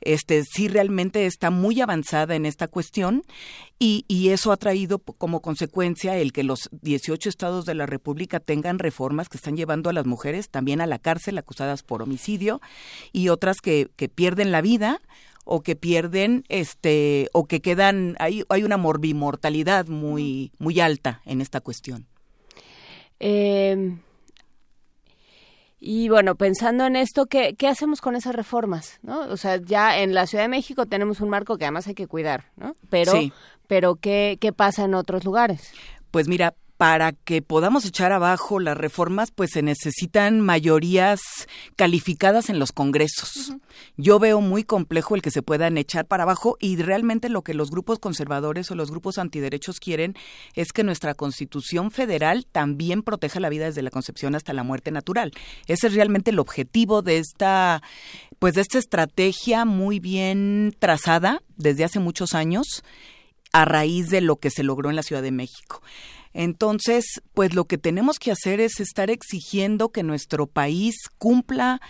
[0.00, 3.24] este sí realmente está muy avanzada en esta cuestión
[3.78, 8.38] y, y eso ha traído como consecuencia el que los 18 estados de la República
[8.38, 12.60] tengan reformas que están llevando a las mujeres también a la cárcel acusadas por homicidio
[13.12, 15.00] y otras que, que pierden la vida
[15.44, 21.40] o que pierden este o que quedan hay hay una morbimortalidad muy muy alta en
[21.40, 22.06] esta cuestión
[23.20, 23.96] eh,
[25.86, 29.00] y bueno, pensando en esto, ¿qué, ¿qué hacemos con esas reformas?
[29.02, 29.20] ¿no?
[29.28, 32.06] O sea, ya en la Ciudad de México tenemos un marco que además hay que
[32.06, 32.74] cuidar, ¿no?
[32.88, 33.12] Pero,
[33.66, 35.72] pero ¿qué, ¿qué pasa en otros lugares?
[36.10, 36.54] Pues mira,
[36.84, 41.18] para que podamos echar abajo las reformas, pues se necesitan mayorías
[41.76, 43.54] calificadas en los congresos.
[43.96, 47.54] Yo veo muy complejo el que se puedan echar para abajo y realmente lo que
[47.54, 50.14] los grupos conservadores o los grupos antiderechos quieren
[50.52, 54.90] es que nuestra Constitución federal también proteja la vida desde la concepción hasta la muerte
[54.90, 55.32] natural.
[55.66, 57.82] Ese es realmente el objetivo de esta
[58.38, 62.84] pues de esta estrategia muy bien trazada desde hace muchos años
[63.54, 65.80] a raíz de lo que se logró en la Ciudad de México.
[66.34, 71.80] Entonces, pues lo que tenemos que hacer es estar exigiendo que nuestro país cumpla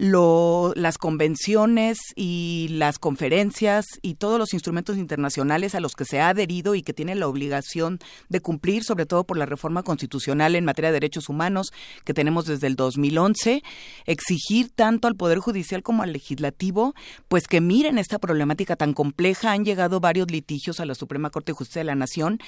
[0.00, 6.20] lo, las convenciones y las conferencias y todos los instrumentos internacionales a los que se
[6.20, 7.98] ha adherido y que tiene la obligación
[8.30, 11.72] de cumplir, sobre todo por la reforma constitucional en materia de derechos humanos
[12.04, 13.62] que tenemos desde el 2011,
[14.06, 16.94] exigir tanto al Poder Judicial como al Legislativo,
[17.28, 19.52] pues que miren esta problemática tan compleja.
[19.52, 22.38] Han llegado varios litigios a la Suprema Corte de Justicia de la Nación,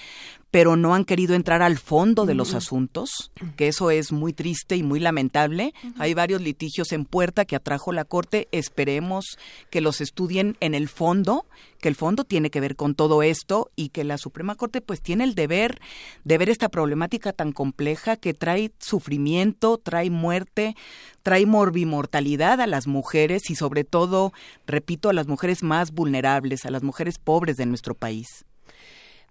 [0.51, 4.74] pero no han querido entrar al fondo de los asuntos, que eso es muy triste
[4.77, 5.74] y muy lamentable.
[5.99, 9.39] Hay varios litigios en puerta que atrajo la Corte, esperemos
[9.70, 11.47] que los estudien en el fondo,
[11.81, 15.01] que el fondo tiene que ver con todo esto y que la Suprema Corte pues
[15.01, 15.81] tiene el deber
[16.24, 20.77] de ver esta problemática tan compleja que trae sufrimiento, trae muerte,
[21.23, 24.32] trae morbimortalidad a las mujeres y sobre todo,
[24.66, 28.44] repito, a las mujeres más vulnerables, a las mujeres pobres de nuestro país.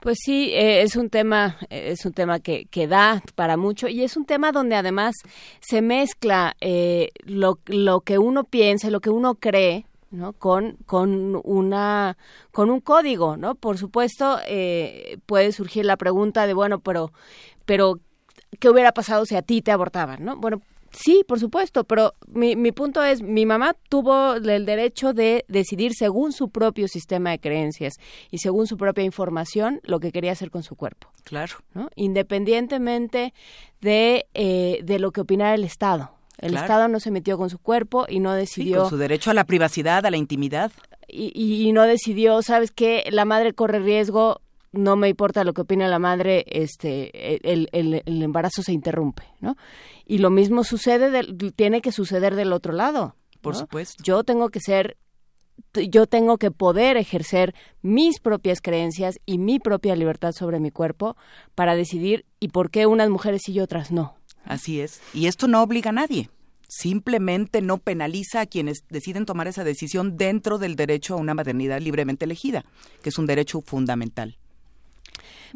[0.01, 3.87] Pues sí, eh, es un tema, eh, es un tema que, que, da para mucho
[3.87, 5.13] y es un tema donde además
[5.59, 10.33] se mezcla eh, lo, lo que uno piensa, lo que uno cree, ¿no?
[10.33, 12.17] Con, con una,
[12.51, 13.53] con un código, ¿no?
[13.53, 14.39] Por supuesto,
[15.27, 17.11] puede surgir la pregunta de, bueno, pero,
[17.65, 17.99] pero,
[18.59, 20.35] ¿qué hubiera pasado si a ti te abortaban, no?
[20.35, 20.61] Bueno,
[20.91, 25.93] Sí, por supuesto, pero mi, mi punto es, mi mamá tuvo el derecho de decidir
[25.93, 27.95] según su propio sistema de creencias
[28.29, 31.09] y según su propia información lo que quería hacer con su cuerpo.
[31.23, 31.55] Claro.
[31.73, 31.89] ¿no?
[31.95, 33.33] Independientemente
[33.79, 36.11] de, eh, de lo que opinara el Estado.
[36.37, 38.81] El Estado no se metió con su cuerpo y no decidió...
[38.81, 40.71] con su derecho a la privacidad, a la intimidad.
[41.07, 43.03] Y, y, no decidió, ¿sabes qué?
[43.11, 44.41] La madre corre riesgo,
[44.71, 49.23] no me importa lo que opine la madre, este, el, el, el embarazo se interrumpe,
[49.39, 49.55] ¿no?
[50.05, 51.23] Y lo mismo sucede,
[51.55, 53.15] tiene que suceder del otro lado.
[53.41, 54.01] Por supuesto.
[54.03, 54.97] Yo tengo que ser,
[55.73, 61.17] yo tengo que poder ejercer mis propias creencias y mi propia libertad sobre mi cuerpo
[61.55, 64.15] para decidir y por qué unas mujeres y otras no.
[64.45, 65.01] Así es.
[65.13, 66.29] Y esto no obliga a nadie.
[66.71, 71.81] simplemente no penaliza a quienes deciden tomar esa decisión dentro del derecho a una maternidad
[71.81, 72.63] libremente elegida,
[73.03, 74.37] que es un derecho fundamental.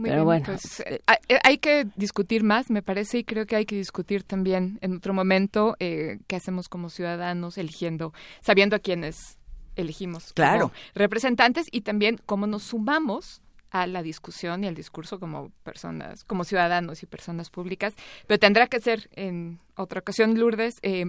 [0.01, 3.65] Pero bueno, pues, eh, eh, hay, que discutir más, me parece, y creo que hay
[3.65, 9.37] que discutir también en otro momento eh, qué hacemos como ciudadanos eligiendo, sabiendo a quiénes
[9.75, 10.71] elegimos claro.
[10.93, 13.41] representantes y también cómo nos sumamos
[13.71, 17.93] a la discusión y al discurso como personas, como ciudadanos y personas públicas,
[18.25, 20.75] pero tendrá que ser en otra ocasión, Lourdes.
[20.81, 21.05] Eh,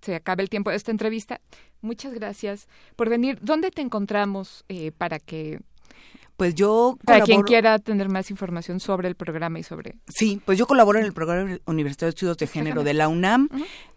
[0.00, 1.40] se acaba el tiempo de esta entrevista.
[1.80, 3.38] Muchas gracias por venir.
[3.40, 5.60] ¿Dónde te encontramos eh, para que
[6.40, 9.96] pues yo Para quien quiera tener más información sobre el programa y sobre...
[10.08, 13.50] Sí, pues yo colaboro en el programa Universidad de Estudios de Género de la UNAM.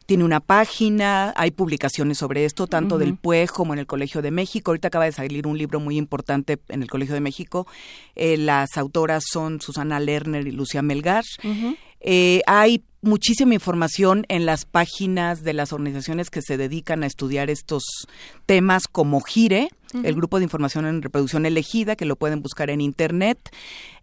[0.06, 4.32] Tiene una página, hay publicaciones sobre esto, tanto del PUEG como en el Colegio de
[4.32, 4.72] México.
[4.72, 7.65] Ahorita acaba de salir un libro muy importante en el Colegio de México.
[8.14, 11.24] Eh, las autoras son Susana Lerner y Lucia Melgar.
[12.02, 17.49] Eh, hay muchísima información en las páginas de las organizaciones que se dedican a estudiar
[17.49, 17.84] estos
[18.45, 19.70] temas como GIRE,
[20.03, 23.38] el Grupo de Información en Reproducción Elegida, que lo pueden buscar en Internet.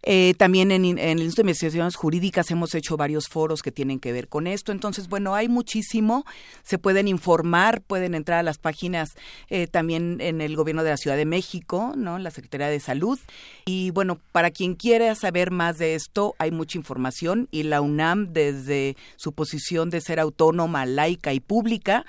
[0.03, 4.11] Eh, también en, el Instituto de Investigaciones Jurídicas hemos hecho varios foros que tienen que
[4.11, 4.71] ver con esto.
[4.71, 6.25] Entonces, bueno, hay muchísimo.
[6.63, 9.09] Se pueden informar, pueden entrar a las páginas
[9.49, 12.17] eh, también en el Gobierno de la Ciudad de México, ¿no?
[12.19, 13.19] La Secretaría de Salud.
[13.65, 18.33] Y bueno, para quien quiera saber más de esto, hay mucha información y la UNAM,
[18.33, 22.05] desde su posición de ser autónoma, laica y pública,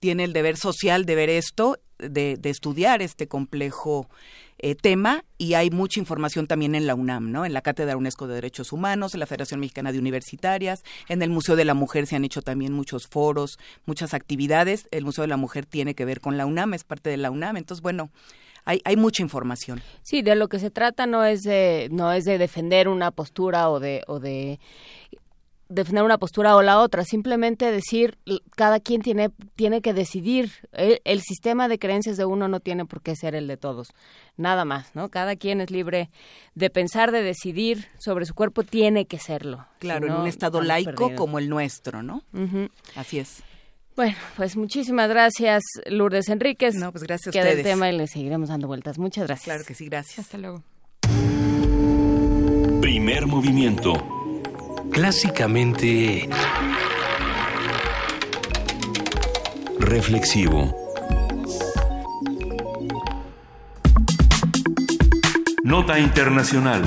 [0.00, 4.08] tiene el deber social de ver esto, de, de estudiar este complejo
[4.58, 7.44] eh, tema y hay mucha información también en la UNAM, ¿no?
[7.44, 11.30] En la Cátedra UNESCO de Derechos Humanos, en la Federación Mexicana de Universitarias, en el
[11.30, 14.86] Museo de la Mujer se han hecho también muchos foros, muchas actividades.
[14.90, 17.30] El Museo de la Mujer tiene que ver con la UNAM, es parte de la
[17.30, 18.10] UNAM, entonces bueno,
[18.64, 19.82] hay, hay mucha información.
[20.02, 23.68] Sí, de lo que se trata no es de no es de defender una postura
[23.68, 24.60] o de o de
[25.74, 28.18] defender una postura o la otra, simplemente decir
[28.56, 33.02] cada quien tiene tiene que decidir el, sistema de creencias de uno no tiene por
[33.02, 33.92] qué ser el de todos,
[34.36, 35.10] nada más, ¿no?
[35.10, 36.10] Cada quien es libre
[36.54, 39.66] de pensar, de decidir sobre su cuerpo, tiene que serlo.
[39.78, 42.22] Claro, en un estado laico como el nuestro, ¿no?
[42.94, 43.42] Así es.
[43.96, 46.74] Bueno, pues muchísimas gracias, Lourdes Enríquez.
[46.74, 47.58] No, pues gracias a ustedes.
[47.58, 48.98] el tema y le seguiremos dando vueltas.
[48.98, 49.44] Muchas gracias.
[49.44, 50.18] Claro que sí, gracias.
[50.18, 50.62] Hasta luego.
[52.80, 54.13] Primer movimiento
[54.94, 56.28] clásicamente
[59.80, 60.72] reflexivo.
[65.64, 66.82] Nota Internacional.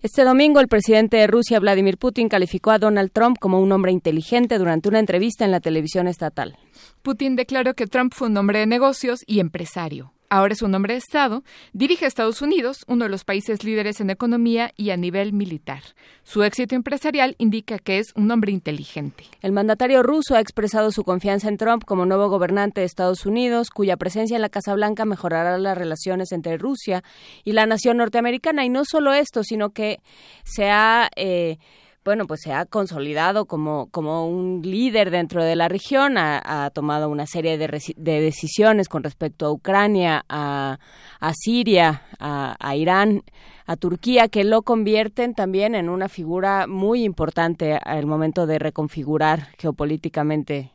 [0.00, 3.92] Este domingo el presidente de Rusia, Vladimir Putin, calificó a Donald Trump como un hombre
[3.92, 6.56] inteligente durante una entrevista en la televisión estatal.
[7.02, 10.94] Putin declaró que Trump fue un hombre de negocios y empresario ahora es un hombre
[10.94, 11.42] de Estado,
[11.72, 15.82] dirige a Estados Unidos, uno de los países líderes en economía y a nivel militar.
[16.24, 19.24] Su éxito empresarial indica que es un hombre inteligente.
[19.42, 23.70] El mandatario ruso ha expresado su confianza en Trump como nuevo gobernante de Estados Unidos,
[23.70, 27.04] cuya presencia en la Casa Blanca mejorará las relaciones entre Rusia
[27.44, 28.64] y la nación norteamericana.
[28.64, 30.00] Y no solo esto, sino que
[30.44, 31.10] se ha...
[31.16, 31.58] Eh,
[32.06, 37.08] bueno, pues se ha consolidado como, como un líder dentro de la región, ha, tomado
[37.08, 37.66] una serie de,
[37.96, 40.78] de, decisiones con respecto a Ucrania, a,
[41.18, 43.24] a Siria, a, Irán,
[43.66, 49.48] a Turquía, que lo convierten también en una figura muy importante al momento de reconfigurar
[49.58, 50.70] geopolíticamente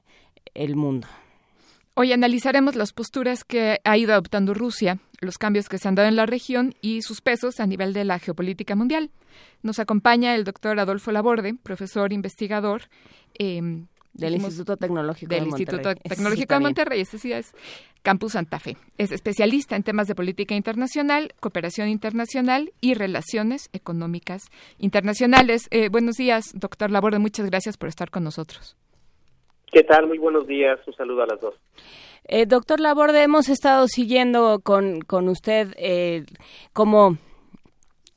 [0.54, 1.08] el mundo.
[1.94, 6.10] Hoy analizaremos las posturas que ha ido adoptando Rusia, los cambios que se han dado
[6.10, 9.12] en la región y sus pesos a nivel de la geopolítica mundial.
[9.64, 12.84] Nos acompaña el doctor Adolfo Laborde, profesor investigador.
[13.36, 16.10] Em, del Instituto Tecnológico del de Instituto Monterrey.
[16.10, 17.54] Tecnológico de Monterrey, este sí es
[18.04, 18.76] Campus Santa Fe.
[18.98, 25.68] Es especialista en temas de política internacional, cooperación internacional y relaciones económicas internacionales.
[25.72, 28.76] Eh, buenos días, doctor Laborde, muchas gracias por estar con nosotros.
[29.72, 30.08] ¿Qué tal?
[30.08, 30.80] Muy buenos días.
[30.86, 31.56] Un saludo a las dos.
[32.26, 36.26] Eh, doctor Laborde, hemos estado siguiendo con, con usted eh,
[36.74, 37.18] cómo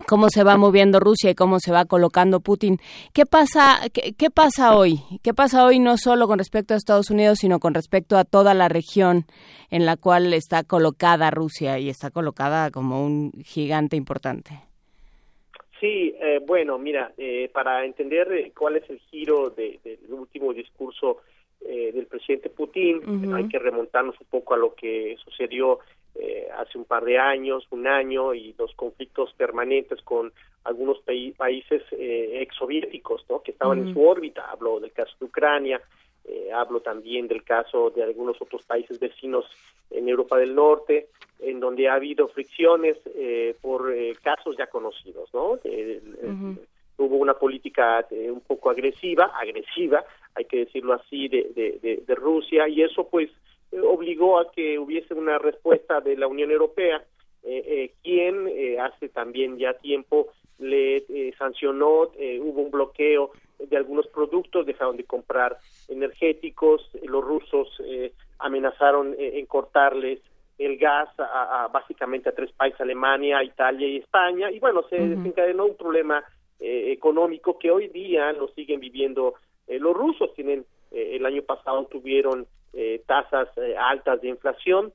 [0.07, 2.79] cómo se va moviendo Rusia y cómo se va colocando Putin.
[3.13, 5.01] ¿Qué pasa, qué, pasa hoy?
[5.23, 8.55] ¿Qué pasa hoy no solo con respecto a Estados Unidos, sino con respecto a toda
[8.55, 9.25] la región
[9.71, 14.61] en la cual está colocada Rusia y está colocada como un gigante importante?
[15.81, 21.21] Sí, eh, bueno, mira, eh, para entender eh, cuál es el giro del último discurso
[21.67, 23.33] eh, del presidente Putin.
[23.35, 25.79] Hay que remontarnos un poco a lo que sucedió
[26.15, 30.33] eh, hace un par de años, un año, y los conflictos permanentes con
[30.65, 33.43] algunos países eh, exsoviéticos ¿no?
[33.43, 34.51] que estaban en su órbita.
[34.51, 35.81] Hablo del caso de Ucrania,
[36.25, 39.45] eh, hablo también del caso de algunos otros países vecinos
[39.91, 41.09] en Europa del Norte,
[41.41, 42.97] en donde ha habido fricciones
[43.61, 43.93] por
[44.23, 45.59] casos ya conocidos, ¿no?
[46.97, 50.05] hubo una política eh, un poco agresiva, agresiva,
[50.35, 53.31] hay que decirlo así, de, de, de, Rusia, y eso pues
[53.75, 57.05] eh, obligó a que hubiese una respuesta de la Unión Europea,
[57.43, 58.49] eh, quien
[58.81, 60.29] hace también ya tiempo
[60.59, 61.05] le
[61.37, 62.11] sancionó,
[62.41, 67.69] hubo un bloqueo de algunos productos, dejaron de comprar energéticos, los rusos
[68.39, 70.21] amenazaron en cortarles
[70.59, 75.67] el gas a, básicamente a tres países, Alemania, Italia y España, y bueno, se desencadenó
[75.67, 76.25] un problema
[76.61, 79.35] eh, económico que hoy día lo siguen viviendo
[79.67, 80.33] eh, los rusos.
[80.35, 82.47] Tienen eh, el año pasado tuvieron
[83.07, 83.49] tasas
[83.79, 84.93] altas de inflación,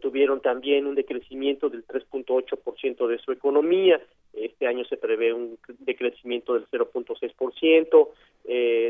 [0.00, 4.00] tuvieron también un decrecimiento del 3.8% de su economía.
[4.32, 8.08] Este año se prevé un decrecimiento del 0.6%.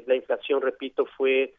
[0.07, 1.53] la inflación, repito, fue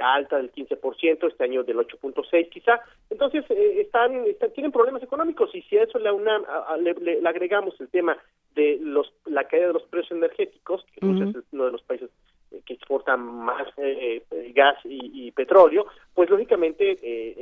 [0.00, 2.80] alta del 15%, este año del 8.6 quizá.
[3.10, 8.16] Entonces, están, tienen problemas económicos y si a eso le, agregamos el tema
[8.54, 12.25] de los, la caída de los precios energéticos, que es uno de los países eh,
[12.64, 16.96] que exportan más eh, eh, gas y, petróleo, pues lógicamente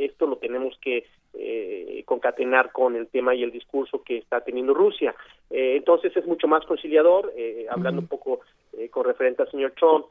[0.04, 1.06] esto lo tenemos que
[2.04, 5.14] concatenar con el tema y el discurso que está teniendo Rusia.
[5.50, 7.32] entonces es mucho más conciliador,
[7.68, 8.40] hablando un poco
[8.90, 10.06] con referente al señor Trump,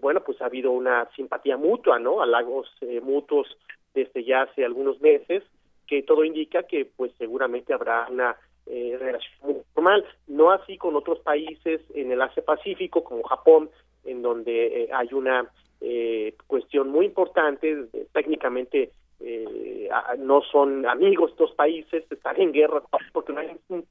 [0.00, 2.22] bueno, pues ha habido una simpatía mutua, ¿no?
[2.22, 2.68] Halagos
[3.02, 3.56] mutuos
[3.94, 5.42] desde ya hace algunos meses,
[5.86, 8.36] que todo indica que pues seguramente habrá una
[8.72, 13.68] eh, relación normal, no así con otros países en el Asia Pacífico como Japón,
[14.04, 15.48] en donde eh, hay una
[15.80, 18.90] eh, cuestión muy importante, técnicamente
[19.20, 22.82] eh, no son amigos estos países, están en guerra
[23.12, 23.84] porque no hay un,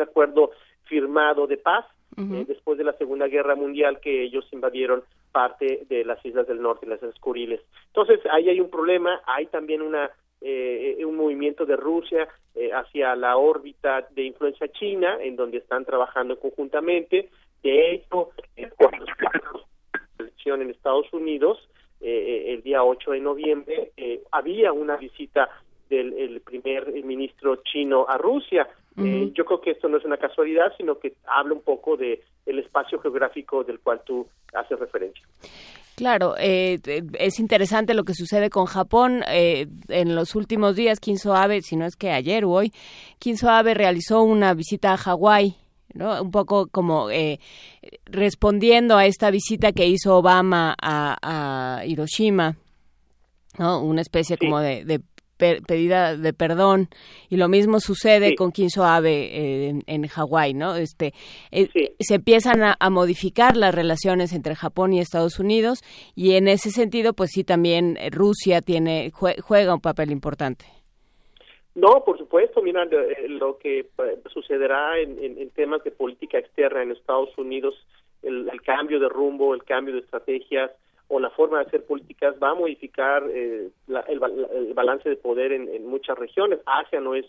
[0.00, 0.50] acuerdo
[0.84, 1.84] firmado de paz
[2.46, 6.86] después de la Segunda Guerra Mundial que ellos invadieron parte de las islas del norte,
[6.86, 7.62] las islas Kuriles.
[7.86, 10.10] Entonces ahí hay un problema, hay también una
[10.42, 15.84] eh, un movimiento de Rusia eh, hacia la órbita de influencia china, en donde están
[15.84, 17.28] trabajando conjuntamente.
[17.62, 18.30] De hecho,
[18.76, 21.58] cuando la elección en Estados Unidos,
[22.00, 23.92] eh, el día 8 de noviembre,
[24.30, 25.48] había una visita
[25.88, 28.68] del primer ministro chino a Rusia.
[28.96, 32.58] yo creo que esto no es una casualidad, sino que habla un poco de el
[32.58, 35.26] espacio geográfico del cual tú haces referencia.
[36.00, 36.78] Claro, eh,
[37.18, 39.22] es interesante lo que sucede con Japón.
[39.28, 42.72] Eh, en los últimos días, Kinzo Abe, si no es que ayer o hoy,
[43.18, 45.56] Kinzo Abe realizó una visita a Hawái,
[45.94, 46.22] ¿no?
[46.22, 47.40] Un poco como eh,
[48.06, 52.56] respondiendo a esta visita que hizo Obama a, Hiroshima,
[53.58, 53.82] ¿no?
[53.82, 55.00] Una especie como de, de
[55.40, 56.90] pedida de perdón
[57.30, 60.76] y lo mismo sucede con Kinzo Abe en, en Hawái, ¿no?
[60.76, 61.14] Este
[61.50, 61.68] eh,
[61.98, 65.80] se empiezan a, modificar las relaciones entre Japón y Estados Unidos
[66.14, 70.66] y en ese sentido, pues sí también eh, Rusia tiene juega un papel importante.
[71.80, 73.86] No, por supuesto, mira, eh, lo que
[74.32, 77.74] sucederá en, temas de política externa en Estados Unidos,
[78.22, 80.70] el cambio de rumbo, el cambio de estrategias,
[81.10, 83.68] o la forma de hacer políticas va a modificar eh,
[84.08, 86.60] el, balance de poder en, muchas regiones.
[86.64, 87.26] Asia no es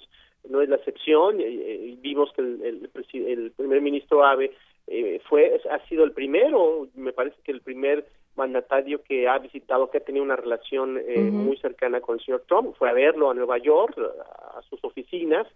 [0.47, 1.41] no es la excepción.
[1.41, 4.51] y vimos que el, el, primer ministro Abe
[4.87, 8.05] eh, fue ha sido el primero, me parece que el primer
[8.35, 12.43] mandatario que ha visitado, que ha tenido una relación eh, muy cercana con el señor
[12.47, 15.47] Trump, fue a verlo a Nueva York, a sus oficinas,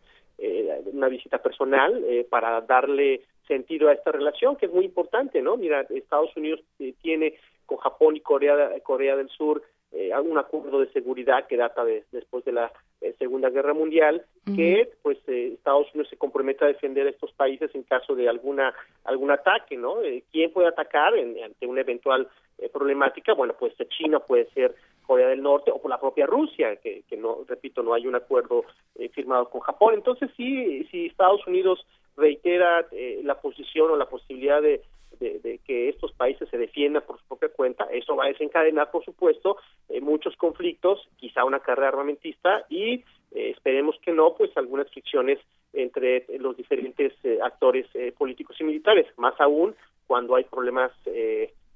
[0.91, 5.55] una visita personal para darle sentido a esta relación que es muy importante, ¿no?
[5.55, 6.59] Mira, Estados Unidos
[7.01, 7.35] tiene
[7.65, 9.63] con Japón y Corea, Corea del Sur
[9.95, 14.25] eh, un acuerdo de seguridad que data de, después de la eh, Segunda Guerra Mundial,
[14.55, 18.27] que pues eh, Estados Unidos se compromete a defender a estos países en caso de
[18.27, 18.73] alguna
[19.05, 20.01] algún ataque, ¿no?
[20.01, 22.27] Eh, ¿Quién puede atacar ante una eventual
[22.73, 23.33] problemática?
[23.33, 27.15] Bueno, pues China puede ser Corea del Norte o por la propia Rusia, que, que
[27.15, 28.65] no, repito, no hay un acuerdo
[29.13, 29.93] firmado con Japón.
[29.93, 31.85] Entonces sí, si Estados Unidos
[32.17, 32.85] reitera
[33.23, 34.81] la posición o la posibilidad de
[35.19, 39.03] de, que estos países se defiendan por su propia cuenta, eso va a desencadenar, por
[39.03, 39.57] supuesto,
[39.89, 45.39] eh, muchos conflictos, quizá una carrera armamentista y eh, esperemos que no, pues algunas fricciones
[45.73, 47.87] entre los diferentes eh, actores
[48.17, 49.75] políticos y militares, más aún
[50.07, 50.91] cuando hay problemas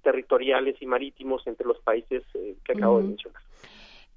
[0.01, 2.23] territoriales y marítimos entre los países
[2.63, 3.41] que acabo de mencionar.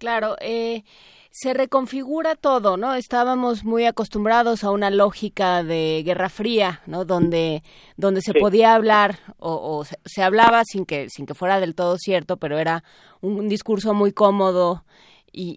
[0.03, 0.83] Claro, eh,
[1.31, 2.95] se reconfigura todo, ¿no?
[2.95, 7.05] Estábamos muy acostumbrados a una lógica de Guerra Fría, ¿no?
[7.05, 7.63] Donde,
[7.97, 12.37] donde se podía hablar o, se, hablaba sin que, sin que fuera del todo cierto,
[12.37, 12.83] pero era
[13.21, 14.85] un, discurso muy cómodo
[15.31, 15.55] y,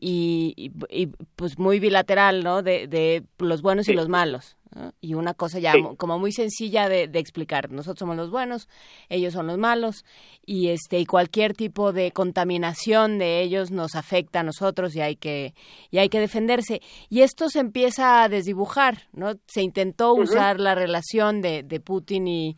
[0.55, 2.61] y, pues muy bilateral, ¿no?
[2.61, 4.57] De, de los buenos y los malos.
[4.99, 7.71] Y una cosa ya como muy sencilla de, explicar.
[7.71, 8.67] Nosotros somos los buenos,
[9.09, 10.03] ellos son los malos
[10.45, 15.15] y este y cualquier tipo de contaminación de ellos nos afecta a nosotros y hay
[15.15, 15.53] que
[15.91, 16.81] y hay que defenderse.
[17.09, 19.35] Y esto se empieza a desdibujar, ¿no?
[19.47, 22.57] Se intentó usar la relación de, de Putin y,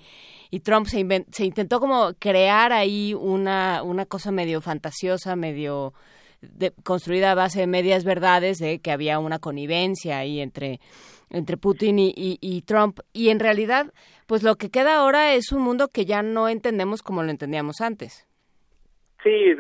[0.50, 5.94] y Trump se, se intentó como crear ahí una una cosa medio fantasiosa, medio
[6.84, 10.80] construida a base de medias verdades de que había una connivencia ahí entre
[11.30, 13.00] entre Putin y, Trump.
[13.14, 13.94] Y en realidad,
[14.28, 17.82] pues lo que queda ahora es un mundo que ya no entendemos como lo entendíamos
[17.82, 18.28] antes.
[19.24, 19.56] Sí,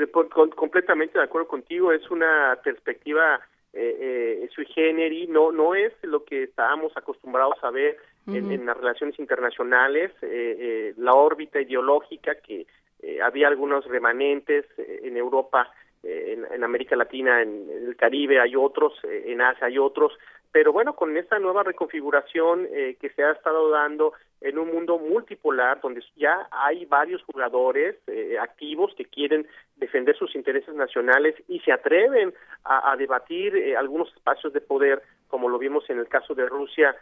[0.55, 1.91] completamente de acuerdo contigo.
[1.91, 3.41] Es una perspectiva
[3.73, 8.75] eh, eh, sui generis, no, no es lo que estábamos acostumbrados a ver en, las
[8.75, 12.65] relaciones internacionales, eh, eh, la órbita ideológica que
[13.23, 15.71] había algunos remanentes en Europa,
[16.03, 20.11] en, en, América Latina, en, el Caribe hay otros, en Asia hay otros,
[20.51, 24.99] pero bueno, con esta nueva reconfiguración eh, que se ha estado dando en un mundo
[24.99, 29.47] multipolar donde ya hay varios jugadores eh, activos que quieren
[29.77, 32.33] defender sus intereses nacionales y se atreven
[32.63, 36.95] a, debatir eh, algunos espacios de poder como lo vimos en el caso de Rusia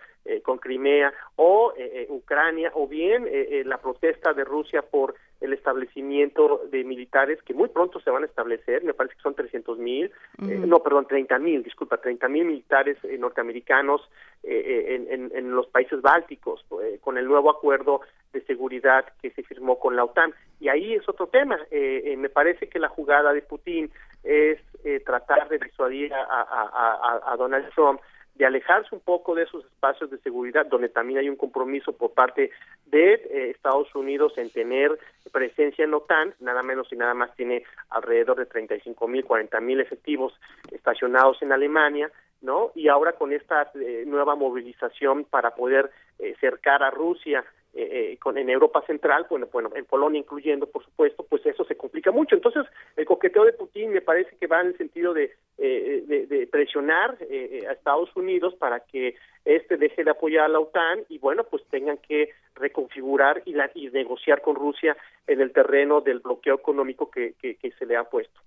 [0.43, 1.73] con Crimea o
[2.09, 3.29] Ucrania o bien
[3.65, 8.25] la protesta de Rusia por el establecimiento de militares que muy pronto se van a
[8.25, 10.11] establecer, me parece que son 300 mil,
[10.47, 14.01] eh, no, perdón, 30 mil, disculpa, 30 mil militares eh, norteamericanos
[14.43, 16.65] eh, en, en, los países bálticos,
[17.01, 18.01] con el nuevo acuerdo
[18.33, 20.33] de seguridad que se firmó con la OTAN.
[20.59, 21.57] Y ahí es otro tema.
[21.71, 23.89] me parece que la jugada de Putin
[24.23, 24.59] es
[25.05, 28.01] tratar de disuadir a, a, a Donald Trump
[28.35, 32.11] de alejarse un poco de esos espacios de seguridad, donde también hay un compromiso por
[32.11, 32.51] parte
[32.85, 34.99] de eh, Estados Unidos en tener
[35.31, 39.79] presencia en OTAN, nada menos y nada más tiene alrededor de 35 mil, 40 mil
[39.79, 40.33] efectivos
[40.71, 42.71] estacionados en Alemania, ¿no?
[42.75, 47.43] Y ahora con esta eh, nueva movilización para poder eh, cercar a Rusia
[47.77, 51.65] eh, eh, con, en Europa Central, bueno, bueno, en Polonia incluyendo, por supuesto, pues eso
[51.65, 52.35] se complica mucho.
[52.35, 52.65] Entonces,
[52.95, 57.17] el coqueteo de Putin me parece que va en el sentido de, eh, de, presionar
[57.19, 61.63] a Estados Unidos para que este deje de apoyar a la OTAN y, bueno, pues
[61.69, 64.95] tengan que reconfigurar y, la, y negociar con Rusia
[65.27, 67.35] en el terreno del bloqueo económico que
[67.77, 68.39] se le ha puesto.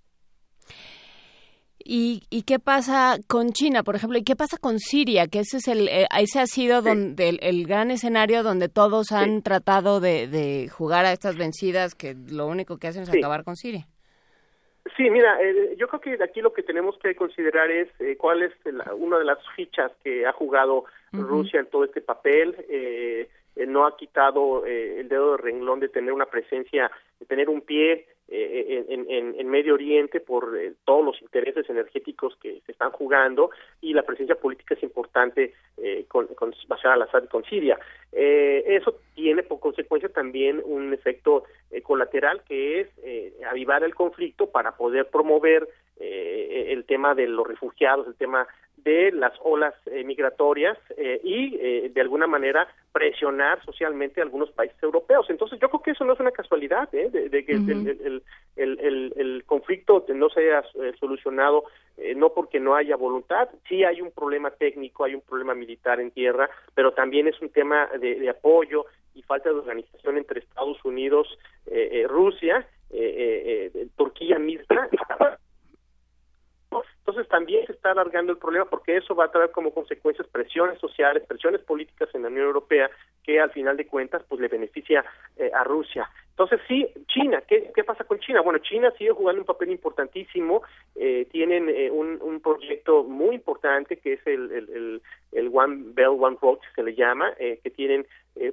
[1.90, 4.18] ¿Y, ¿Y, qué pasa con China, por ejemplo?
[4.18, 5.26] ¿Y qué pasa con Siria?
[5.26, 9.40] Que ese, es el, eh, ese ha sido donde, el, gran escenario donde todos han
[9.40, 13.86] tratado de, jugar a estas vencidas que lo único que hacen es acabar con Siria.
[14.98, 18.42] Sí, mira, eh, yo creo que aquí lo que tenemos que considerar es eh, cuál
[18.42, 18.52] es
[18.94, 22.54] una de las fichas que ha jugado Rusia en todo este papel.
[23.66, 28.06] no ha quitado el dedo de renglón de tener una presencia, de tener un pie
[28.30, 33.50] eh, en, en, Medio Oriente por eh, todos los intereses energéticos que se están jugando
[33.80, 37.78] y la presencia política es importante eh, con, con Bashar al-Assad y con Siria.
[38.12, 41.44] Eh, eso tiene por consecuencia también un efecto
[41.82, 42.88] colateral que es
[43.46, 45.68] avivar el conflicto para poder promover
[45.98, 48.46] el tema de los refugiados, el tema
[48.84, 54.50] de las olas eh, migratorias eh, y eh, de alguna manera presionar socialmente a algunos
[54.50, 55.26] países europeos.
[55.30, 58.22] Entonces yo creo que eso no es una casualidad, de, que el,
[58.56, 60.64] el, el, conflicto no se haya
[60.98, 61.64] solucionado
[62.16, 66.10] no porque no haya voluntad, sí hay un problema técnico, hay un problema militar en
[66.10, 71.38] tierra, pero también es un tema de, apoyo y falta de organización entre Estados Unidos,
[72.08, 72.66] Rusia,
[73.96, 74.88] Turquía misma
[77.08, 80.78] entonces también se está alargando el problema porque eso va a traer como consecuencias presiones
[80.78, 82.90] sociales, presiones políticas en la Unión Europea
[83.24, 85.02] que al final de cuentas pues le beneficia
[85.38, 86.10] eh, a Rusia.
[86.30, 88.42] Entonces sí, China, ¿qué, ¿qué pasa con China?
[88.42, 90.62] Bueno, China sigue jugando un papel importantísimo,
[90.96, 96.20] eh, tienen eh, un, un, proyecto muy importante que es el, el, el, One Belt,
[96.20, 98.06] One Road, se le llama, que tienen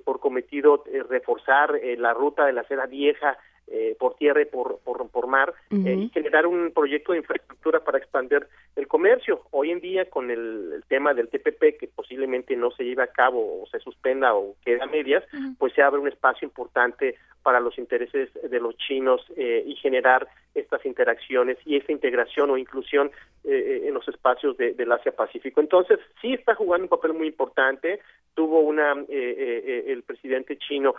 [0.03, 3.37] por cometido reforzar la ruta de la seda vieja
[3.67, 7.83] eh, por tierra y por, por, por mar eh, y generar un proyecto de infraestructura
[7.83, 9.41] para expandir el comercio.
[9.51, 13.63] Hoy en día con el, tema del TPP que posiblemente no se lleve a cabo
[13.63, 15.23] o se suspenda o quede a medias,
[15.57, 17.15] pues se abre un espacio importante
[17.45, 22.57] para los intereses de los chinos eh, y generar estas interacciones y esta integración o
[22.57, 23.11] inclusión
[23.43, 25.61] eh, en los espacios de, del Asia-Pacífico.
[25.61, 27.99] Entonces, sí está jugando un papel muy importante.
[28.33, 30.95] Tuvo una, eh, el presidente chino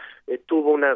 [0.46, 0.94] tuvo una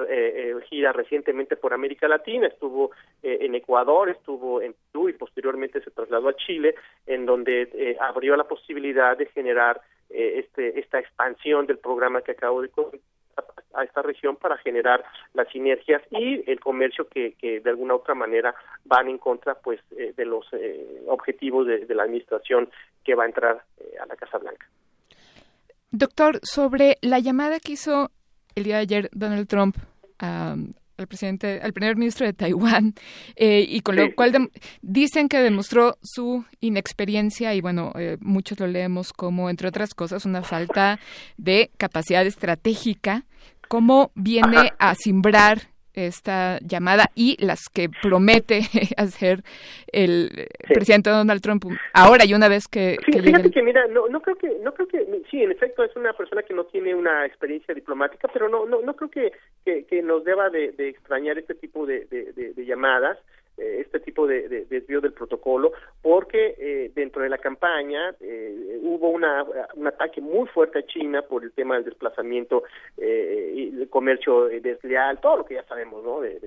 [0.68, 2.90] gira recientemente por América Latina, estuvo
[3.22, 6.74] en Ecuador, estuvo en Perú y posteriormente se trasladó a Chile,
[7.06, 12.70] en donde abrió la posibilidad de generar este, esta expansión del programa que acabo de
[12.70, 13.00] comentar
[13.74, 15.04] a esta región para generar
[15.34, 18.54] las sinergias y el comercio que, que de alguna otra manera
[18.84, 22.68] van en contra pues eh, de los eh, objetivos de, la administración
[23.04, 24.66] que va a entrar eh, a la Casa Blanca.
[25.90, 28.10] Doctor, sobre la llamada que hizo
[28.54, 29.76] el día de ayer Donald Trump
[31.00, 32.94] al presidente, al primer ministro de Taiwán,
[33.36, 34.50] eh, y con lo cual
[34.82, 40.24] dicen que demostró su inexperiencia y bueno, eh, muchos lo leemos como, entre otras cosas,
[40.24, 41.00] una falta
[41.36, 43.24] de capacidad estratégica.
[43.68, 48.60] ¿Cómo viene a simbrar esta llamada y las que promete
[48.96, 49.42] hacer
[49.92, 54.36] el presidente Donald Trump ahora y una vez que, fíjate que mira no no creo
[54.36, 57.74] que no creo que sí en efecto es una persona que no tiene una experiencia
[57.74, 59.32] diplomática pero no no no creo que
[59.64, 63.18] que, nos deba de, extrañar este tipo de, de llamadas.
[63.18, 65.72] eh, este tipo de, desvío del protocolo,
[66.02, 71.22] porque eh, dentro de la campaña eh, hubo una, un ataque muy fuerte a China
[71.22, 72.64] por el tema del desplazamiento
[72.98, 76.20] y el comercio desleal, todo lo que ya sabemos, ¿no?
[76.20, 76.38] De,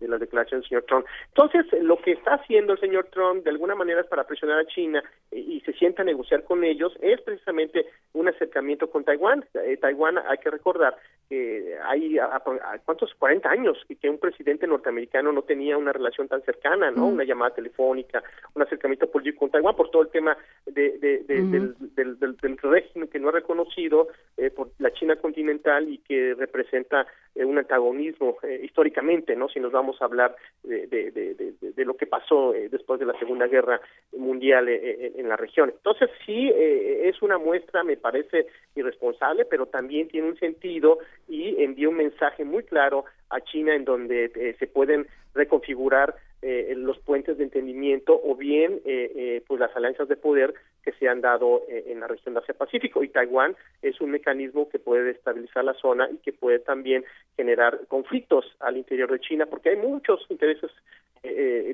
[0.00, 1.06] las declaraciones del señor Trump.
[1.28, 4.66] Entonces, lo que está haciendo el señor Trump de alguna manera es para presionar a
[4.66, 9.44] China y, se sienta a negociar con ellos, es precisamente un acercamiento con Taiwán.
[9.80, 10.96] Taiwán, hay que recordar
[11.28, 12.42] que hay, a,
[12.84, 13.14] ¿cuántos?
[13.14, 16.51] 40 años que un presidente norteamericano no tenía una relación tan cercana,
[16.90, 17.06] ¿no?
[17.06, 18.22] Una llamada telefónica,
[18.54, 23.28] un acercamiento político con Taiwán por todo el tema de, del, del, régimen que no
[23.28, 29.34] ha reconocido eh, por la China continental y que representa eh, un antagonismo eh, históricamente,
[29.36, 29.48] ¿no?
[29.48, 33.80] Si nos vamos a hablar de, de lo que pasó después de la Segunda Guerra
[34.16, 35.70] Mundial en la región.
[35.70, 38.46] Entonces, sí, es una muestra, me parece
[38.76, 40.98] irresponsable, pero también tiene un sentido
[41.28, 46.14] y envía un mensaje muy claro a China en donde se pueden reconfigurar
[46.44, 50.52] eh, los puentes de entendimiento o bien eh, eh, pues las alianzas de poder
[50.82, 54.68] que se han dado en la región de Asia Pacífico y Taiwán es un mecanismo
[54.68, 57.04] que puede destabilizar la zona y que puede también
[57.36, 60.72] generar conflictos al interior de China porque hay muchos intereses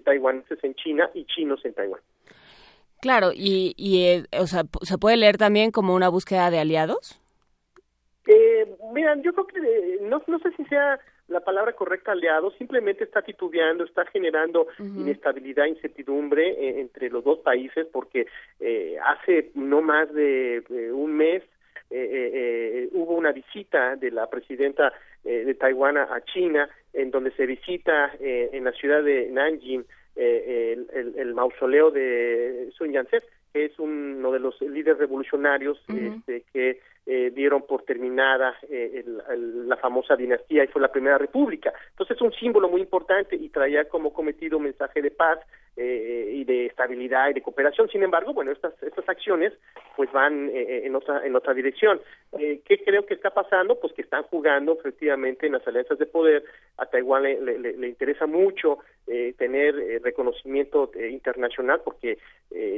[0.04, 2.02] taiwaneses en China y chinos en Taiwán.
[3.00, 7.18] Claro, y, y o sea, ¿se puede leer también como una búsqueda de aliados?
[8.26, 13.04] Eh, mira, yo creo que no, no sé si sea la palabra correcta aliado, simplemente
[13.04, 18.26] está titubeando, está generando inestabilidad, incertidumbre eh, entre los dos países, porque
[18.60, 21.42] eh, hace no más de un mes
[21.90, 24.92] eh, hubo una visita de la presidenta
[25.22, 29.84] de Taiwán a China, en donde se visita en la ciudad de Nanjing
[30.16, 33.20] el, el, mausoleo de Sun Yat-sen,
[33.52, 36.80] que es uno de los líderes revolucionarios este, que
[37.10, 41.72] eh, dieron por terminada eh, la famosa dinastía y fue la primera república.
[41.92, 45.38] Entonces es un símbolo muy importante y traía como cometido un mensaje de paz
[45.78, 47.88] eh, y de estabilidad y de cooperación.
[47.88, 49.52] Sin embargo, bueno, estas, estas acciones
[49.96, 52.00] pues van en, otra, en otra dirección.
[52.36, 53.80] ¿Qué creo que está pasando?
[53.80, 56.44] Pues que están jugando efectivamente en las alianzas de poder.
[56.76, 58.78] A Taiwán le, le, interesa mucho
[59.36, 62.18] tener reconocimiento internacional porque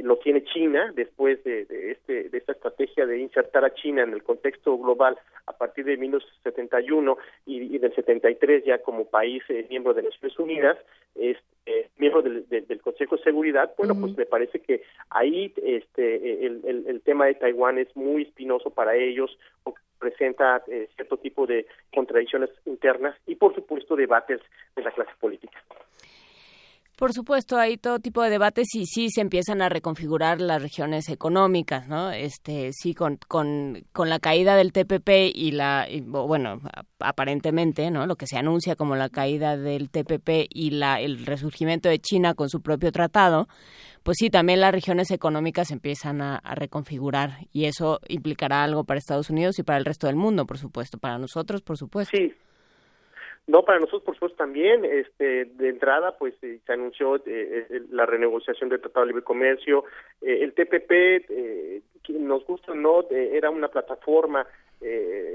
[0.01, 4.13] lo tiene China después de, de, este, de esta estrategia de insertar a China en
[4.13, 9.65] el contexto global a partir de 1971 y, y del 73 ya como país eh,
[9.69, 10.77] miembro de Naciones Unidas,
[11.15, 16.85] es eh, miembro del, Consejo de Seguridad, bueno, pues me parece que ahí este el,
[16.87, 19.37] el, tema de Taiwán es muy espinoso para ellos,
[19.99, 24.41] presenta eh, cierto tipo de contradicciones internas y por supuesto debates
[24.75, 25.63] de la clase política.
[27.01, 31.09] Por supuesto, hay todo tipo de debates y sí se empiezan a reconfigurar las regiones
[31.09, 32.11] económicas, ¿no?
[32.11, 36.61] Este, sí, con, con, con la caída del TPP y la, bueno,
[36.99, 38.05] aparentemente, ¿no?
[38.05, 42.35] Lo que se anuncia como la caída del TPP y la, el resurgimiento de China
[42.35, 43.47] con su propio tratado,
[44.03, 48.99] pues sí, también las regiones económicas empiezan a, a reconfigurar y eso implicará algo para
[48.99, 52.15] Estados Unidos y para el resto del mundo, por supuesto, para nosotros, por supuesto.
[52.15, 52.31] Sí,
[53.47, 54.85] no, para nosotros, por supuesto, también.
[54.85, 59.23] Este, de entrada, pues eh, se anunció eh, eh, la renegociación del Tratado de Libre
[59.23, 59.83] Comercio.
[60.21, 64.45] el TPP, nos gusta o no, era una plataforma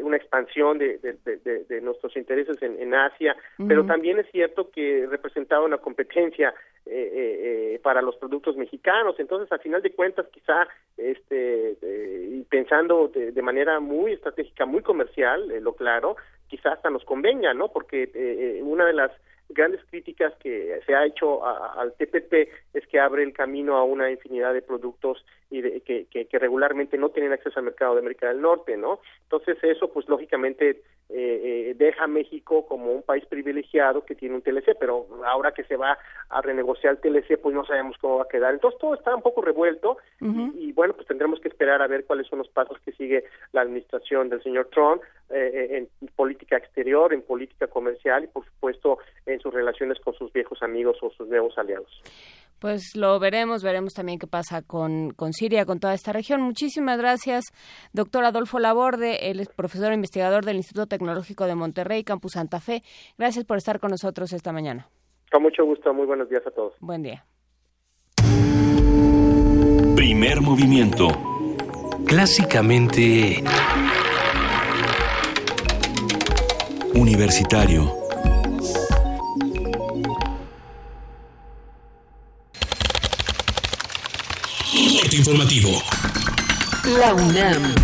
[0.03, 3.37] una expansión de, de, nuestros intereses en, Asia,
[3.69, 6.53] pero también es cierto que representaba una competencia
[7.83, 9.15] para los productos mexicanos.
[9.21, 10.67] Entonces, a final de cuentas, quizá
[10.97, 11.77] este,
[12.49, 16.17] pensando de, manera muy estratégica, muy comercial, lo claro,
[16.49, 17.69] quizás hasta nos convenga, ¿no?
[17.69, 19.11] Porque eh, eh, una de las
[19.49, 24.11] grandes críticas que se ha hecho al TPP es que abre el camino a una
[24.11, 28.29] infinidad de productos y de, que, que, regularmente no tienen acceso al mercado de América
[28.29, 29.01] del Norte, ¿no?
[29.23, 34.43] Entonces eso, pues lógicamente eh, deja a México como un país privilegiado que tiene un
[34.43, 38.25] TLC, pero ahora que se va a renegociar el TLC, pues no sabemos cómo va
[38.25, 38.55] a quedar.
[38.55, 42.27] Entonces todo está un poco revuelto y, bueno, pues tendremos que esperar a ver cuáles
[42.27, 47.23] son los pasos que sigue la administración del señor Trump eh, en política exterior, en
[47.23, 51.57] política comercial y por supuesto en sus relaciones con sus viejos amigos o sus nuevos
[51.59, 52.03] aliados.
[52.59, 56.41] Pues lo veremos, veremos también qué pasa con, con Siria, con toda esta región.
[56.41, 57.45] Muchísimas gracias,
[57.93, 62.83] doctor Adolfo Laborde, el profesor investigador del Instituto Tecnológico de Monterrey, Campus Santa Fe.
[63.19, 64.89] Gracias por estar con nosotros esta mañana.
[65.31, 66.75] Con mucho gusto, muy buenos días a todos.
[66.81, 67.25] Buen día.
[69.95, 71.09] Primer movimiento.
[72.07, 73.43] Clásicamente...
[76.95, 78.06] Universitario.
[85.17, 85.71] Corte informativo.
[86.99, 87.75] La UNAM.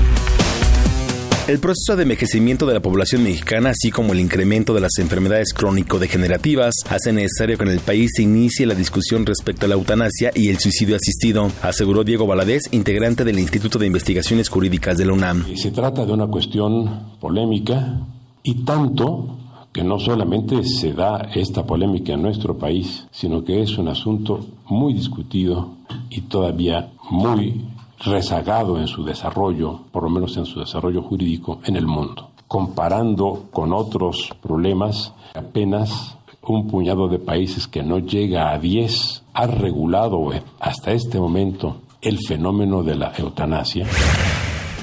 [1.48, 5.52] El proceso de envejecimiento de la población mexicana, así como el incremento de las enfermedades
[5.54, 10.30] crónico-degenerativas, hace necesario que en el país se inicie la discusión respecto a la eutanasia
[10.34, 15.12] y el suicidio asistido, aseguró Diego Valadez, integrante del Instituto de Investigaciones Jurídicas de la
[15.12, 15.44] UNAM.
[15.56, 17.98] Se trata de una cuestión polémica
[18.42, 19.38] y tanto
[19.72, 24.44] que no solamente se da esta polémica en nuestro país, sino que es un asunto
[24.68, 25.76] muy discutido
[26.10, 27.60] y todavía muy
[28.04, 32.30] rezagado en su desarrollo, por lo menos en su desarrollo jurídico, en el mundo.
[32.48, 39.46] Comparando con otros problemas, apenas un puñado de países que no llega a 10 ha
[39.46, 43.86] regulado hasta este momento el fenómeno de la eutanasia.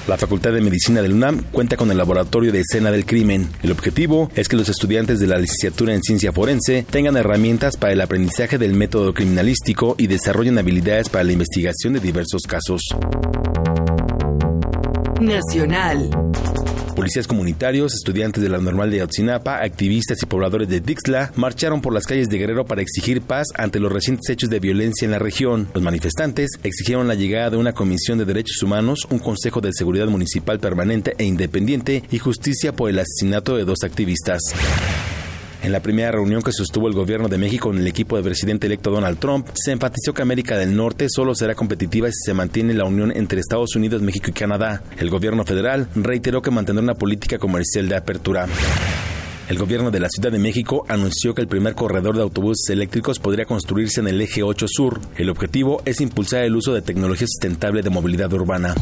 [0.09, 3.47] La Facultad de Medicina del UNAM cuenta con el Laboratorio de Escena del Crimen.
[3.61, 7.93] El objetivo es que los estudiantes de la licenciatura en ciencia forense tengan herramientas para
[7.93, 12.81] el aprendizaje del método criminalístico y desarrollen habilidades para la investigación de diversos casos.
[15.19, 16.09] Nacional.
[16.95, 21.93] Policías comunitarios, estudiantes de la normal de Ayotzinapa, activistas y pobladores de Dixla marcharon por
[21.93, 25.19] las calles de Guerrero para exigir paz ante los recientes hechos de violencia en la
[25.19, 25.69] región.
[25.73, 30.07] Los manifestantes exigieron la llegada de una comisión de derechos humanos, un consejo de seguridad
[30.07, 34.41] municipal permanente e independiente y justicia por el asesinato de dos activistas.
[35.61, 38.67] En la primera reunión que sostuvo el gobierno de México con el equipo del presidente
[38.67, 42.73] electo Donald Trump, se enfatizó que América del Norte solo será competitiva si se mantiene
[42.73, 44.81] la unión entre Estados Unidos, México y Canadá.
[44.97, 48.47] El gobierno federal reiteró que mantendrá una política comercial de apertura.
[49.49, 53.19] El gobierno de la Ciudad de México anunció que el primer corredor de autobuses eléctricos
[53.19, 55.01] podría construirse en el eje 8 Sur.
[55.17, 58.75] El objetivo es impulsar el uso de tecnología sustentable de movilidad urbana.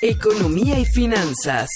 [0.00, 1.68] Economía y finanzas.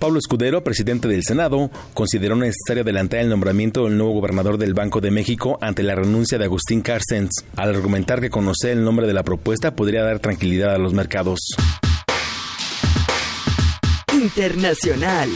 [0.00, 5.02] Pablo Escudero, presidente del Senado, consideró necesario adelantar el nombramiento del nuevo gobernador del Banco
[5.02, 9.12] de México ante la renuncia de Agustín Carstens, al argumentar que conocer el nombre de
[9.12, 11.38] la propuesta podría dar tranquilidad a los mercados.
[14.14, 15.28] Internacional.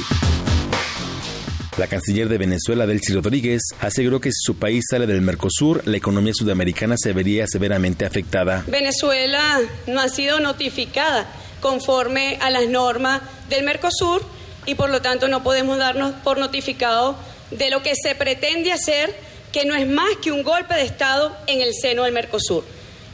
[1.76, 5.98] La canciller de Venezuela, Delcy Rodríguez, aseguró que si su país sale del Mercosur, la
[5.98, 8.64] economía sudamericana se vería severamente afectada.
[8.66, 11.30] Venezuela no ha sido notificada
[11.60, 13.20] conforme a las normas
[13.50, 14.24] del Mercosur
[14.66, 17.16] y por lo tanto no podemos darnos por notificado
[17.50, 19.14] de lo que se pretende hacer,
[19.52, 22.64] que no es más que un golpe de Estado en el seno del Mercosur.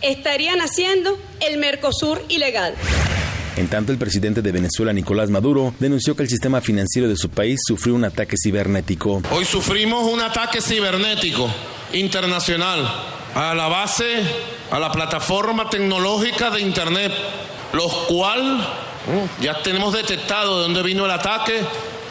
[0.01, 2.75] Estarían haciendo el Mercosur ilegal.
[3.57, 7.29] En tanto, el presidente de Venezuela, Nicolás Maduro, denunció que el sistema financiero de su
[7.29, 9.21] país sufrió un ataque cibernético.
[9.31, 11.51] Hoy sufrimos un ataque cibernético
[11.93, 12.89] internacional
[13.35, 14.23] a la base,
[14.71, 17.13] a la plataforma tecnológica de Internet,
[17.75, 18.67] los cual
[19.41, 21.61] ya tenemos detectado de dónde vino el ataque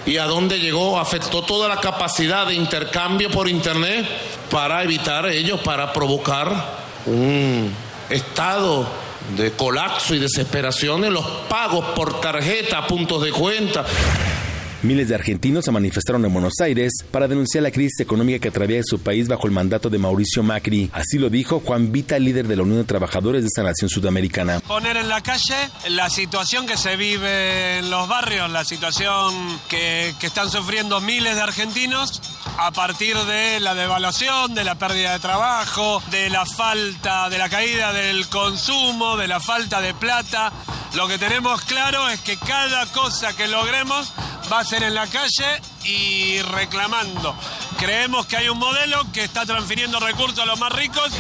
[0.06, 4.08] y a dónde llegó, afectó toda la capacidad de intercambio por Internet
[4.50, 7.74] para evitar ellos, para provocar un
[8.10, 8.88] estado
[9.36, 13.86] de colapso y desesperación en los pagos por tarjeta, puntos de cuenta.
[14.82, 18.84] Miles de argentinos se manifestaron en Buenos Aires para denunciar la crisis económica que atraviesa
[18.92, 20.90] su país bajo el mandato de Mauricio Macri.
[20.94, 24.62] Así lo dijo Juan Vita, líder de la Unión de Trabajadores de esta nación sudamericana.
[24.62, 30.14] Poner en la calle la situación que se vive en los barrios, la situación que,
[30.18, 32.22] que están sufriendo miles de argentinos
[32.58, 37.50] a partir de la devaluación, de la pérdida de trabajo, de la falta, de la
[37.50, 40.52] caída del consumo, de la falta de plata.
[40.94, 44.12] Lo que tenemos claro es que cada cosa que logremos
[44.52, 47.36] va a ser en la calle y reclamando.
[47.78, 51.12] Creemos que hay un modelo que está transfiriendo recursos a los más ricos.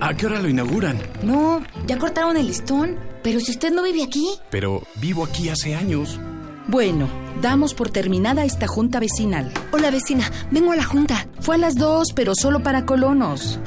[0.00, 0.98] ¿a qué hora lo inauguran?
[1.24, 2.96] No, ya cortaron el listón.
[3.24, 4.26] Pero si usted no vive aquí.
[4.50, 6.20] Pero vivo aquí hace años.
[6.66, 7.08] Bueno,
[7.42, 9.52] damos por terminada esta junta vecinal.
[9.72, 11.28] Hola vecina, vengo a la junta.
[11.40, 13.60] Fue a las dos, pero solo para colonos.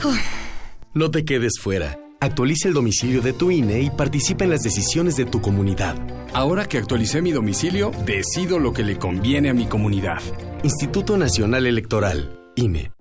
[0.93, 1.99] No te quedes fuera.
[2.19, 5.95] Actualiza el domicilio de tu INE y participa en las decisiones de tu comunidad.
[6.33, 10.21] Ahora que actualicé mi domicilio, decido lo que le conviene a mi comunidad.
[10.63, 12.91] Instituto Nacional Electoral, INE.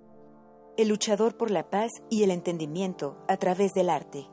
[0.77, 4.27] El luchador por la paz y el entendimiento a través del arte.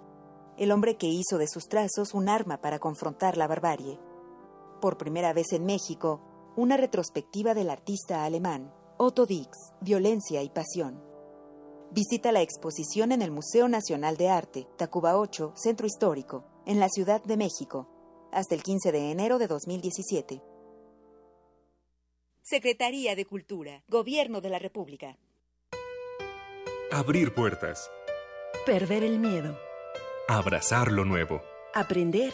[0.57, 3.97] El hombre que hizo de sus trazos un arma para confrontar la barbarie.
[4.83, 6.19] Por primera vez en México,
[6.57, 9.47] una retrospectiva del artista alemán, Otto Dix,
[9.79, 11.01] Violencia y Pasión.
[11.91, 16.89] Visita la exposición en el Museo Nacional de Arte, Tacuba 8, Centro Histórico, en la
[16.89, 17.87] Ciudad de México,
[18.33, 20.43] hasta el 15 de enero de 2017.
[22.41, 25.17] Secretaría de Cultura, Gobierno de la República.
[26.91, 27.89] Abrir puertas.
[28.65, 29.57] Perder el miedo.
[30.27, 31.41] Abrazar lo nuevo.
[31.73, 32.33] Aprender.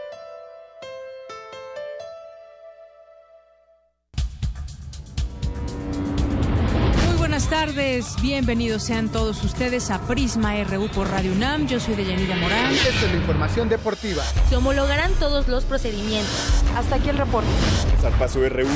[8.01, 11.67] Tardes, bienvenidos sean todos ustedes a Prisma RU por Radio UNAM.
[11.67, 12.73] Yo soy Deyanira Morán.
[12.73, 14.23] Esta es la información deportiva.
[14.49, 16.63] Se homologarán todos los procedimientos.
[16.75, 17.49] Hasta aquí el reporte.
[18.01, 18.67] Zarpazo RU.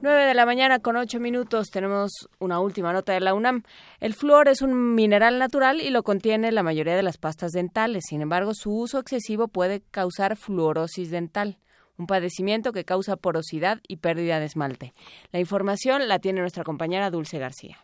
[0.04, 3.62] Nueve de la mañana con ocho minutos tenemos una última nota de la UNAM.
[4.00, 8.06] El flúor es un mineral natural y lo contiene la mayoría de las pastas dentales.
[8.10, 11.60] Sin embargo, su uso excesivo puede causar fluorosis dental,
[11.98, 14.94] un padecimiento que causa porosidad y pérdida de esmalte.
[15.32, 17.78] La información la tiene nuestra compañera Dulce García.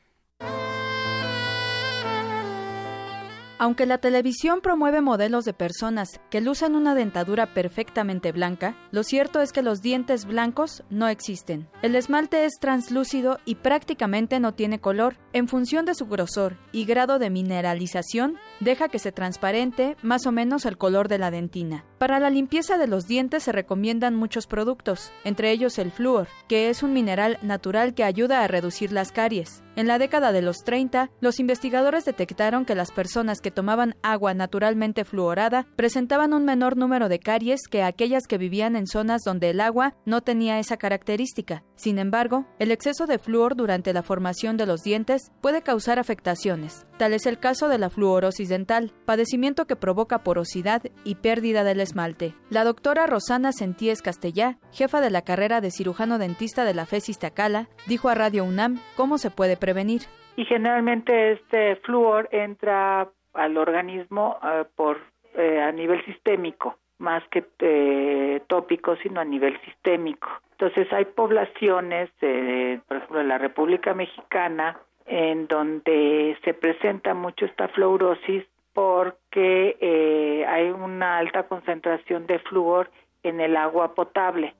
[3.60, 9.42] Aunque la televisión promueve modelos de personas que lucen una dentadura perfectamente blanca, lo cierto
[9.42, 11.68] es que los dientes blancos no existen.
[11.82, 15.18] El esmalte es translúcido y prácticamente no tiene color.
[15.34, 20.32] En función de su grosor y grado de mineralización, deja que se transparente más o
[20.32, 21.84] menos el color de la dentina.
[21.98, 26.70] Para la limpieza de los dientes se recomiendan muchos productos, entre ellos el flúor, que
[26.70, 29.64] es un mineral natural que ayuda a reducir las caries.
[29.78, 34.34] En la década de los 30, los investigadores detectaron que las personas que tomaban agua
[34.34, 39.52] naturalmente fluorada presentaban un menor número de caries que aquellas que vivían en zonas donde
[39.52, 41.64] el agua no tenía esa característica.
[41.76, 46.87] Sin embargo, el exceso de flúor durante la formación de los dientes puede causar afectaciones.
[46.98, 51.80] Tal es el caso de la fluorosis dental, padecimiento que provoca porosidad y pérdida del
[51.80, 52.34] esmalte.
[52.50, 57.10] La doctora Rosana Sentíes Castellá, jefa de la carrera de cirujano dentista de la FES
[57.10, 60.02] Iztacala, dijo a Radio UNAM cómo se puede prevenir.
[60.38, 64.98] Y generalmente este flúor entra al organismo uh, por
[65.36, 70.28] eh, a nivel sistémico más que eh, tópico, sino a nivel sistémico.
[70.52, 77.46] Entonces hay poblaciones, eh, por ejemplo, en la República Mexicana, en donde se presenta mucho
[77.46, 78.44] esta fluorosis
[78.74, 82.92] porque eh, hay una alta concentración de flúor
[83.24, 84.54] en el agua potable.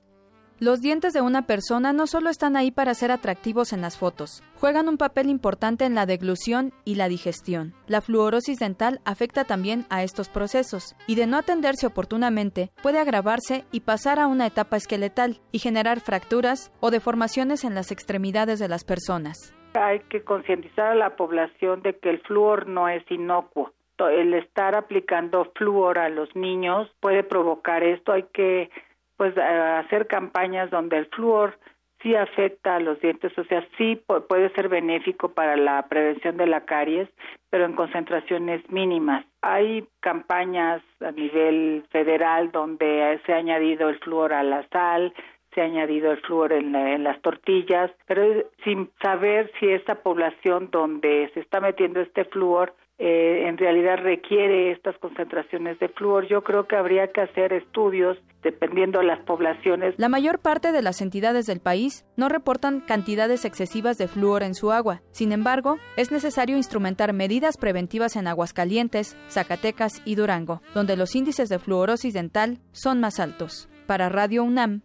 [0.60, 4.42] Los dientes de una persona no solo están ahí para ser atractivos en las fotos,
[4.56, 7.74] juegan un papel importante en la deglución y la digestión.
[7.86, 13.66] La fluorosis dental afecta también a estos procesos y de no atenderse oportunamente puede agravarse
[13.70, 18.66] y pasar a una etapa esqueletal y generar fracturas o deformaciones en las extremidades de
[18.66, 19.54] las personas.
[19.86, 23.72] Hay que concientizar a la población de que el flúor no es inocuo.
[23.98, 28.12] El estar aplicando flúor a los niños puede provocar esto.
[28.12, 28.70] Hay que
[29.16, 31.58] pues hacer campañas donde el flúor
[32.02, 36.46] sí afecta a los dientes, o sea, sí puede ser benéfico para la prevención de
[36.46, 37.08] la caries,
[37.50, 39.24] pero en concentraciones mínimas.
[39.42, 45.12] Hay campañas a nivel federal donde se ha añadido el flúor a la sal,
[45.54, 48.22] se ha añadido el flúor en, en, las tortillas, pero
[48.64, 54.72] sin saber si esta población donde se está metiendo este flúor eh, en realidad requiere
[54.72, 56.26] estas concentraciones de flúor.
[56.26, 59.94] Yo creo que habría que hacer estudios dependiendo de las poblaciones.
[59.98, 64.54] La mayor parte de las entidades del país no reportan cantidades excesivas de flúor en
[64.54, 65.00] su agua.
[65.12, 71.48] Sin embargo, es necesario instrumentar medidas preventivas en Aguascalientes, Zacatecas y Durango, donde los índices
[71.48, 73.68] de fluorosis dental son más altos.
[73.86, 74.82] Para Radio UNAM,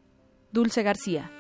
[0.54, 1.32] Dulce García.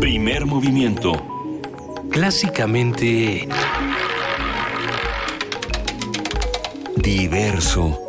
[0.00, 1.12] Primer movimiento.
[2.10, 3.46] Clásicamente...
[6.96, 8.05] Diverso.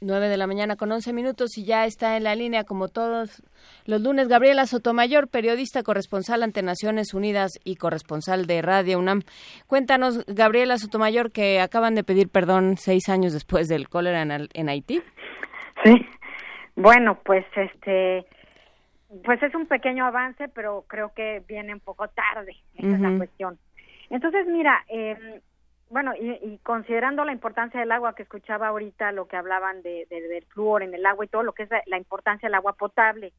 [0.00, 3.42] Nueve, de la mañana con once minutos y ya está en la línea como todos
[3.84, 9.22] los lunes Gabriela Sotomayor, periodista corresponsal ante Naciones Unidas y corresponsal de Radio UNAM.
[9.66, 14.68] Cuéntanos, Gabriela Sotomayor, que acaban de pedir perdón seis años después del cólera en, en
[14.68, 15.02] Haití.
[15.82, 16.06] Sí,
[16.76, 18.24] bueno, pues este,
[19.24, 23.16] pues es un pequeño avance, pero creo que viene un poco tarde, esa es la
[23.16, 23.58] cuestión.
[24.10, 25.40] Entonces, mira, eh,
[25.90, 30.44] bueno, y, considerando la importancia del agua que escuchaba ahorita, lo que hablaban de, del
[30.46, 33.32] flúor en el agua y todo lo que es la, importancia del agua potable.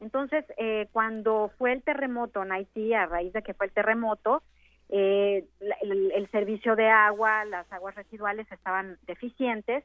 [0.00, 4.42] Entonces, eh, cuando fue el terremoto en Haití, a raíz de que fue el terremoto,
[4.88, 9.84] eh, el, el, servicio de agua, las aguas residuales estaban deficientes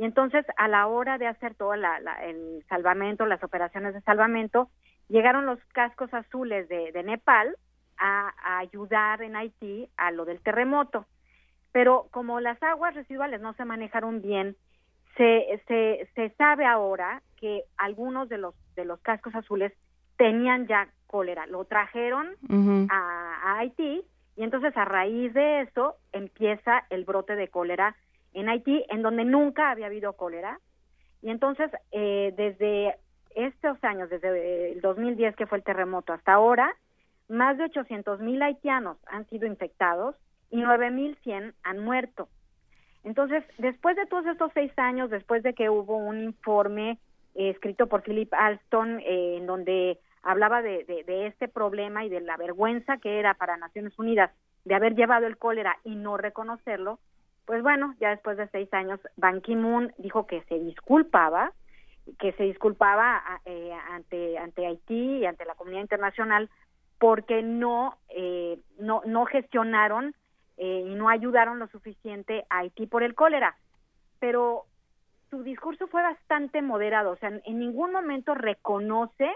[0.00, 4.70] y entonces, a la hora de hacer todo la, el salvamento, las operaciones de salvamento,
[5.08, 7.54] llegaron los cascos azules de, Nepal
[7.98, 11.04] a, ayudar en Haití a lo del terremoto.
[11.72, 14.56] Pero como las aguas residuales no se manejaron bien,
[15.16, 19.72] se, se, se sabe ahora que algunos de los, de los cascos azules
[20.16, 21.46] tenían ya cólera.
[21.46, 22.28] Lo trajeron
[22.90, 24.04] a Haití
[24.36, 27.96] y entonces a raíz de eso empieza el brote de cólera
[28.32, 30.60] en Haití, en donde nunca había habido cólera.
[31.22, 32.96] Y entonces, eh, desde
[33.34, 36.74] estos años, desde el 2010 que fue el terremoto hasta ahora,
[37.28, 40.16] más de 800 mil haitianos han sido infectados
[40.50, 42.28] y 9.100 han muerto.
[43.04, 46.98] Entonces, después de todos estos seis años, después de que hubo un informe
[47.34, 52.20] eh, escrito por Philip Alston, eh, en donde hablaba de, de, este problema y de
[52.20, 54.30] la vergüenza que era para Naciones Unidas
[54.66, 56.98] de haber llevado el cólera y no reconocerlo,
[57.46, 61.52] pues bueno, ya después de seis años, Ban Ki-moon dijo que se disculpaba,
[62.18, 66.50] que se disculpaba eh, ante, ante Haití y ante la comunidad internacional
[66.98, 70.14] porque no, eh, no, no gestionaron
[70.60, 73.56] eh, y no ayudaron lo suficiente a Haití por el cólera.
[74.20, 74.66] Pero
[75.30, 79.30] su discurso fue bastante moderado, o sea, en ningún momento reconoce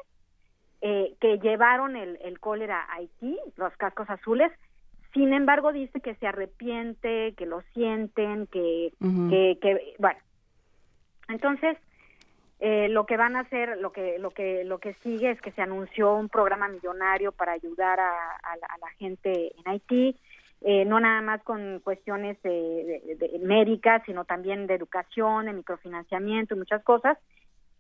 [0.81, 4.53] que llevaron el, el cólera a Haití, los cascos azules,
[5.15, 10.19] sin embargo, dice que se arrepiente, que lo sienten, que, que, bueno.
[11.29, 11.79] Entonces,
[12.59, 15.53] eh, lo que van a hacer, lo que, lo que, lo que sigue es que
[15.53, 20.17] se anunció un programa millonario para ayudar a, la, gente en Haití,
[20.67, 26.59] eh, no nada más con cuestiones de, médicas, sino también de educación, de microfinanciamiento y
[26.59, 27.19] muchas cosas,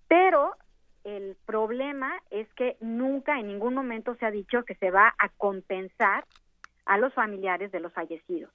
[0.06, 0.52] pero
[1.04, 5.30] el problema es que nunca en ningún momento se ha dicho que se va a
[5.30, 6.26] compensar
[6.84, 8.52] a los familiares de los fallecidos.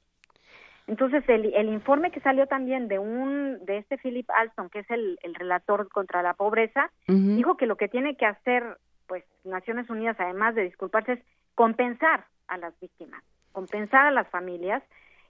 [0.85, 4.91] Entonces, el, el, informe que salió también de un de este Philip Alston, que es
[4.91, 8.77] el, el relator contra la pobreza, dijo que lo que tiene que hacer,
[9.07, 11.19] pues, Naciones Unidas, además de disculparse, es
[11.55, 13.23] compensar a las víctimas,
[13.59, 14.81] compensar a las familias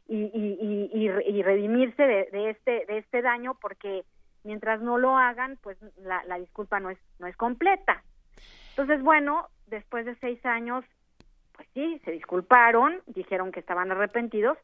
[0.08, 4.04] y, y, redimirse de, de, este de este daño, porque
[4.44, 8.04] mientras no lo hagan, pues la, la disculpa no es no es completa.
[8.72, 10.86] Entonces, bueno, después de seis años
[11.60, 14.58] pues sí, se disculparon, dijeron que estaban arrepentidos,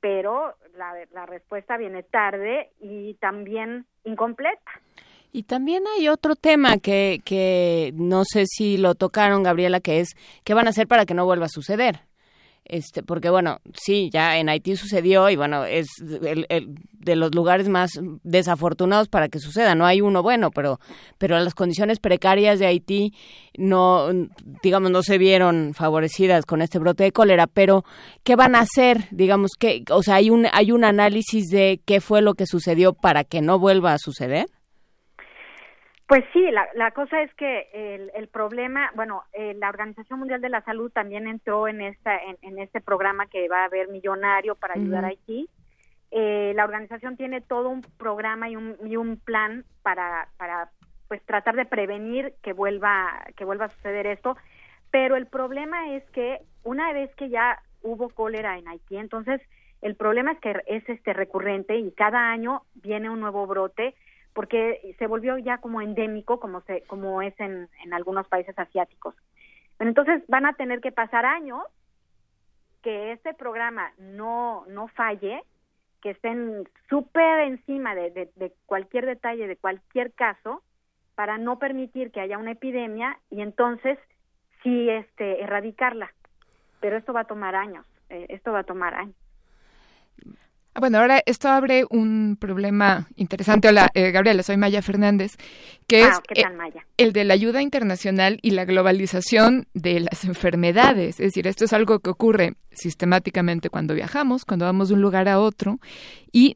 [0.00, 4.72] pero la, respuesta viene tarde y también incompleta.
[5.32, 10.10] Y también hay otro tema que, que no sé si lo tocaron, Gabriela, que es
[10.44, 12.00] qué van a hacer para que no vuelva a suceder.
[12.64, 16.46] Este, porque bueno, sí, ya en Haití sucedió y bueno, es el,
[16.92, 19.74] de los lugares más desafortunados para que suceda.
[19.74, 20.78] No hay uno bueno, pero,
[21.18, 23.14] pero las condiciones precarias de Haití
[23.56, 24.08] no,
[24.62, 27.46] digamos, no se vieron favorecidas con este brote de cólera.
[27.46, 27.84] Pero,
[28.22, 29.06] ¿qué van a hacer?
[29.10, 32.92] Digamos que, o sea, hay un, hay un análisis de qué fue lo que sucedió
[32.92, 34.46] para que no vuelva a suceder.
[36.12, 40.42] Pues sí, la, la cosa es que el, el problema, bueno, eh, la Organización Mundial
[40.42, 44.54] de la Salud también entró en esta en, este programa que va a haber millonario
[44.54, 45.48] para ayudar a Haití.
[46.10, 50.68] Eh, la organización tiene todo un programa y un, y un plan para para
[51.08, 54.36] pues tratar de prevenir que vuelva que vuelva a suceder esto,
[54.90, 59.40] pero el problema es que una vez que ya hubo cólera en Haití, entonces
[59.80, 63.94] el problema es que es este recurrente y cada año viene un nuevo brote
[64.34, 69.14] porque se volvió ya como endémico como se como es en, en algunos países asiáticos.
[69.78, 71.62] entonces van a tener que pasar años
[72.82, 75.42] que este programa no no falle,
[76.02, 80.62] que estén súper encima de, de, cualquier detalle, de cualquier caso,
[81.14, 83.98] para no permitir que haya una epidemia y entonces
[84.62, 86.12] sí este erradicarla.
[86.80, 89.21] Pero esto va a tomar años, eh, esto va a tomar años.
[90.74, 93.68] Ah, bueno, ahora esto abre un problema interesante.
[93.68, 95.36] Hola, eh, Gabriela, soy Maya Fernández,
[95.86, 96.86] que ah, es eh, Maya?
[96.96, 101.20] el de la ayuda internacional y la globalización de las enfermedades.
[101.20, 105.28] Es decir, esto es algo que ocurre sistemáticamente cuando viajamos, cuando vamos de un lugar
[105.28, 105.78] a otro,
[106.32, 106.54] y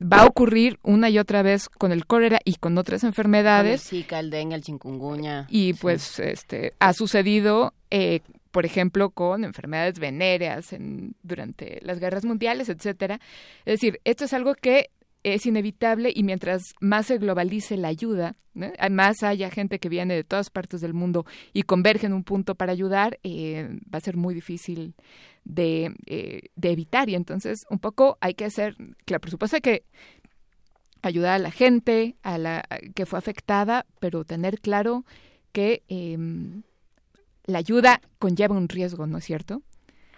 [0.00, 3.80] va a ocurrir una y otra vez con el cólera y con otras enfermedades.
[3.80, 5.46] Sí, el el dengue, el chikungunya.
[5.48, 8.20] Y pues este ha sucedido eh,
[8.58, 13.20] por ejemplo, con enfermedades venéreas en, durante las guerras mundiales, etcétera.
[13.64, 14.90] Es decir, esto es algo que
[15.22, 18.34] es inevitable y mientras más se globalice la ayuda,
[18.90, 22.56] más haya gente que viene de todas partes del mundo y converge en un punto
[22.56, 24.96] para ayudar, eh, va a ser muy difícil
[25.44, 27.08] de, eh, de, evitar.
[27.08, 28.74] Y entonces, un poco hay que hacer,
[29.04, 29.84] claro, por supuesto que
[31.02, 32.64] ayudar a la gente a la
[32.96, 35.04] que fue afectada, pero tener claro
[35.52, 36.64] que em,
[37.48, 39.62] la ayuda conlleva un riesgo, ¿no es cierto?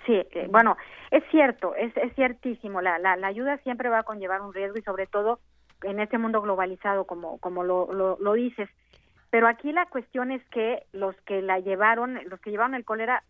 [0.05, 0.77] Sí, eh, bueno,
[1.11, 2.81] es cierto, es, es ciertísimo.
[2.82, 5.39] La, la, ayuda siempre va a conllevar un riesgo y sobre todo
[5.82, 8.69] en este mundo globalizado, como, lo, lo, dices.
[9.31, 13.23] Pero aquí la cuestión es que los que la llevaron, los que llevaron el cólera,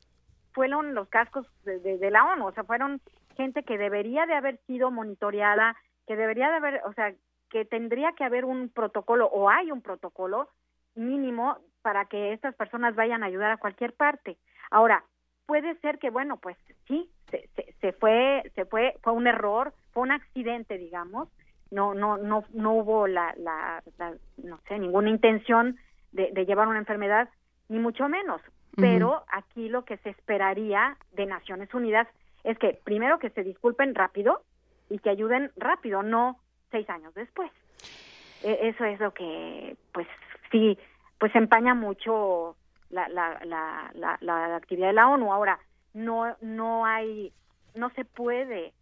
[0.52, 3.00] fueron los cascos de, de, la ONU, o sea, fueron
[3.36, 7.12] gente que debería de haber sido monitoreada, que debería de haber, o sea,
[7.50, 10.48] que tendría que haber un protocolo o hay un protocolo
[10.94, 14.36] mínimo para que estas personas vayan a ayudar a cualquier parte.
[14.70, 15.04] Ahora,
[15.46, 17.48] puede ser que, bueno, pues sí, se,
[17.80, 21.28] se, fue, se fue, fue un error, fue un accidente, digamos,
[21.70, 23.82] no, no, no, no hubo la, la,
[24.38, 25.78] no sé, ninguna intención
[26.12, 27.28] de, de, llevar una enfermedad,
[27.68, 28.40] ni mucho menos.
[28.76, 32.08] Pero aquí lo que se esperaría de Naciones Unidas
[32.44, 34.42] es que primero que se disculpen rápido
[34.88, 36.38] y que ayuden rápido, no
[36.70, 37.50] seis años después.
[38.42, 40.06] E, eso es lo que, pues,
[40.50, 40.78] sí,
[41.20, 42.56] pues empaña mucho
[42.88, 45.32] la, la, la, la, actividad de la ONU.
[45.32, 45.60] Ahora,
[45.92, 47.32] no, no hay,
[47.74, 48.72] no se puede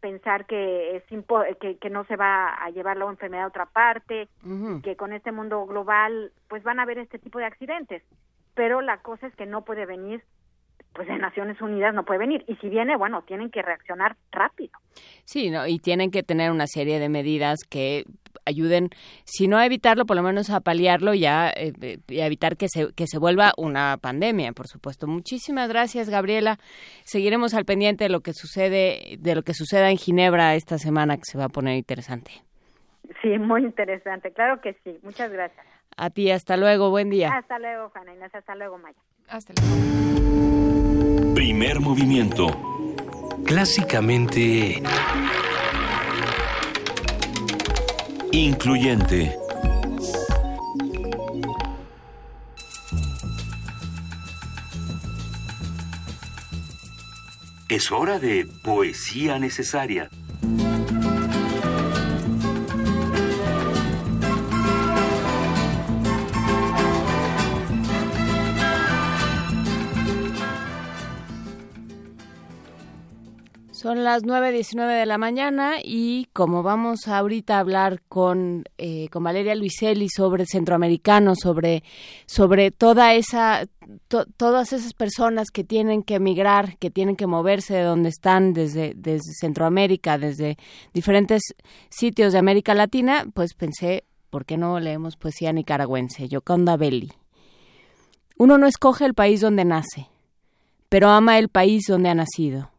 [0.00, 1.02] pensar que es
[1.58, 4.28] que, que no se va a llevar la enfermedad a otra parte,
[4.84, 8.04] que con este mundo global pues van a haber este tipo de accidentes,
[8.54, 10.22] pero la cosa es que no puede venir
[10.92, 14.72] pues de Naciones Unidas no puede venir y si viene, bueno, tienen que reaccionar rápido.
[15.24, 18.04] Sí, no, y tienen que tener una serie de medidas que
[18.48, 18.90] ayuden,
[19.24, 22.56] si no a evitarlo, por lo menos a paliarlo y a, eh, eh, a evitar
[22.56, 25.06] que se, que se vuelva una pandemia, por supuesto.
[25.06, 26.58] Muchísimas gracias, Gabriela.
[27.04, 31.16] Seguiremos al pendiente de lo que sucede, de lo que suceda en Ginebra esta semana,
[31.16, 32.30] que se va a poner interesante.
[33.22, 34.98] Sí, muy interesante, claro que sí.
[35.02, 35.64] Muchas gracias.
[35.96, 37.30] A ti, hasta luego, buen día.
[37.32, 38.98] Hasta luego, Juana Inés, hasta luego, Maya.
[39.28, 41.34] Hasta luego.
[41.34, 42.46] Primer movimiento.
[43.44, 44.82] Clásicamente
[48.32, 49.36] Incluyente.
[57.68, 60.10] Es hora de poesía necesaria.
[73.80, 79.22] Son las 9.19 de la mañana y como vamos ahorita a hablar con, eh, con
[79.22, 81.84] Valeria Luiselli sobre centroamericanos, sobre,
[82.26, 83.68] sobre toda esa,
[84.36, 88.94] todas esas personas que tienen que emigrar, que tienen que moverse de donde están desde,
[88.96, 90.58] desde Centroamérica, desde
[90.92, 91.42] diferentes
[91.88, 96.28] sitios de América Latina, pues pensé ¿Por qué no leemos poesía nicaragüense?
[96.28, 97.12] Yoconda Belli.
[98.36, 100.08] Uno no escoge el país donde nace,
[100.88, 102.70] pero ama el país donde ha nacido.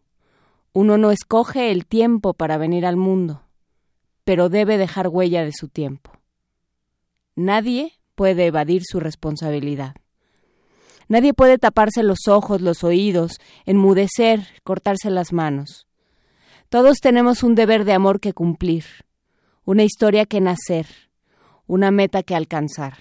[0.73, 3.43] Uno no escoge el tiempo para venir al mundo,
[4.23, 6.11] pero debe dejar huella de su tiempo.
[7.35, 9.95] Nadie puede evadir su responsabilidad.
[11.07, 13.31] Nadie puede taparse los ojos, los oídos,
[13.65, 15.87] enmudecer, cortarse las manos.
[16.69, 18.85] Todos tenemos un deber de amor que cumplir,
[19.65, 20.85] una historia que nacer,
[21.65, 22.97] una meta que alcanzar.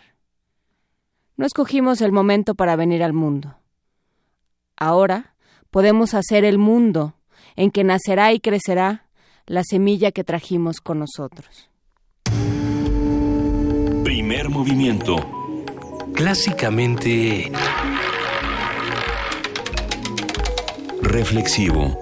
[1.37, 3.59] No escogimos el momento para venir al mundo.
[4.75, 5.35] Ahora
[5.71, 7.18] podemos hacer el mundo
[7.59, 9.05] en que nacerá y crecerá
[9.47, 11.69] la semilla que trajimos con nosotros.
[14.05, 15.17] Primer movimiento.
[16.15, 17.51] Clásicamente...
[21.03, 21.99] Reflexivo.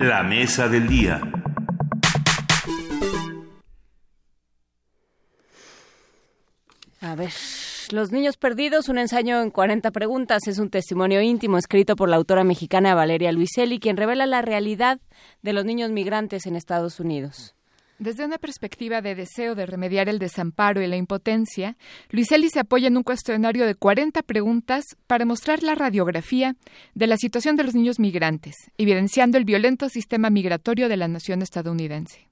[0.00, 1.22] La mesa del día.
[7.00, 7.32] A ver,
[7.92, 12.16] Los Niños Perdidos, un ensayo en 40 preguntas, es un testimonio íntimo escrito por la
[12.16, 15.00] autora mexicana Valeria Luiselli, quien revela la realidad
[15.42, 17.54] de los niños migrantes en Estados Unidos.
[17.98, 21.76] Desde una perspectiva de deseo de remediar el desamparo y la impotencia,
[22.10, 26.56] Luiselli se apoya en un cuestionario de 40 preguntas para mostrar la radiografía
[26.94, 31.42] de la situación de los niños migrantes, evidenciando el violento sistema migratorio de la nación
[31.42, 32.28] estadounidense.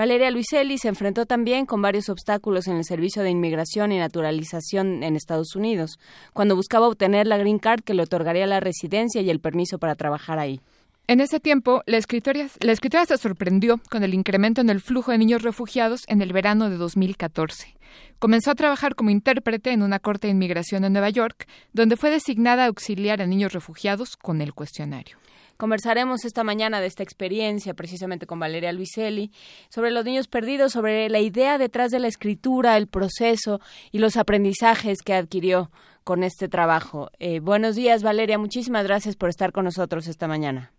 [0.00, 5.02] Valeria Luiselli se enfrentó también con varios obstáculos en el servicio de inmigración y naturalización
[5.02, 5.98] en Estados Unidos,
[6.32, 9.96] cuando buscaba obtener la green card que le otorgaría la residencia y el permiso para
[9.96, 10.62] trabajar ahí.
[11.06, 15.42] En ese tiempo, la escritora, se sorprendió con el incremento en el flujo de niños
[15.42, 17.76] refugiados en el verano de 2014.
[18.18, 22.08] Comenzó a trabajar como intérprete en una corte de inmigración en Nueva York, donde fue
[22.08, 25.18] designada a auxiliar a niños refugiados con el cuestionario.
[25.60, 29.30] Conversaremos esta mañana de esta experiencia precisamente con Valeria Luiselli,
[29.68, 33.60] sobre los niños perdidos, sobre la idea detrás de la escritura, el proceso
[33.92, 35.70] y los aprendizajes que adquirió
[36.02, 37.10] con este trabajo.
[37.18, 38.38] Eh, buenos días, Valeria.
[38.38, 40.72] Muchísimas gracias por estar con nosotros esta mañana.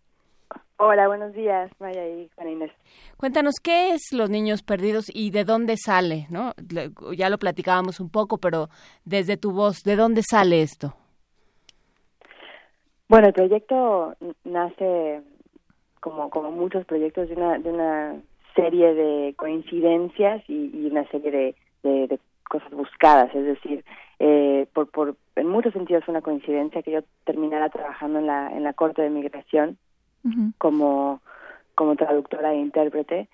[0.78, 2.72] Hola, buenos días, Maya y Juana Inés.
[3.18, 6.56] Cuéntanos qué es Los Niños Perdidos y de dónde sale, ¿no?
[7.16, 8.68] Ya lo platicábamos un poco, pero
[9.06, 10.96] desde tu voz, ¿de dónde sale esto?
[13.12, 14.16] Bueno, el proyecto
[14.46, 15.22] nace
[16.00, 18.16] como como muchos proyectos de una de una
[18.56, 23.84] serie de coincidencias y, una serie de, de, cosas buscadas, es decir,
[24.20, 28.50] eh, por, por en muchos sentidos fue una coincidencia que yo terminara trabajando en la
[28.56, 29.78] en la corte de migración
[30.58, 31.20] como
[31.76, 33.28] como traductora e intérprete.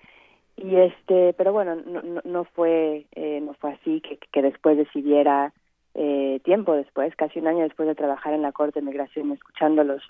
[0.56, 4.76] Y este pero bueno no, no, no fue eh, no fue así que, que después
[4.76, 5.52] decidiera
[5.94, 9.84] eh, tiempo después, casi un año después de trabajar en la Corte de Migración, escuchando
[9.84, 10.02] los,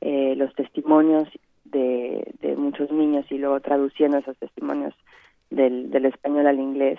[0.00, 1.28] eh, los testimonios
[1.64, 4.94] de, de muchos niños y luego traduciendo esos testimonios
[5.50, 6.98] del, español al inglés,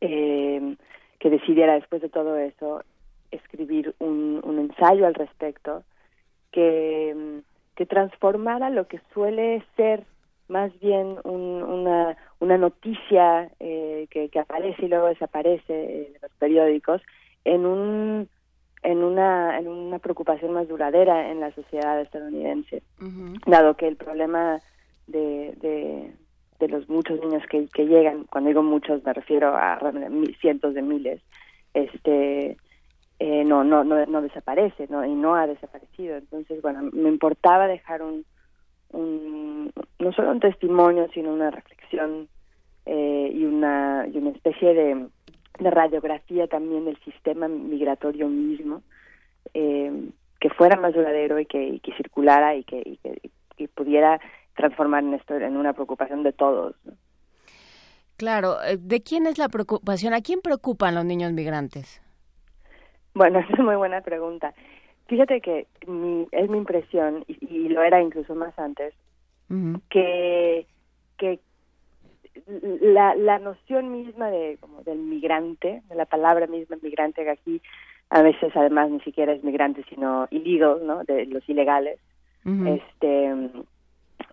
[0.00, 0.76] eh,
[1.18, 2.82] que decidiera después de todo eso
[3.30, 5.82] escribir un, ensayo al respecto
[6.52, 7.40] que,
[7.74, 10.04] que transformara lo que suele ser
[10.48, 17.00] más bien un, una, una noticia eh, que aparece y luego desaparece en los periódicos
[17.44, 18.28] en un
[18.82, 22.82] en una en una preocupación más duradera en la sociedad estadounidense
[23.46, 24.60] dado que el problema
[25.06, 26.12] de, de,
[26.60, 29.78] de los muchos niños que, que llegan cuando digo muchos me refiero a
[30.40, 31.20] cientos de miles
[31.72, 32.56] este
[33.18, 36.16] eh, no, no no no desaparece no y no ha desaparecido.
[36.16, 38.24] Entonces bueno me importaba dejar un,
[38.92, 42.28] un no solo un testimonio sino una reflexión
[42.86, 45.08] eh, y una y una especie de
[45.58, 48.82] de radiografía también del sistema migratorio mismo,
[49.52, 50.10] eh,
[50.40, 52.98] que fuera más duradero y que, que circulara y que,
[53.56, 54.20] y pudiera
[54.56, 56.74] transformar en esto en una preocupación de todos.
[58.16, 60.14] Claro, eh, ¿de quién es la preocupación?
[60.14, 62.00] ¿A quién preocupan los niños migrantes?
[63.14, 64.54] Bueno, es una muy buena pregunta.
[65.06, 65.66] Fíjate que
[66.32, 68.94] es mi impresión, y, lo era incluso más antes,
[69.90, 70.66] que,
[71.18, 71.40] que
[72.46, 77.62] la, la noción misma de como del migrante, de la palabra misma migrante que aquí
[78.10, 81.04] a veces además ni siquiera es migrante sino illegal, ¿no?
[81.04, 81.98] De los ilegales.
[82.66, 83.32] Este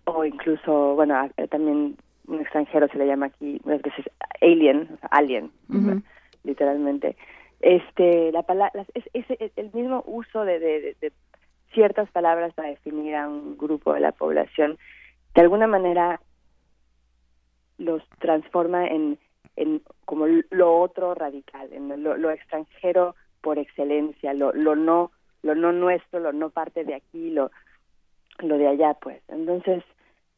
[0.06, 1.96] o incluso, bueno, también
[2.28, 4.06] un extranjero se le llama aquí muchas veces
[4.42, 5.52] alien, alien,
[6.44, 7.16] literalmente.
[7.62, 11.12] Este, la palabra es, es, el mismo uso de, de, de
[11.74, 14.78] ciertas palabras para definir a un grupo de la población
[15.36, 16.20] de alguna manera
[17.82, 19.18] los transforma en,
[19.56, 25.12] en como lo otro radical, en lo, lo extranjero por excelencia, lo, lo no
[25.44, 27.52] lo no nuestro, lo no parte de aquí, lo
[28.40, 29.22] lo de allá, pues.
[29.28, 29.84] Entonces,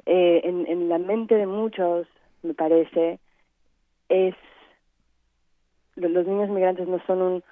[0.06, 2.08] eh, en, en la mente de muchos,
[2.42, 3.20] me parece,
[4.10, 4.36] es
[5.96, 7.44] los niños migrantes no son un,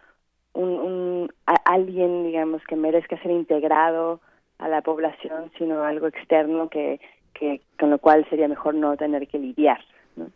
[0.54, 1.34] un, un
[1.66, 4.20] alguien, digamos, que merezca ser integrado
[4.58, 7.00] a la población, sino algo externo que,
[7.34, 9.80] que con lo cual sería mejor no tener que lidiar.
[10.16, 10.28] ¿no?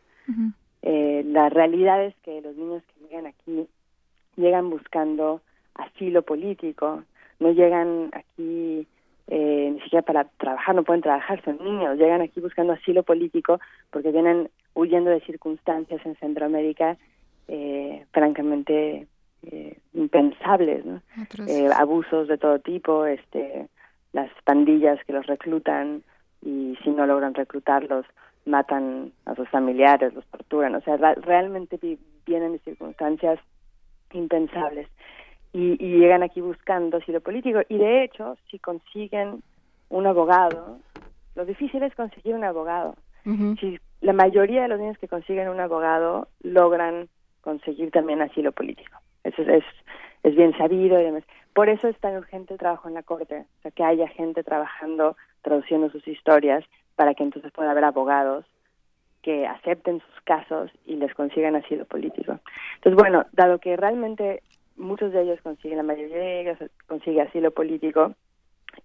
[0.82, 3.68] eh, la realidad es que los niños que llegan aquí
[4.36, 5.42] llegan buscando
[5.74, 7.04] asilo político,
[7.40, 8.88] no llegan aquí
[9.28, 13.60] eh, ni siquiera para trabajar, no pueden trabajar, son niños, llegan aquí buscando asilo político
[13.92, 16.98] porque vienen huyendo de circunstancias en Centroamérica
[17.48, 19.08] eh, francamente
[19.44, 21.02] eh, impensables, ¿no?
[21.76, 23.68] Abusos de todo tipo, este,
[24.14, 26.04] las pandillas que los reclutan
[26.46, 28.06] y si no logran reclutarlos
[28.46, 31.80] matan a sus familiares, los torturan, o sea, realmente
[32.26, 33.40] vienen de circunstancias
[34.14, 34.88] impensables
[35.52, 39.42] y, y llegan aquí buscando asilo político y de hecho si consiguen
[39.90, 40.80] un abogado,
[41.36, 42.96] lo difícil es conseguir un abogado.
[43.60, 47.10] Si la mayoría de los niños que consiguen un abogado logran
[47.42, 48.98] conseguir también asilo político.
[49.24, 49.64] Eso es,
[50.22, 51.24] es, bien sabido y demás.
[51.54, 54.44] Por eso es tan urgente el trabajo en la corte, o sea, que haya gente
[54.44, 56.66] trabajando, traduciendo sus historias,
[56.96, 58.46] para que entonces pueda haber abogados
[59.22, 62.40] que acepten sus casos y les consigan asilo político.
[62.76, 64.44] Entonces, bueno, dado que realmente
[64.76, 66.58] muchos de ellos consiguen, la mayoría de ellos
[66.88, 68.14] consigue asilo político,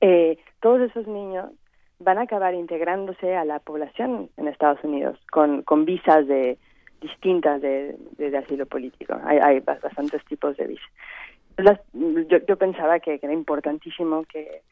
[0.00, 1.50] eh, todos esos niños
[1.98, 6.58] van a acabar integrándose a la población en Estados Unidos con, con visas de
[7.00, 9.14] distintas de, de, asilo político.
[9.24, 11.80] Hay, hay, bastantes tipos de visas.
[11.92, 14.62] yo, yo, pensaba que, era importantísimo que,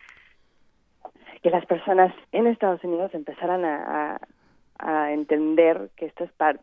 [1.42, 4.20] que las personas en Estados Unidos empezaran a,
[5.10, 6.60] entender que estos, par,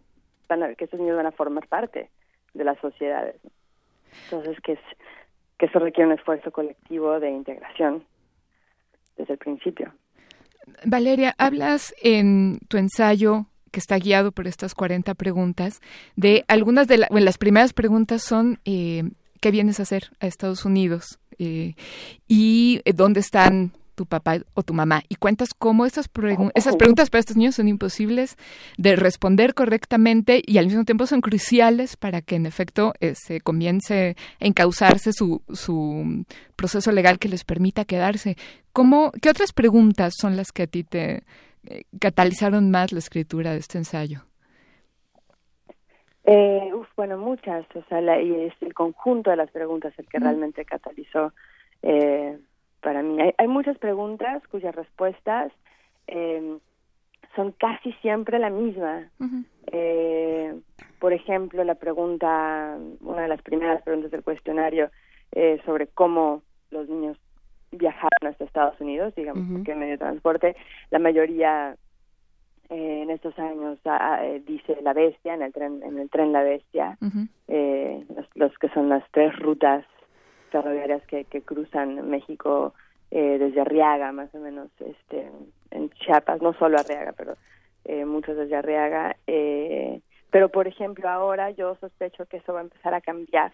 [0.78, 2.10] que estos niños van a formar parte
[2.54, 3.36] de las sociedades.
[4.26, 4.80] Entonces, que, es,
[5.58, 8.06] que eso requiere un esfuerzo colectivo de integración
[9.18, 9.94] desde el principio.
[10.86, 15.82] Valeria, hablas en tu ensayo que está guiado por estas 40 preguntas,
[16.16, 19.04] de algunas de las primeras preguntas son eh,
[19.46, 21.20] ¿qué vienes a hacer a Estados Unidos?
[21.38, 21.76] Eh,
[22.28, 26.10] y eh, dónde están tu papá o tu mamá y cuentas cómo esas,
[26.54, 28.38] esas preguntas para estos niños son imposibles
[28.78, 34.16] de responder correctamente y al mismo tiempo son cruciales para que en efecto se comience
[34.40, 36.26] a encauzarse su, su
[36.56, 38.36] proceso legal que les permita quedarse.
[38.74, 41.24] ¿Cómo, ¿Qué otras preguntas son las que a ti te,
[41.68, 44.22] eh, catalizaron más la escritura de este ensayo?
[46.26, 50.66] Eh, bueno, muchas, o sea, y es el conjunto de las preguntas el que realmente
[50.66, 51.34] catalizó
[51.84, 52.38] eh,
[52.86, 53.18] para mí.
[53.36, 55.52] Hay, muchas preguntas cuyas respuestas
[56.06, 56.60] eh,
[57.36, 59.10] son casi siempre la misma.
[61.00, 64.92] por ejemplo, la pregunta, una de las primeras preguntas del cuestionario
[65.66, 67.18] sobre cómo los niños
[67.72, 70.56] viajaron hasta Estados Unidos, digamos, que medio de transporte,
[70.92, 71.76] la mayoría
[72.70, 76.10] eh, en estos años ah, ah, eh, dice la bestia en el tren en el
[76.10, 76.98] tren la bestia
[77.48, 79.86] eh, los, que son las tres rutas
[80.56, 82.74] ferroviarias que, que cruzan México
[83.12, 85.30] desde Arriaga más o menos este
[85.72, 87.38] en Chiapas no solo Arriaga pero
[88.06, 89.16] muchos desde Arriaga
[90.32, 93.54] pero por ejemplo ahora yo sospecho que eso va a empezar a cambiar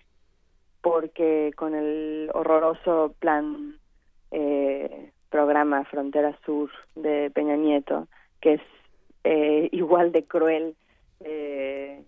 [0.82, 3.78] porque con el horroroso plan
[4.32, 8.08] eh, programa Frontera Sur de Peña Nieto,
[8.42, 8.62] que es
[9.24, 10.76] eh, igual de cruel
[11.22, 12.04] eh,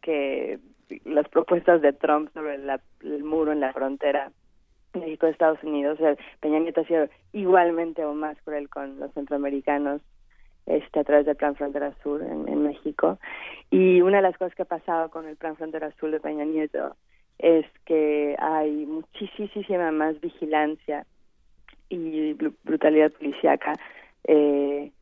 [0.00, 0.58] que
[1.04, 4.32] las propuestas de Trump sobre el muro en la frontera
[4.94, 5.98] México-Estados Unidos.
[6.40, 10.02] Peña Nieto ha sido igualmente o más cruel con los centroamericanos
[10.66, 13.18] este, a través del Plan Frontera Sur en, en, México.
[13.70, 16.44] Y una de las cosas que ha pasado con el Plan Frontera Sur de Peña
[16.44, 16.96] Nieto
[17.38, 21.06] es que hay muchísima más vigilancia
[21.88, 23.74] y brutalidad policíaca
[24.24, 24.92] eh,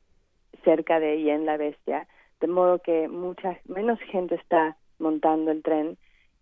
[0.65, 2.07] cerca de y en la bestia,
[2.41, 5.97] de modo que mucha menos gente está montando el tren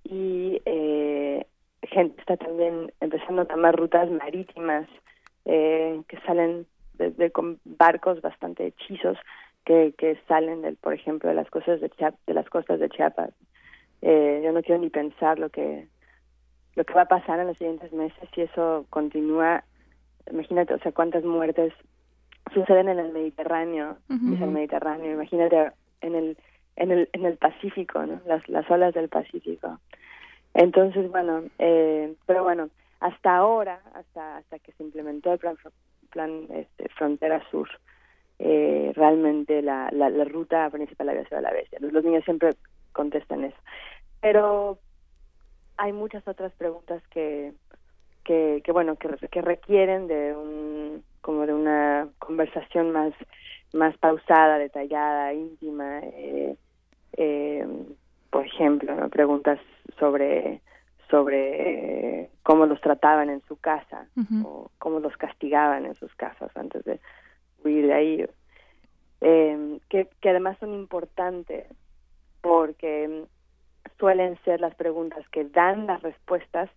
[0.05, 1.47] y eh,
[1.83, 4.89] gente está también empezando a tomar rutas marítimas
[5.45, 9.17] eh, que salen de, con barcos bastante hechizos
[9.65, 11.91] que, que salen del por ejemplo de las costas de
[12.27, 13.31] de las costas de Chiapas.
[14.03, 15.87] Eh, yo no quiero ni pensar lo que
[16.75, 19.65] lo que va a pasar en los siguientes meses si eso continúa.
[20.31, 21.73] Imagínate, o sea, cuántas muertes
[22.53, 26.39] suceden en el Mediterráneo, es el Mediterráneo, imagínate en el
[26.79, 28.21] en el en el Pacífico, ¿no?
[28.27, 29.79] Las las olas del Pacífico.
[30.55, 35.57] Entonces, bueno, eh, pero bueno, hasta ahora, hasta hasta que se implementó el plan
[36.11, 37.69] plan este, Frontera Sur,
[38.39, 41.79] eh, realmente la, la, ruta principal había sido la bestia.
[41.81, 42.55] Los, los niños siempre
[42.93, 43.59] contestan eso.
[44.21, 44.79] Pero
[45.77, 47.53] hay muchas otras preguntas que
[48.25, 53.13] que, que bueno que, que requieren de un como de una conversación más
[53.73, 56.01] más pausada, detallada, íntima.
[56.03, 56.57] Eh,
[57.13, 57.67] eh,
[58.31, 59.09] por ejemplo, ¿no?
[59.09, 59.59] preguntas
[59.99, 60.61] sobre
[61.11, 64.07] sobre eh, cómo los trataban en su casa
[64.45, 67.01] o cómo los castigaban en sus casas antes de
[67.65, 68.27] huir de ahí.
[69.21, 71.67] Eh, que, que además son importantes
[72.43, 73.25] porque
[73.99, 76.71] suelen ser las preguntas que dan las respuestas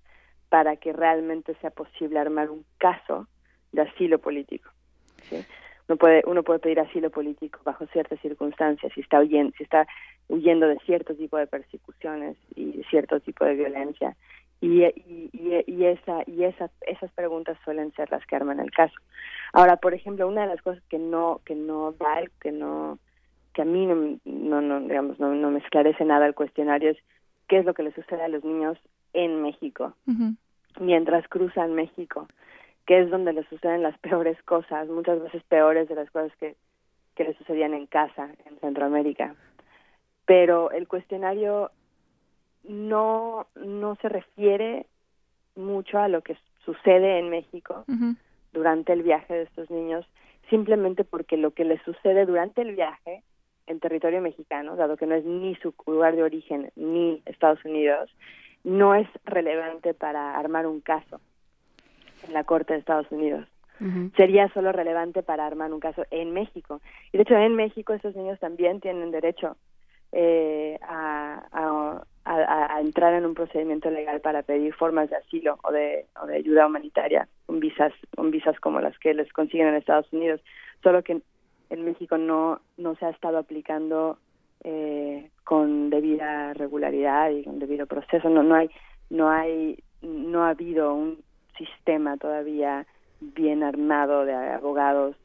[0.49, 3.27] para que realmente sea posible armar un caso
[3.71, 4.69] de asilo político.
[5.29, 5.45] ¿sí?
[5.91, 9.85] Uno puede, uno puede pedir asilo político bajo ciertas circunstancias si está huyendo, si está
[10.29, 14.15] huyendo de cierto tipo de persecuciones y de cierto tipo de violencia.
[14.61, 18.95] Y, y, y, esa, y esa, esas preguntas suelen ser las que arman el caso.
[19.51, 22.97] Ahora, por ejemplo, una de las cosas que no, que no da, que no,
[23.53, 26.97] que a mí no, no, no digamos, no, no me esclarece nada el cuestionario es
[27.49, 28.77] qué es lo que le sucede a los niños
[29.11, 29.93] en México
[30.79, 32.27] mientras cruzan México,
[32.85, 36.55] que es donde les suceden las peores cosas, muchas veces peores de las cosas que,
[37.15, 39.35] que les sucedían en casa, en Centroamérica.
[40.25, 41.71] Pero el cuestionario
[42.63, 44.85] no, no se refiere
[45.55, 47.83] mucho a lo que sucede en México
[48.53, 50.05] durante el viaje de estos niños,
[50.49, 53.23] simplemente porque lo que les sucede durante el viaje
[53.67, 58.09] en territorio mexicano, dado que no es ni su lugar de origen ni Estados Unidos,
[58.63, 61.19] no es relevante para armar un caso
[62.27, 63.47] en la Corte de Estados Unidos.
[64.15, 66.81] Sería solo relevante para armar un caso en México.
[67.11, 69.57] Y de hecho, en México estos niños también tienen derecho
[70.11, 75.71] eh, a, a, a, entrar en un procedimiento legal para pedir formas de asilo o
[75.71, 79.75] de, o de ayuda humanitaria con visas, con visas como las que les consiguen en
[79.75, 80.41] Estados Unidos.
[80.83, 81.21] Solo que
[81.71, 84.19] en México no, no se ha estado aplicando
[84.63, 88.29] eh, con debida regularidad y con debido proceso.
[88.29, 88.69] No, no hay,
[89.09, 91.23] no hay, no ha habido un
[91.57, 92.85] sistema todavía
[93.19, 95.15] bien armado de abogados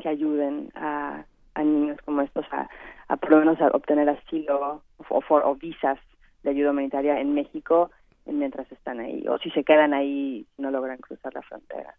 [0.00, 1.24] que ayuden a,
[1.56, 2.68] niños como estos a,
[3.08, 5.98] a por lo menos a obtener asilo o, o, visas
[6.42, 7.90] de ayuda humanitaria en México
[8.26, 11.94] mientras están ahí o si se quedan ahí no logran cruzar la frontera.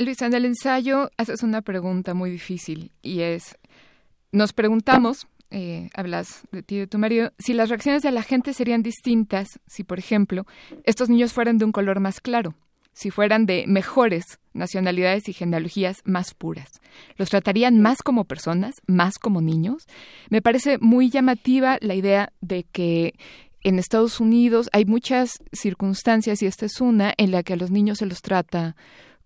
[0.00, 3.56] Luisa, en el ensayo haces una pregunta muy difícil y es,
[4.32, 8.24] nos preguntamos, eh, hablas de ti y de tu marido, si las reacciones de la
[8.24, 10.46] gente serían distintas si, por ejemplo,
[10.82, 12.54] estos niños fueran de un color más claro,
[12.92, 16.80] si fueran de mejores nacionalidades y genealogías más puras.
[17.16, 19.86] ¿Los tratarían más como personas, más como niños?
[20.28, 23.14] Me parece muy llamativa la idea de que
[23.62, 27.70] en Estados Unidos hay muchas circunstancias, y esta es una, en la que a los
[27.70, 28.74] niños se los trata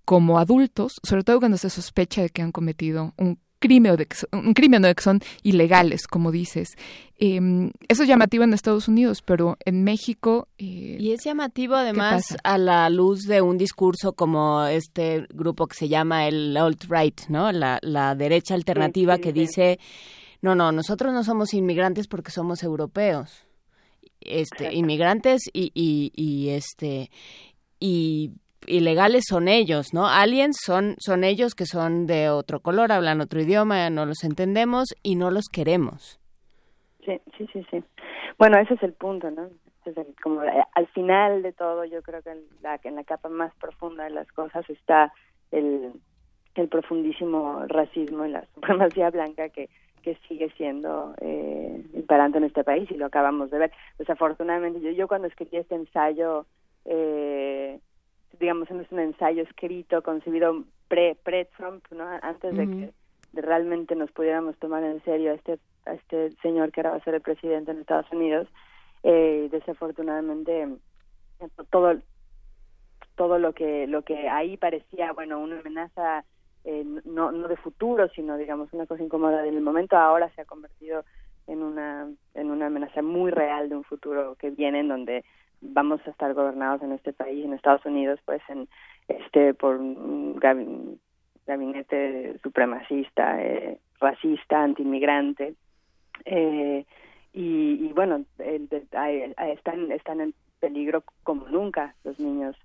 [0.05, 4.07] como adultos, sobre todo cuando se sospecha de que han cometido un crimen o de
[4.07, 6.77] que son, un crimen o que son ilegales, como dices.
[7.19, 7.41] Eh,
[7.89, 10.49] eso es llamativo en Estados Unidos, pero en México...
[10.59, 15.77] Eh, y es llamativo además a la luz de un discurso como este grupo que
[15.77, 17.53] se llama el alt-right, ¿no?
[17.53, 19.79] La, la derecha alternativa sí, sí, que dice,
[20.41, 23.45] no, no, nosotros no somos inmigrantes porque somos europeos.
[24.21, 27.11] Este, inmigrantes y, y, y este
[27.79, 28.33] y
[28.67, 30.07] ilegales son ellos, ¿no?
[30.07, 34.89] Aliens son, son ellos que son de otro color, hablan otro idioma, no los entendemos
[35.03, 36.21] y no los queremos.
[37.05, 37.83] Sí, sí, sí, sí.
[38.39, 39.49] Bueno, ese es el punto, ¿no?
[39.85, 43.05] Es el, como eh, al final de todo, yo creo que en la, en la
[43.05, 45.13] capa más profunda de las cosas está
[45.51, 45.93] el,
[46.71, 49.69] profundísimo racismo y la supremacía blanca que
[50.03, 53.73] que sigue siendo eh, imperante en este país y lo acabamos de ver.
[53.99, 56.47] Desafortunadamente, yo, yo cuando escribí este ensayo
[56.85, 57.81] eh,
[58.39, 62.05] digamos, es un ensayo escrito, concebido pre, pre-Trump, ¿no?
[62.23, 62.93] Antes de que
[63.33, 66.97] de realmente nos pudiéramos tomar en serio a este, a este señor que ahora va
[66.97, 68.49] a ser el presidente en Estados Unidos.
[69.03, 70.69] Eh, desafortunadamente,
[71.71, 71.99] todo,
[73.17, 76.25] todo lo que, lo que ahí parecía, bueno, una amenaza
[76.65, 80.45] eh, no, no de futuro, sino, digamos, una cosa incómoda del momento, ahora se ha
[80.45, 81.05] convertido
[81.47, 85.25] en una, en una amenaza muy real de un futuro que viene en donde
[85.61, 88.69] vamos a estar gobernados en este país, en Estados Unidos, pues en
[89.09, 90.39] este por un
[91.47, 95.55] gabinete supremacista, eh, racista, antiinmigrante.
[96.25, 96.85] Eh,
[97.33, 102.57] y, y bueno, el, el, están, están en peligro como nunca los niños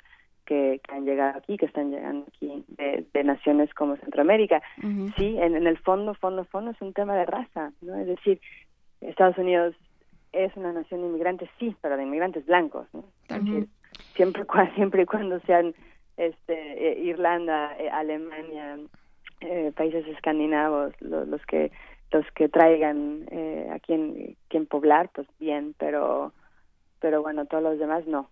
[0.46, 4.62] que, que, han llegado aquí, que están llegando aquí de, de naciones como Centroamérica.
[4.82, 5.16] Uh -huh.
[5.16, 7.96] Sí, en, en, el fondo, fondo, fondo es un tema de raza, ¿no?
[7.96, 8.40] Es decir,
[9.02, 9.76] Estados Unidos
[10.34, 13.06] es una nación de inmigrantes, sí, pero de inmigrantes blancos, ¿no?
[13.30, 13.68] Uh-huh.
[14.16, 14.44] Siempre,
[14.76, 15.74] siempre y cuando sean
[16.18, 18.80] este, eh, Irlanda, eh, Alemania,
[19.42, 21.72] eh, países escandinavos, lo, los que
[22.12, 26.32] los que traigan eh, a quien, quien poblar, pues bien, pero
[27.00, 28.30] pero bueno, todos los demás no.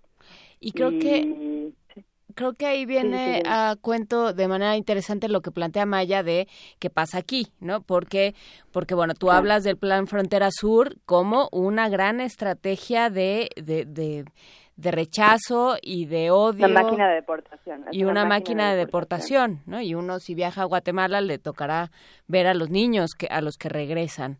[0.60, 2.06] Y creo y, que sí.
[2.34, 6.48] Creo que ahí viene a cuento de manera interesante lo que plantea Maya de
[6.80, 7.82] qué pasa aquí, ¿no?
[7.82, 8.36] Porque,
[8.72, 14.92] porque bueno, tú hablas del Plan Frontera Sur como una gran estrategia de, de, de,
[14.92, 16.66] rechazo y de odio.
[16.66, 17.86] Una máquina de deportación.
[17.92, 19.62] Y una, máquina, de, deportación.
[19.66, 19.82] ¿no?
[19.82, 21.92] Y uno, si viaja a Guatemala, le tocará
[22.28, 24.40] ver a los niños que, a los que regresan.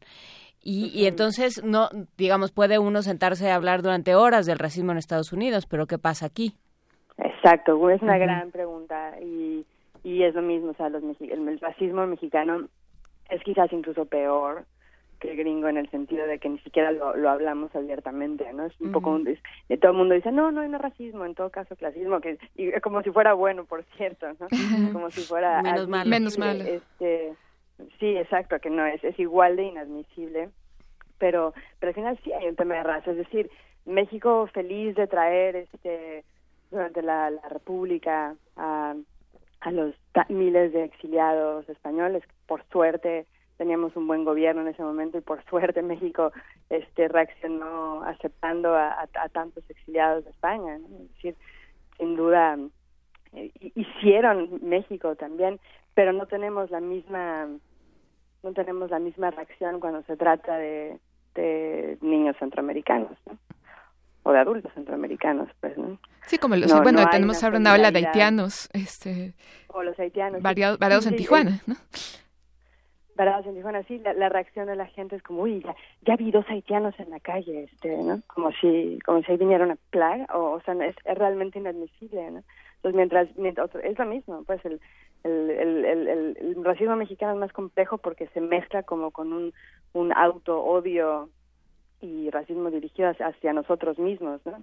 [0.64, 5.00] Y, y, entonces, no, digamos, puede uno sentarse a hablar durante horas del racismo en
[5.00, 6.56] Estados Unidos, pero ¿qué pasa aquí?
[7.22, 9.66] Exacto, es una gran pregunta y,
[10.04, 12.68] y es lo mismo, o sea, los, el, racismo mexicano
[13.30, 14.66] es quizás incluso peor
[15.20, 18.66] que el gringo en el sentido de que ni siquiera lo, lo hablamos abiertamente, ¿no?
[18.66, 19.24] Es un poco un,
[19.80, 22.72] todo el mundo dice, no, no hay no racismo, en todo caso clasismo, que y,
[22.82, 24.48] como si fuera bueno, por cierto, ¿no?
[24.94, 25.62] Como si fuera...
[25.62, 26.10] menos malo.
[26.10, 26.64] Menos malo.
[26.64, 27.36] Este,
[28.00, 30.50] Sí, exacto, que no es, es igual de inadmisible,
[31.18, 33.50] pero, pero al final sí hay un tema de raza, es decir,
[33.86, 36.24] México feliz de traer este
[36.72, 38.96] durante la, República a,
[39.60, 39.94] a los
[40.30, 43.28] miles de exiliados españoles, por suerte
[43.62, 46.32] teníamos un buen gobierno en ese momento y por suerte México
[46.72, 50.80] este reaccionó aceptando a, tantos exiliados de España,
[51.22, 52.58] sin duda
[53.34, 55.60] eh, hicieron México también,
[55.94, 57.48] pero no tenemos la misma
[58.42, 60.98] no tenemos la misma reacción cuando se trata de,
[61.36, 63.38] de niños centroamericanos, ¿no?
[64.24, 65.98] O de adultos centroamericanos, pues, ¿no?
[66.28, 69.34] Sí, como los, bueno, tenemos ahora una ola de haitianos, este...
[69.68, 70.42] O los haitianos.
[70.42, 71.76] Variados, varados en Tijuana, ¿no?
[73.16, 75.76] Varados en Tijuana, sí, la, reacción de la gente es como, uy, ya,
[76.06, 78.22] ya vi dos haitianos en la calle, este, ¿no?
[78.28, 82.32] Como si, como si ahí viniera una plaga, o, o sea, es, es realmente inadmisible,
[82.32, 82.44] ¿no?
[82.84, 84.82] Entonces, mientras, mientras es lo mismo, pues el,
[85.24, 89.54] el, el, el, racismo mexicano es más complejo porque se mezcla como con un,
[89.94, 91.30] un auto-odio
[92.02, 94.62] y racismo dirigido hacia, nosotros mismos, ¿no?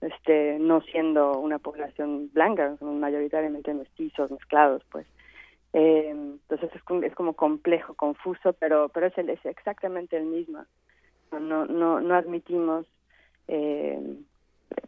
[0.00, 5.06] Este, no siendo una población blanca, mayoritariamente mestizos, mezclados, pues.
[5.72, 10.64] Eh, entonces es, es, como complejo, confuso, pero pero es, el, es exactamente el mismo.
[11.32, 12.86] No no no admitimos
[13.48, 14.00] eh,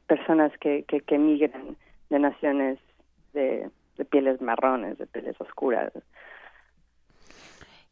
[0.06, 1.76] personas que, que, que migran
[2.08, 2.78] de naciones
[3.34, 3.70] de
[4.10, 5.92] pieles marrones, de pieles oscuras.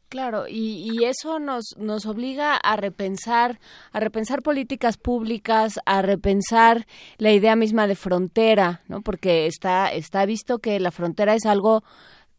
[0.09, 3.59] Claro, y, y, eso nos, nos obliga a repensar,
[3.91, 6.87] a repensar políticas públicas, a repensar
[7.19, 9.01] la idea misma de frontera, ¿no?
[9.01, 11.83] Porque está, está visto que la frontera es algo,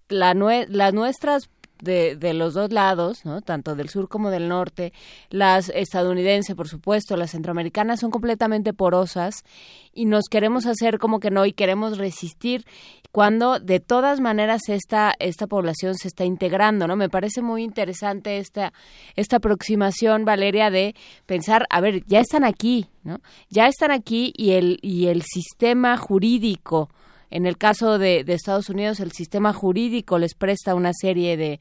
[0.08, 1.48] la las nuestras
[1.82, 3.42] de, de, los dos lados, ¿no?
[3.42, 4.92] tanto del sur como del norte,
[5.30, 9.44] las estadounidenses, por supuesto, las centroamericanas son completamente porosas
[9.92, 12.64] y nos queremos hacer como que no y queremos resistir
[13.12, 16.96] cuando de todas maneras esta esta población se está integrando, ¿no?
[16.96, 18.72] Me parece muy interesante esta
[19.16, 20.94] esta aproximación Valeria de
[21.26, 23.20] pensar, a ver, ya están aquí, ¿no?
[23.48, 26.88] Ya están aquí y el y el sistema jurídico
[27.30, 31.60] en el caso de, Estados Unidos, el sistema jurídico les presta una serie de,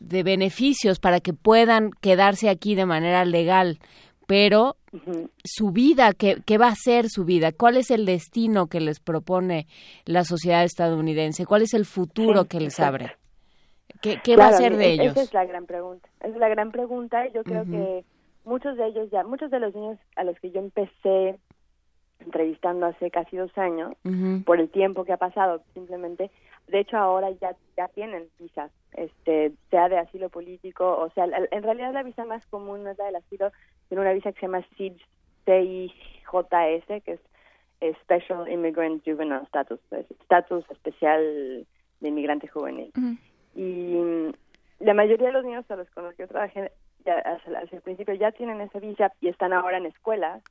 [0.00, 3.78] de beneficios para que puedan quedarse aquí de manera legal,
[4.26, 4.76] pero
[5.44, 7.52] su vida, ¿qué, ¿qué, va a ser su vida?
[7.52, 9.66] ¿Cuál es el destino que les propone
[10.04, 11.46] la sociedad estadounidense?
[11.46, 13.12] ¿Cuál es el futuro que les abre?
[14.00, 15.12] ¿Qué, qué va a ser de ellos?
[15.12, 16.08] Esa es la gran pregunta.
[16.20, 18.04] Esa es la gran pregunta yo creo que
[18.44, 21.38] muchos de ellos ya, muchos de los niños a los que yo empecé
[22.20, 23.92] entrevistando hace casi dos años,
[24.44, 26.30] por el tiempo que ha pasado, simplemente,
[26.68, 31.62] de hecho ahora ya ya tienen visas, este, sea de asilo político, o sea, en
[31.62, 33.52] realidad la visa más común no es la del asilo,
[33.88, 37.18] sino una visa que se llama CIJS, que
[37.80, 41.66] es Special Immigrant Juvenile Status, estatus especial
[42.00, 42.90] de inmigrante juvenil.
[43.54, 44.32] Y
[44.80, 46.72] la mayoría de los niños a los con los que yo trabajé
[47.04, 50.42] ya, hacia, el principio ya tienen esa visa y están ahora en escuelas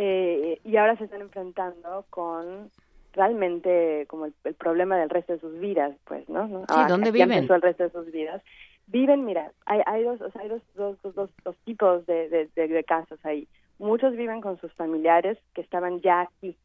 [0.00, 2.70] eh, y ahora se están enfrentando con
[3.14, 6.46] realmente como el, problema del resto de sus vidas, pues, ¿no?
[6.68, 7.32] Sí, ¿dónde viven?
[7.32, 8.40] el resto de sus vidas.
[8.86, 12.68] Viven, mira, hay, hay dos, o sea, hay dos, dos, dos, dos, tipos de, de,
[12.68, 13.48] de, casos ahí.
[13.80, 16.56] Muchos viven con sus familiares que estaban ya aquí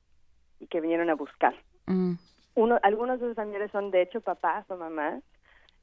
[0.60, 1.56] y que vinieron a buscar.
[1.88, 2.14] Mm.
[2.54, 5.24] Uno, algunos de sus familiares son de hecho papás o mamás,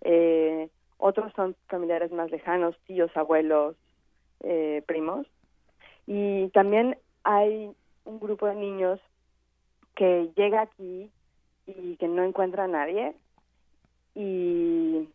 [0.03, 3.75] eh, otros son familiares más lejanos, tíos, abuelos,
[4.45, 5.27] eh, primos.
[6.07, 7.73] Y también hay
[8.05, 9.01] un grupo de niños
[9.95, 11.11] que llega aquí
[11.67, 13.15] y que no encuentra a nadie
[14.15, 15.09] y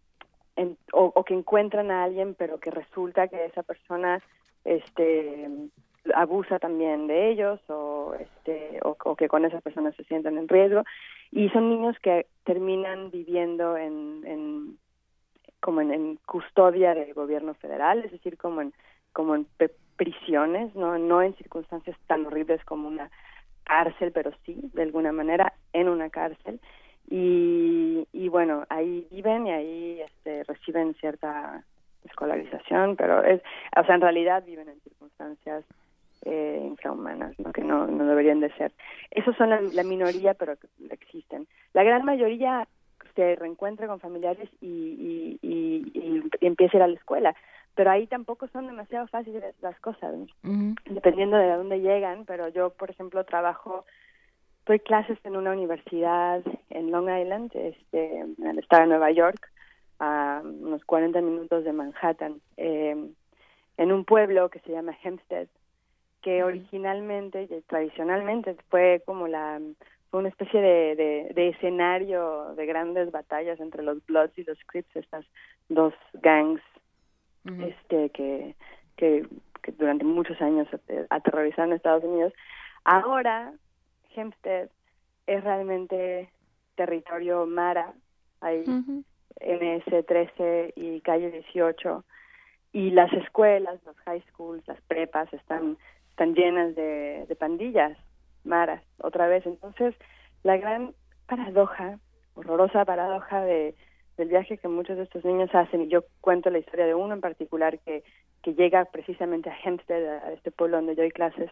[0.93, 4.21] o, que encuentran a alguien pero que resulta que esa persona
[4.63, 5.49] este
[6.13, 10.83] abusa también de ellos o este o, que con esa persona se sienten en riesgo.
[11.31, 14.77] Y son niños que terminan viviendo en, en
[15.59, 18.73] como en, custodia del gobierno federal es decir como en
[19.13, 19.47] como en
[19.97, 23.09] prisiones, no, no en circunstancias tan horribles como una
[23.63, 26.59] cárcel, pero sí, de alguna manera, en una cárcel.
[27.09, 31.63] Y, y bueno, ahí viven y ahí este, reciben cierta
[32.03, 33.41] escolarización, pero es,
[33.75, 35.65] o sea, en realidad viven en circunstancias
[36.23, 37.51] eh, infrahumanas, ¿no?
[37.51, 38.71] que no, no deberían de ser.
[39.11, 40.55] Esos son la, minoría, pero
[40.89, 41.47] existen.
[41.73, 42.67] La gran mayoría
[43.15, 47.35] se reencuentra con familiares y, y, y, empieza a ir a la escuela,
[47.75, 50.15] pero ahí tampoco son demasiado fáciles las cosas,
[50.85, 53.85] dependiendo de dónde llegan, pero yo, por ejemplo, trabajo
[54.65, 59.51] doy clases en una universidad en Long Island, este, en el estado de Nueva York,
[59.99, 62.95] a unos 40 minutos de Manhattan, eh,
[63.77, 65.47] en un pueblo que se llama Hempstead,
[66.21, 69.61] que originalmente, tradicionalmente, fue como la
[70.09, 74.95] fue una especie de, de, escenario de grandes batallas entre los Bloods y los Crips,
[74.95, 75.25] estas
[75.67, 76.61] dos gangs
[77.45, 78.55] este que,
[78.97, 79.27] que,
[79.61, 80.67] que durante muchos años
[81.09, 82.33] aterrorizaron a Estados Unidos.
[82.83, 83.53] Ahora,
[84.15, 84.69] Hempstead
[85.27, 86.29] es realmente
[86.75, 87.93] territorio Mara,
[88.41, 92.03] hay MS-13 y calle 18,
[92.73, 95.77] y las escuelas, los high schools, las prepas están
[96.15, 97.97] están llenas de, de pandillas
[98.45, 99.45] maras otra vez.
[99.45, 99.93] Entonces,
[100.43, 100.93] la gran
[101.27, 101.99] paradoja,
[102.35, 103.75] horrorosa paradoja de,
[104.17, 107.13] del viaje que muchos de estos niños hacen, y yo cuento la historia de uno
[107.13, 108.03] en particular que,
[108.43, 111.51] que llega precisamente a Hempstead, a este pueblo donde yo doy clases,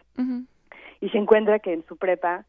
[1.00, 2.44] y se encuentra que en su prepa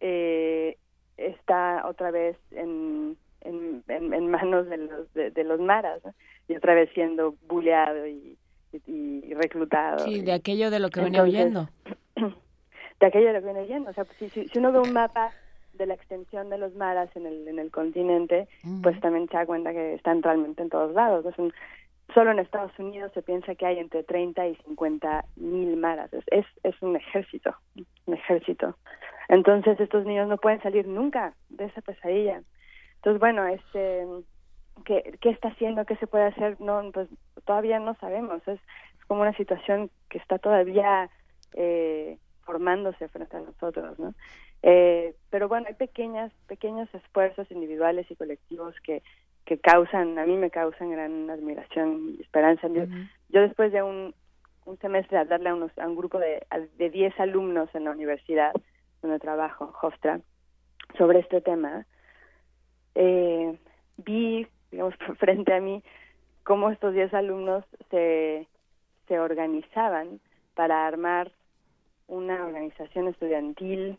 [0.00, 0.76] eh,
[1.16, 6.00] está otra vez en, en, en, manos de los, de, los maras,
[6.48, 8.36] y otra vez siendo bulleado y
[8.86, 10.04] y, reclutado.
[10.04, 11.68] Sí, de aquello de lo que venía oyendo.
[13.00, 13.90] De aquello de lo que viene oyendo.
[13.90, 15.30] O sea, si, si, uno ve un mapa
[15.78, 18.48] de la extensión de los maras en el, en el continente,
[18.82, 21.24] pues también se da cuenta que están realmente en todos lados.
[21.24, 21.52] Es un,
[22.12, 26.10] solo en Estados Unidos se piensa que hay entre 30 y 50 mil maras.
[26.26, 27.54] Es, es, un ejército,
[28.06, 28.76] un ejército.
[29.28, 32.42] Entonces estos niños no pueden salir nunca de esa pesadilla.
[32.96, 34.06] Entonces, bueno, este
[34.84, 37.08] qué, qué está haciendo, qué se puede hacer, no, pues
[37.44, 38.46] todavía no sabemos.
[38.46, 38.60] Es,
[39.08, 41.10] como una situación que está todavía
[41.54, 42.18] eh,
[42.48, 44.14] formándose frente a nosotros, ¿no?
[44.62, 49.02] Eh, pero bueno, hay pequeñas, pequeños esfuerzos individuales y colectivos que,
[49.44, 52.68] que causan, a mí me causan gran admiración y esperanza.
[52.68, 54.14] Yo, después de un,
[54.64, 56.46] un semestre de darle a, unos, a un grupo de,
[56.78, 58.52] de 10 alumnos en la universidad
[59.02, 60.18] donde trabajo, Hofstra,
[60.96, 61.84] sobre este tema,
[62.94, 63.58] eh,
[63.98, 65.82] vi digamos, frente a mí,
[66.44, 68.48] cómo estos 10 alumnos se,
[69.06, 70.18] se organizaban
[70.54, 71.30] para armar
[72.08, 73.98] una organización estudiantil,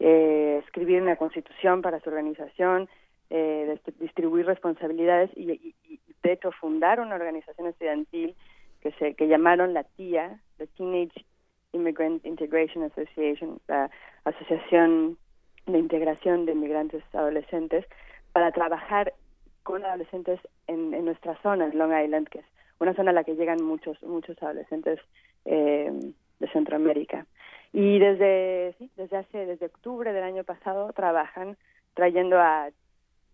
[0.00, 2.88] eh, escribir una constitución para su organización,
[3.30, 5.74] eh, distribuir responsabilidades y,
[6.22, 8.34] de hecho fundar una organización estudiantil
[8.80, 11.24] que se que llamaron la TIA, la Teenage
[11.72, 13.90] Immigrant Integration Association, la
[14.24, 15.16] Asociación
[15.66, 17.86] de Integración de Inmigrantes Adolescentes,
[18.32, 19.14] para trabajar
[19.62, 22.46] con adolescentes en, en nuestra zona, en Long Island, que es
[22.80, 24.98] una zona a la que llegan muchos muchos adolescentes
[25.44, 27.24] eh, de Centroamérica.
[27.72, 31.56] Y desde sí, desde hace desde octubre del año pasado trabajan
[31.94, 32.68] trayendo a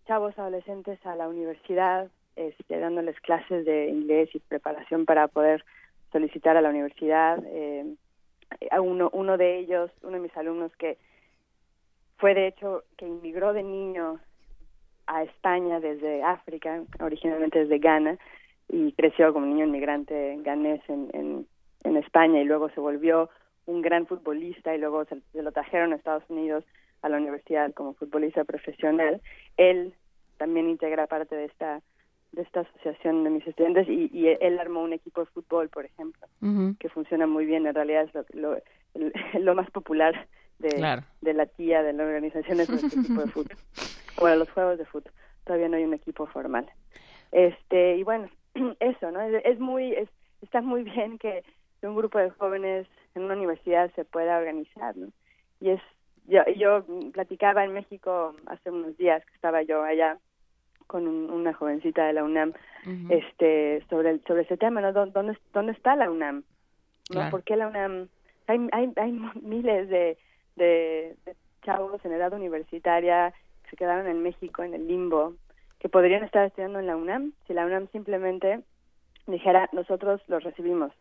[0.07, 2.07] chavos adolescentes a la universidad,
[2.37, 5.65] este, dándoles clases de inglés y preparación para poder
[6.11, 7.43] solicitar a la universidad.
[7.47, 7.85] Eh,
[8.71, 10.97] a uno uno de ellos, uno de mis alumnos que
[12.17, 14.19] fue de hecho que inmigró de niño
[15.07, 18.17] a España desde África, originalmente desde Ghana,
[18.67, 21.47] y creció como niño inmigrante ganés en, en,
[21.83, 23.29] en España y luego se volvió
[23.65, 26.63] un gran futbolista y luego se, lo trajeron a Estados Unidos
[27.01, 29.21] a la universidad como futbolista profesional.
[29.57, 29.93] Él
[30.37, 31.81] también integra parte de esta
[32.31, 35.85] de esta asociación de mis estudiantes y, y él armó un equipo de fútbol, por
[35.85, 36.27] ejemplo,
[36.77, 37.65] que funciona muy bien.
[37.65, 38.61] En realidad es lo, lo,
[39.39, 40.27] lo más popular
[40.59, 43.57] de, de la tía de la organización es nuestro equipo de fútbol.
[44.19, 45.13] Bueno, los juegos de fútbol.
[45.45, 46.69] Todavía no hay un equipo formal.
[47.31, 48.27] Este, y bueno,
[48.81, 49.21] eso, ¿no?
[49.21, 50.09] Es, muy, es,
[50.41, 51.43] está muy bien que
[51.87, 55.07] un grupo de jóvenes en una universidad se pueda organizar, ¿no?
[55.59, 55.81] Y es,
[56.27, 60.17] yo, yo platicaba en México hace unos días que estaba yo allá
[60.87, 62.53] con una jovencita de la UNAM,
[63.09, 64.91] este, sobre el, sobre ese tema, ¿no?
[64.91, 66.43] ¿Dónde, dónde está la UNAM?
[67.11, 67.29] ¿No?
[67.29, 68.07] ¿Por qué la UNAM?
[68.47, 70.17] Hay, hay, hay miles de,
[70.55, 73.33] de, de chavos en edad universitaria
[73.69, 75.35] se quedaron en México, en el limbo,
[75.79, 78.61] que podrían estar estudiando en la UNAM, si la UNAM simplemente
[79.27, 80.91] dijera, nosotros los recibimos,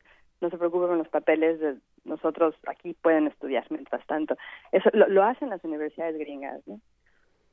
[0.40, 4.36] no se preocupen con los papeles, de nosotros aquí pueden estudiar mientras tanto.
[4.72, 6.80] Eso lo, hacen las universidades gringas, ¿no?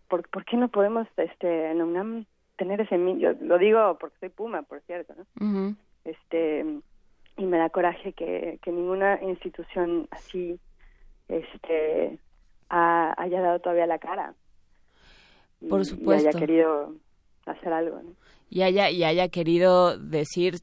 [0.07, 2.25] ¿Por, ¿Por, qué no podemos este, en UNAM
[2.57, 2.97] tener ese...
[3.17, 5.75] Yo lo digo porque soy Puma, por cierto, ¿no?
[6.03, 6.63] Este
[7.37, 10.59] y me da coraje que, que ninguna institución así
[11.27, 12.17] este
[12.69, 14.33] haya dado todavía la cara.
[15.69, 16.25] Por supuesto.
[16.25, 16.93] Y haya querido
[17.45, 18.01] hacer algo.
[18.49, 20.55] Y, haya, y haya querido decir,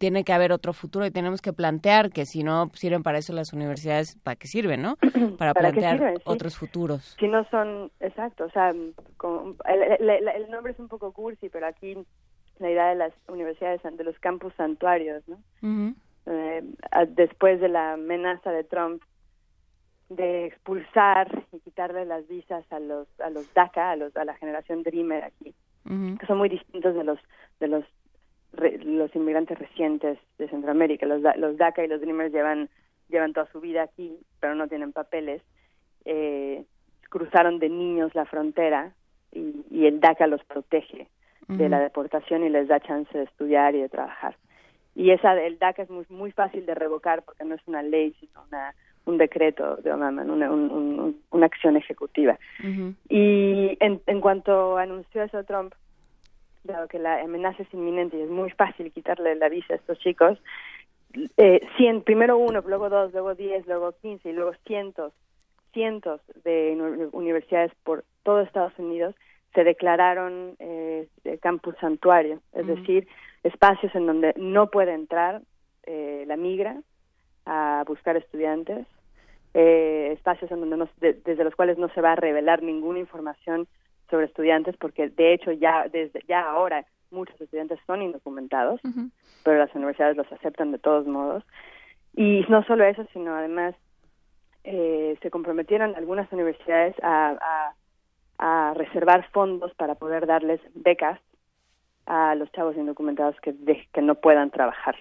[0.00, 3.34] tiene que haber otro futuro y tenemos que plantear que si no sirven para eso
[3.34, 4.96] las universidades, ¿para qué sirven, no?
[5.38, 7.16] Para, plantear otros futuros.
[7.20, 11.98] Si no son, exacto, o sea, el, nombre es un poco cursi, pero aquí
[12.58, 15.38] la idea de las universidades, de los campus santuarios, ¿no?
[16.24, 16.64] Eh,
[17.08, 19.02] después de la amenaza de Trump
[20.08, 24.34] de expulsar y quitarle las visas a los a los DACA, a los a la
[24.34, 25.54] generación Dreamer aquí,
[25.84, 27.18] que son muy distintos de los
[27.60, 27.84] de los
[28.52, 31.06] los inmigrantes recientes de Centroamérica.
[31.06, 32.68] Los los DACA y los Dreamers llevan
[33.08, 35.42] llevan toda su vida aquí, pero no tienen papeles.
[36.04, 36.64] Eh,
[37.08, 38.92] cruzaron de niños la frontera
[39.32, 41.08] y, y el DACA los protege
[41.48, 44.36] de la deportación y les da chance de estudiar y de trabajar.
[44.94, 48.14] Y esa el DACA es muy muy fácil de revocar porque no es una ley,
[48.20, 48.72] sino una
[49.06, 52.38] un decreto de Obama, una, una acción ejecutiva.
[53.08, 55.74] Y en, en cuanto anunció eso Trump,
[56.64, 59.98] dado que la amenaza es inminente y es muy fácil quitarle la visa a estos
[59.98, 60.38] chicos,
[61.36, 65.12] eh, cien, primero uno, luego dos, luego diez, luego quince y luego cientos,
[65.72, 69.14] cientos de universidades por todo Estados Unidos
[69.54, 71.08] se declararon eh,
[71.42, 73.08] campus santuario, es decir,
[73.42, 75.42] espacios en donde no puede entrar
[75.84, 76.80] eh, la migra
[77.46, 78.86] a buscar estudiantes,
[79.54, 83.66] eh, espacios en donde no, desde los cuales no se va a revelar ninguna información
[84.10, 88.80] sobre estudiantes, porque de hecho ya desde ya ahora muchos estudiantes son indocumentados,
[89.44, 91.44] pero las universidades los aceptan de todos modos.
[92.14, 93.74] Y no solo eso, sino además
[94.64, 97.72] eh, se comprometieron algunas universidades a,
[98.38, 101.20] a, reservar fondos para poder darles becas
[102.06, 103.54] a los chavos indocumentados que,
[103.92, 104.96] que no puedan trabajar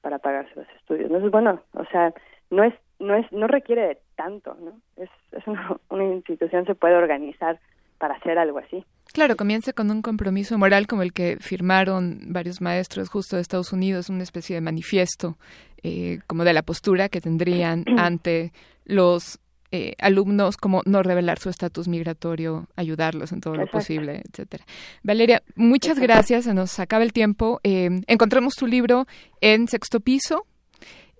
[0.00, 1.06] para pagarse los estudios.
[1.06, 2.12] Entonces, bueno, o sea,
[2.50, 4.72] no es no es no requiere tanto, ¿no?
[4.96, 7.58] Es, es una, una institución se puede organizar
[8.02, 8.84] para hacer algo así.
[9.12, 13.72] Claro, comienza con un compromiso moral como el que firmaron varios maestros justo de Estados
[13.72, 15.38] Unidos, una especie de manifiesto
[15.84, 18.52] eh, como de la postura que tendrían ante
[18.84, 19.38] los
[19.70, 24.64] eh, alumnos, como no revelar su estatus migratorio, ayudarlos en todo lo posible, etcétera.
[25.04, 27.60] Valeria, muchas gracias, se nos acaba el tiempo.
[27.62, 29.06] Eh, encontramos tu libro
[29.40, 30.44] en sexto piso,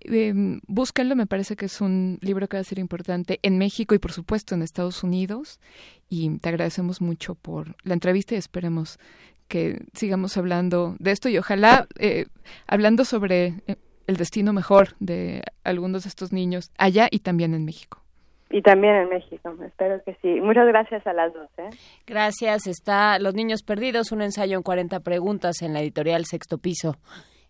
[0.05, 0.33] eh,
[0.67, 3.99] búsquenlo, me parece que es un libro que va a ser importante en México y
[3.99, 5.61] por supuesto en Estados Unidos.
[6.09, 8.99] Y te agradecemos mucho por la entrevista y esperemos
[9.49, 12.27] que sigamos hablando de esto y ojalá eh,
[12.67, 17.65] hablando sobre eh, el destino mejor de algunos de estos niños allá y también en
[17.65, 18.03] México.
[18.53, 20.41] Y también en México, espero que sí.
[20.41, 21.49] Muchas gracias a las dos.
[21.57, 21.71] ¿eh?
[22.07, 22.67] Gracias.
[22.67, 26.97] Está Los Niños Perdidos, un ensayo en 40 preguntas en la editorial Sexto Piso.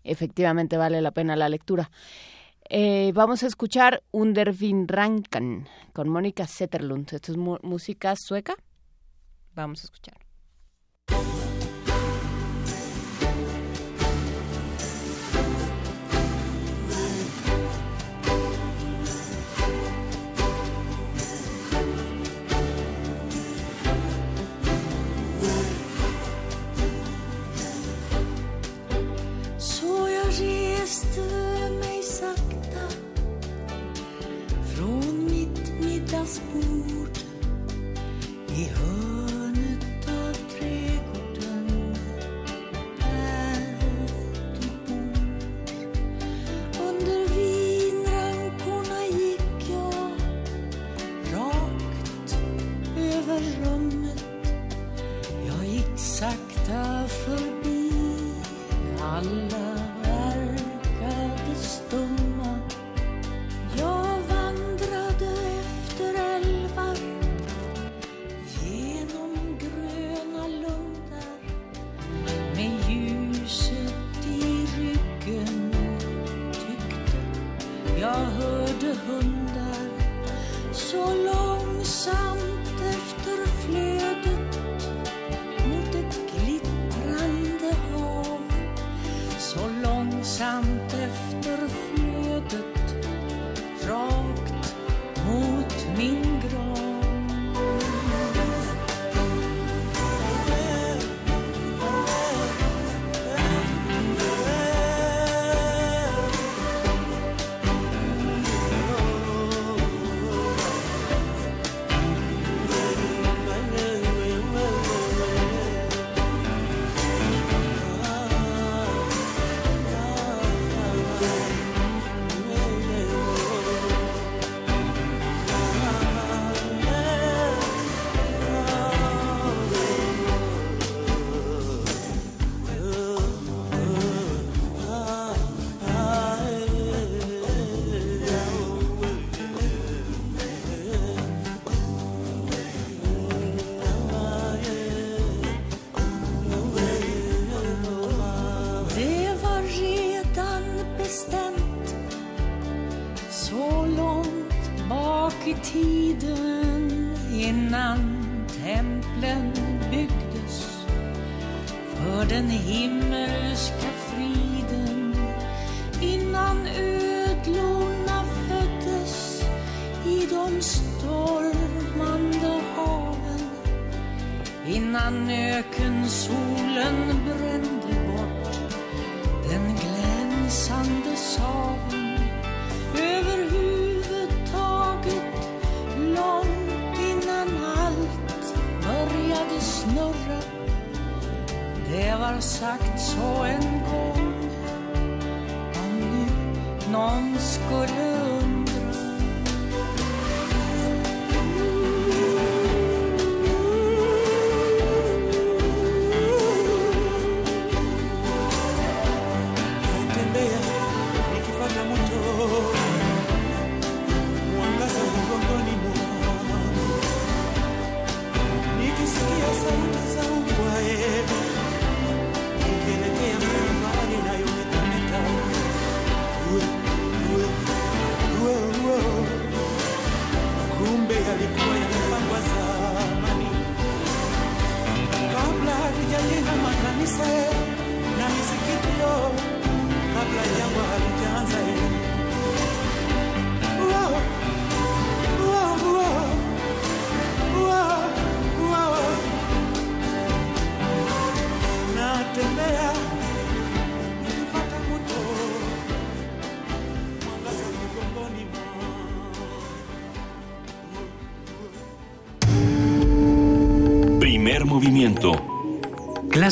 [0.05, 1.89] Efectivamente vale la pena la lectura.
[2.69, 7.13] Eh, vamos a escuchar Undervin Rankan con Mónica Zetterlund.
[7.13, 8.55] Esto es música sueca.
[9.53, 10.23] Vamos a escuchar.
[36.23, 37.25] Herzblut,
[38.47, 38.69] die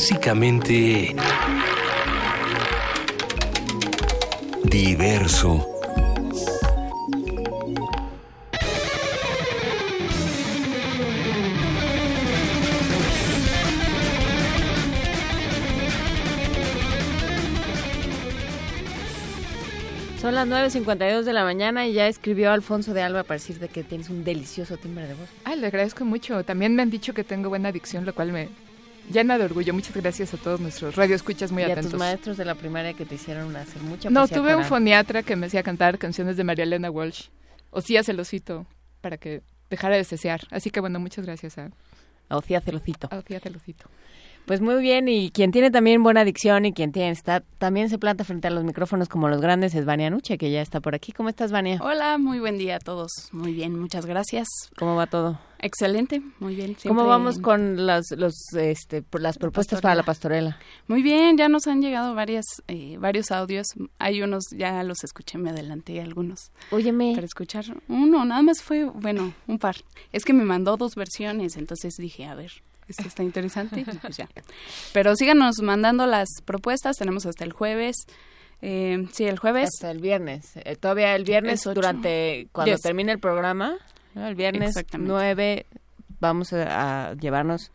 [0.02, 1.16] Clásicamente...
[4.64, 5.68] Diverso.
[20.20, 23.84] Son las 9.52 de la mañana y ya escribió Alfonso de Alba para decirte que
[23.84, 25.30] tienes un delicioso timbre de voz.
[25.44, 26.44] Ay, le agradezco mucho.
[26.44, 28.50] También me han dicho que tengo buena adicción, lo cual me
[29.12, 29.74] llena de orgullo.
[29.74, 31.88] Muchas gracias a todos nuestros radioescuchas muy y atentos.
[31.88, 35.24] a tus maestros de la primaria que te hicieron hacer mucha No, tuve un foniatra
[35.24, 37.28] que me hacía cantar canciones de María Elena Walsh.
[37.72, 38.66] Ocía Celosito
[39.02, 40.42] para que dejara de cesear.
[40.52, 41.70] Así que bueno, muchas gracias a,
[42.30, 43.08] A Ocía Celocito.
[43.12, 43.86] a Ocía Celosito.
[44.46, 47.98] Pues muy bien, y quien tiene también buena adicción y quien tiene está también se
[47.98, 50.96] planta frente a los micrófonos como los grandes es Vania Nuche, que ya está por
[50.96, 51.12] aquí.
[51.12, 51.80] ¿Cómo estás, Vania?
[51.82, 53.12] Hola, muy buen día a todos.
[53.32, 54.48] Muy bien, muchas gracias.
[54.78, 55.40] ¿Cómo va todo?
[55.60, 56.76] Excelente, muy bien.
[56.88, 60.58] ¿Cómo vamos con las, los, este, las propuestas para la pastorela?
[60.88, 63.68] Muy bien, ya nos han llegado varias, eh, varios audios.
[64.00, 66.52] Hay unos, ya los escuché, me adelanté algunos.
[66.72, 67.14] Óyeme.
[67.14, 69.76] Para escuchar uno, nada más fue, bueno, un par.
[70.12, 72.52] Es que me mandó dos versiones, entonces dije, a ver,
[72.88, 74.30] esto está interesante, pues ya.
[74.94, 77.96] Pero síganos mandando las propuestas, tenemos hasta el jueves.
[78.62, 79.70] Eh, sí, el jueves.
[79.76, 80.52] Hasta el viernes.
[80.56, 83.78] Eh, todavía el viernes durante cuando termine el programa,
[84.14, 84.28] ¿no?
[84.28, 85.12] el viernes Exactamente.
[85.12, 85.66] 9
[86.20, 87.72] vamos a, a llevarnos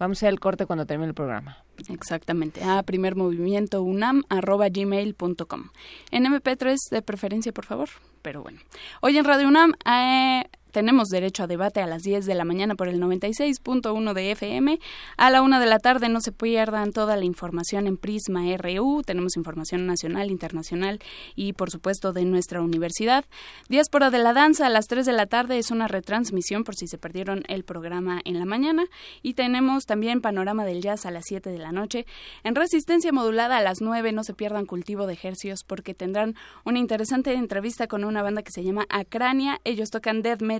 [0.00, 1.58] vamos a hacer el corte cuando termine el programa.
[1.88, 5.70] Exactamente, a primer movimiento unam arroba gmail.com.
[6.10, 7.88] En MP3 de preferencia, por favor.
[8.22, 8.60] Pero bueno,
[9.00, 12.74] hoy en Radio UNAM eh, tenemos derecho a debate a las 10 de la mañana
[12.74, 14.78] por el 96.1 de FM.
[15.16, 19.02] A la una de la tarde no se pierdan toda la información en Prisma RU.
[19.04, 21.00] Tenemos información nacional, internacional
[21.34, 23.24] y, por supuesto, de nuestra universidad.
[23.68, 26.86] Diáspora de la Danza a las 3 de la tarde es una retransmisión por si
[26.86, 28.84] se perdieron el programa en la mañana.
[29.22, 32.06] Y tenemos también Panorama del Jazz a las 7 de la noche.
[32.44, 36.78] En Resistencia Modulada a las 9 no se pierdan Cultivo de Hercios porque tendrán una
[36.78, 39.60] interesante entrevista con una banda que se llama Acrania.
[39.64, 40.59] Ellos tocan death metal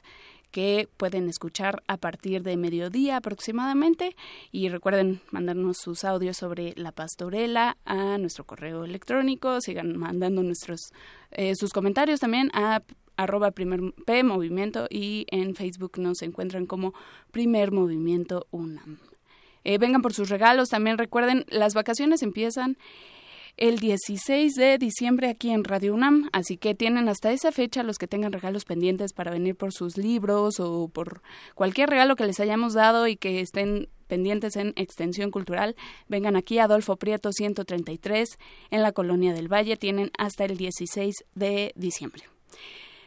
[0.50, 4.16] que pueden escuchar a partir de mediodía aproximadamente.
[4.52, 10.92] Y recuerden mandarnos sus audios sobre la pastorela a nuestro correo electrónico, sigan mandando nuestros
[11.30, 12.80] eh, sus comentarios también a
[13.16, 14.22] arroba primer P
[14.90, 16.94] y en Facebook nos encuentran como
[17.30, 18.98] primer movimiento UNAM.
[19.62, 22.78] Eh, vengan por sus regalos, también recuerden las vacaciones empiezan
[23.56, 27.98] el 16 de diciembre aquí en Radio UNAM, así que tienen hasta esa fecha los
[27.98, 31.22] que tengan regalos pendientes para venir por sus libros o por
[31.54, 35.76] cualquier regalo que les hayamos dado y que estén pendientes en Extensión Cultural,
[36.08, 38.38] vengan aquí a Adolfo Prieto 133
[38.70, 42.24] en la Colonia del Valle, tienen hasta el 16 de diciembre.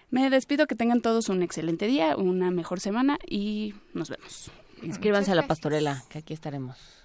[0.10, 4.52] Me despido, que tengan todos un excelente día, una mejor semana y nos vemos.
[4.84, 7.03] Inscríbanse a la pastorela, que aquí estaremos.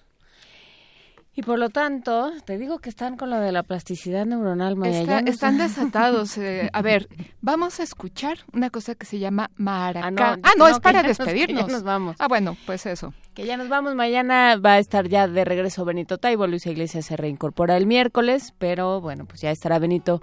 [1.39, 4.99] Y por lo tanto, te digo que están con lo de la plasticidad neuronal, Maya.
[5.03, 5.63] Está- ya no están sé.
[5.63, 6.37] desatados.
[6.37, 7.09] eh, a ver,
[7.41, 10.33] vamos a escuchar una cosa que se llama Maracá.
[10.33, 11.69] Ah, Ah, no, es para ya nos- despedirnos.
[11.69, 12.17] nos vamos.
[12.19, 13.15] Ah, bueno, pues eso.
[13.35, 13.95] Que ya nos vamos.
[13.95, 16.49] Mañana va a estar ya de regreso Benito Taibo.
[16.49, 20.21] Luisa Iglesias se reincorpora el miércoles, pero bueno, pues ya estará Benito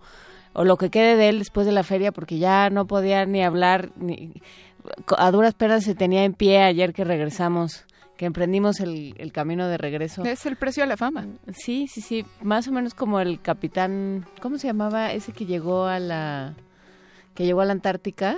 [0.51, 3.41] o lo que quede de él después de la feria, porque ya no podía ni
[3.41, 4.33] hablar, ni
[5.17, 7.85] a duras penas se tenía en pie ayer que regresamos,
[8.17, 10.23] que emprendimos el, el camino de regreso.
[10.23, 11.25] Es el precio de la fama.
[11.53, 15.85] Sí, sí, sí, más o menos como el capitán, ¿cómo se llamaba ese que llegó
[15.85, 16.53] a la
[17.33, 18.37] que llegó a la Antártica?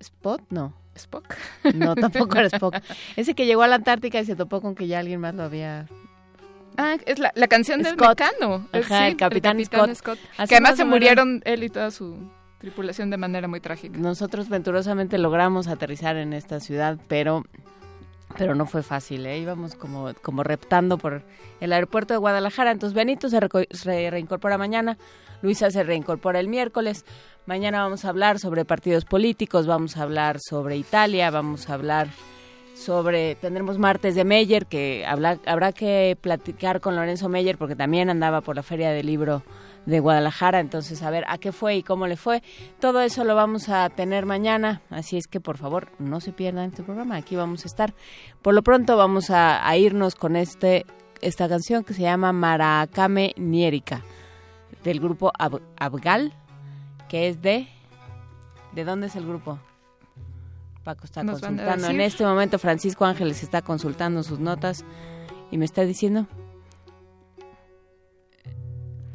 [0.00, 0.74] Spot, no.
[0.94, 1.34] Spock.
[1.74, 2.76] No, tampoco era Spock.
[3.16, 5.44] Ese que llegó a la Antártica y se topó con que ya alguien más lo
[5.44, 5.86] había
[6.76, 8.20] Ah, es la, la canción del Scott.
[8.20, 8.66] mecano.
[8.72, 9.90] Ajá, sí, el Capitán Scott.
[9.90, 12.16] Así Que además más se murieron él y toda su
[12.58, 13.98] tripulación de manera muy trágica.
[13.98, 17.44] Nosotros venturosamente logramos aterrizar en esta ciudad, pero
[18.36, 19.38] pero no fue fácil, ¿eh?
[19.38, 21.22] íbamos como, como reptando por
[21.60, 22.70] el aeropuerto de Guadalajara.
[22.70, 23.40] Entonces Benito se,
[24.10, 24.98] reincorpora mañana,
[25.42, 27.04] Luisa se reincorpora el miércoles.
[27.46, 32.08] Mañana vamos a hablar sobre partidos políticos, vamos a hablar sobre Italia, vamos a hablar
[32.74, 38.10] sobre, tendremos martes de Meyer, que habla- habrá que platicar con Lorenzo Meyer porque también
[38.10, 39.42] andaba por la Feria del Libro
[39.86, 42.42] de Guadalajara, entonces a ver a qué fue y cómo le fue.
[42.80, 46.70] Todo eso lo vamos a tener mañana, así es que por favor no se pierdan
[46.70, 47.94] este programa, aquí vamos a estar.
[48.42, 50.86] Por lo pronto vamos a, a irnos con este
[51.20, 54.02] esta canción que se llama Maracame Niérica
[54.82, 56.32] del grupo Ab- Abgal,
[57.08, 57.68] que es de
[58.72, 59.58] ¿De dónde es el grupo?
[60.82, 61.88] Paco está Nos consultando.
[61.88, 64.84] En este momento Francisco Ángeles está consultando sus notas
[65.52, 66.26] y me está diciendo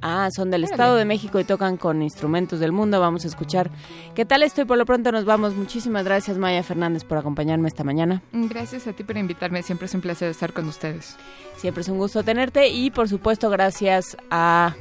[0.01, 0.64] Ah, son del.
[0.64, 3.00] Estado de México y tocan con instrumentos del mundo.
[3.00, 3.72] Vamos a escuchar
[4.16, 4.66] qué tal estoy.
[4.66, 5.56] Por lo pronto nos vamos.
[5.56, 8.22] Muchísimas gracias, Maya Fernández, por acompañarme esta mañana.
[8.32, 9.64] Gracias a ti por invitarme.
[9.64, 11.16] Siempre es un placer estar con ustedes.
[11.56, 14.76] Siempre es un gusto tenerte y, por supuesto, gracias a,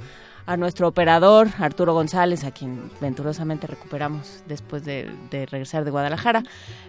[0.44, 6.42] a nuestro operador, Arturo González, a quien venturosamente recuperamos después de, de regresar de Guadalajara.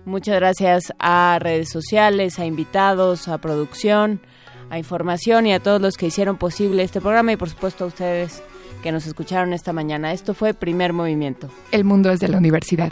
[0.05, 4.19] Muchas gracias a redes sociales, a invitados, a producción,
[4.69, 7.87] a información y a todos los que hicieron posible este programa y, por supuesto, a
[7.87, 8.43] ustedes
[8.83, 10.13] que nos escucharon esta mañana.
[10.13, 11.49] Esto fue Primer Movimiento.
[11.71, 12.91] El mundo es de la universidad.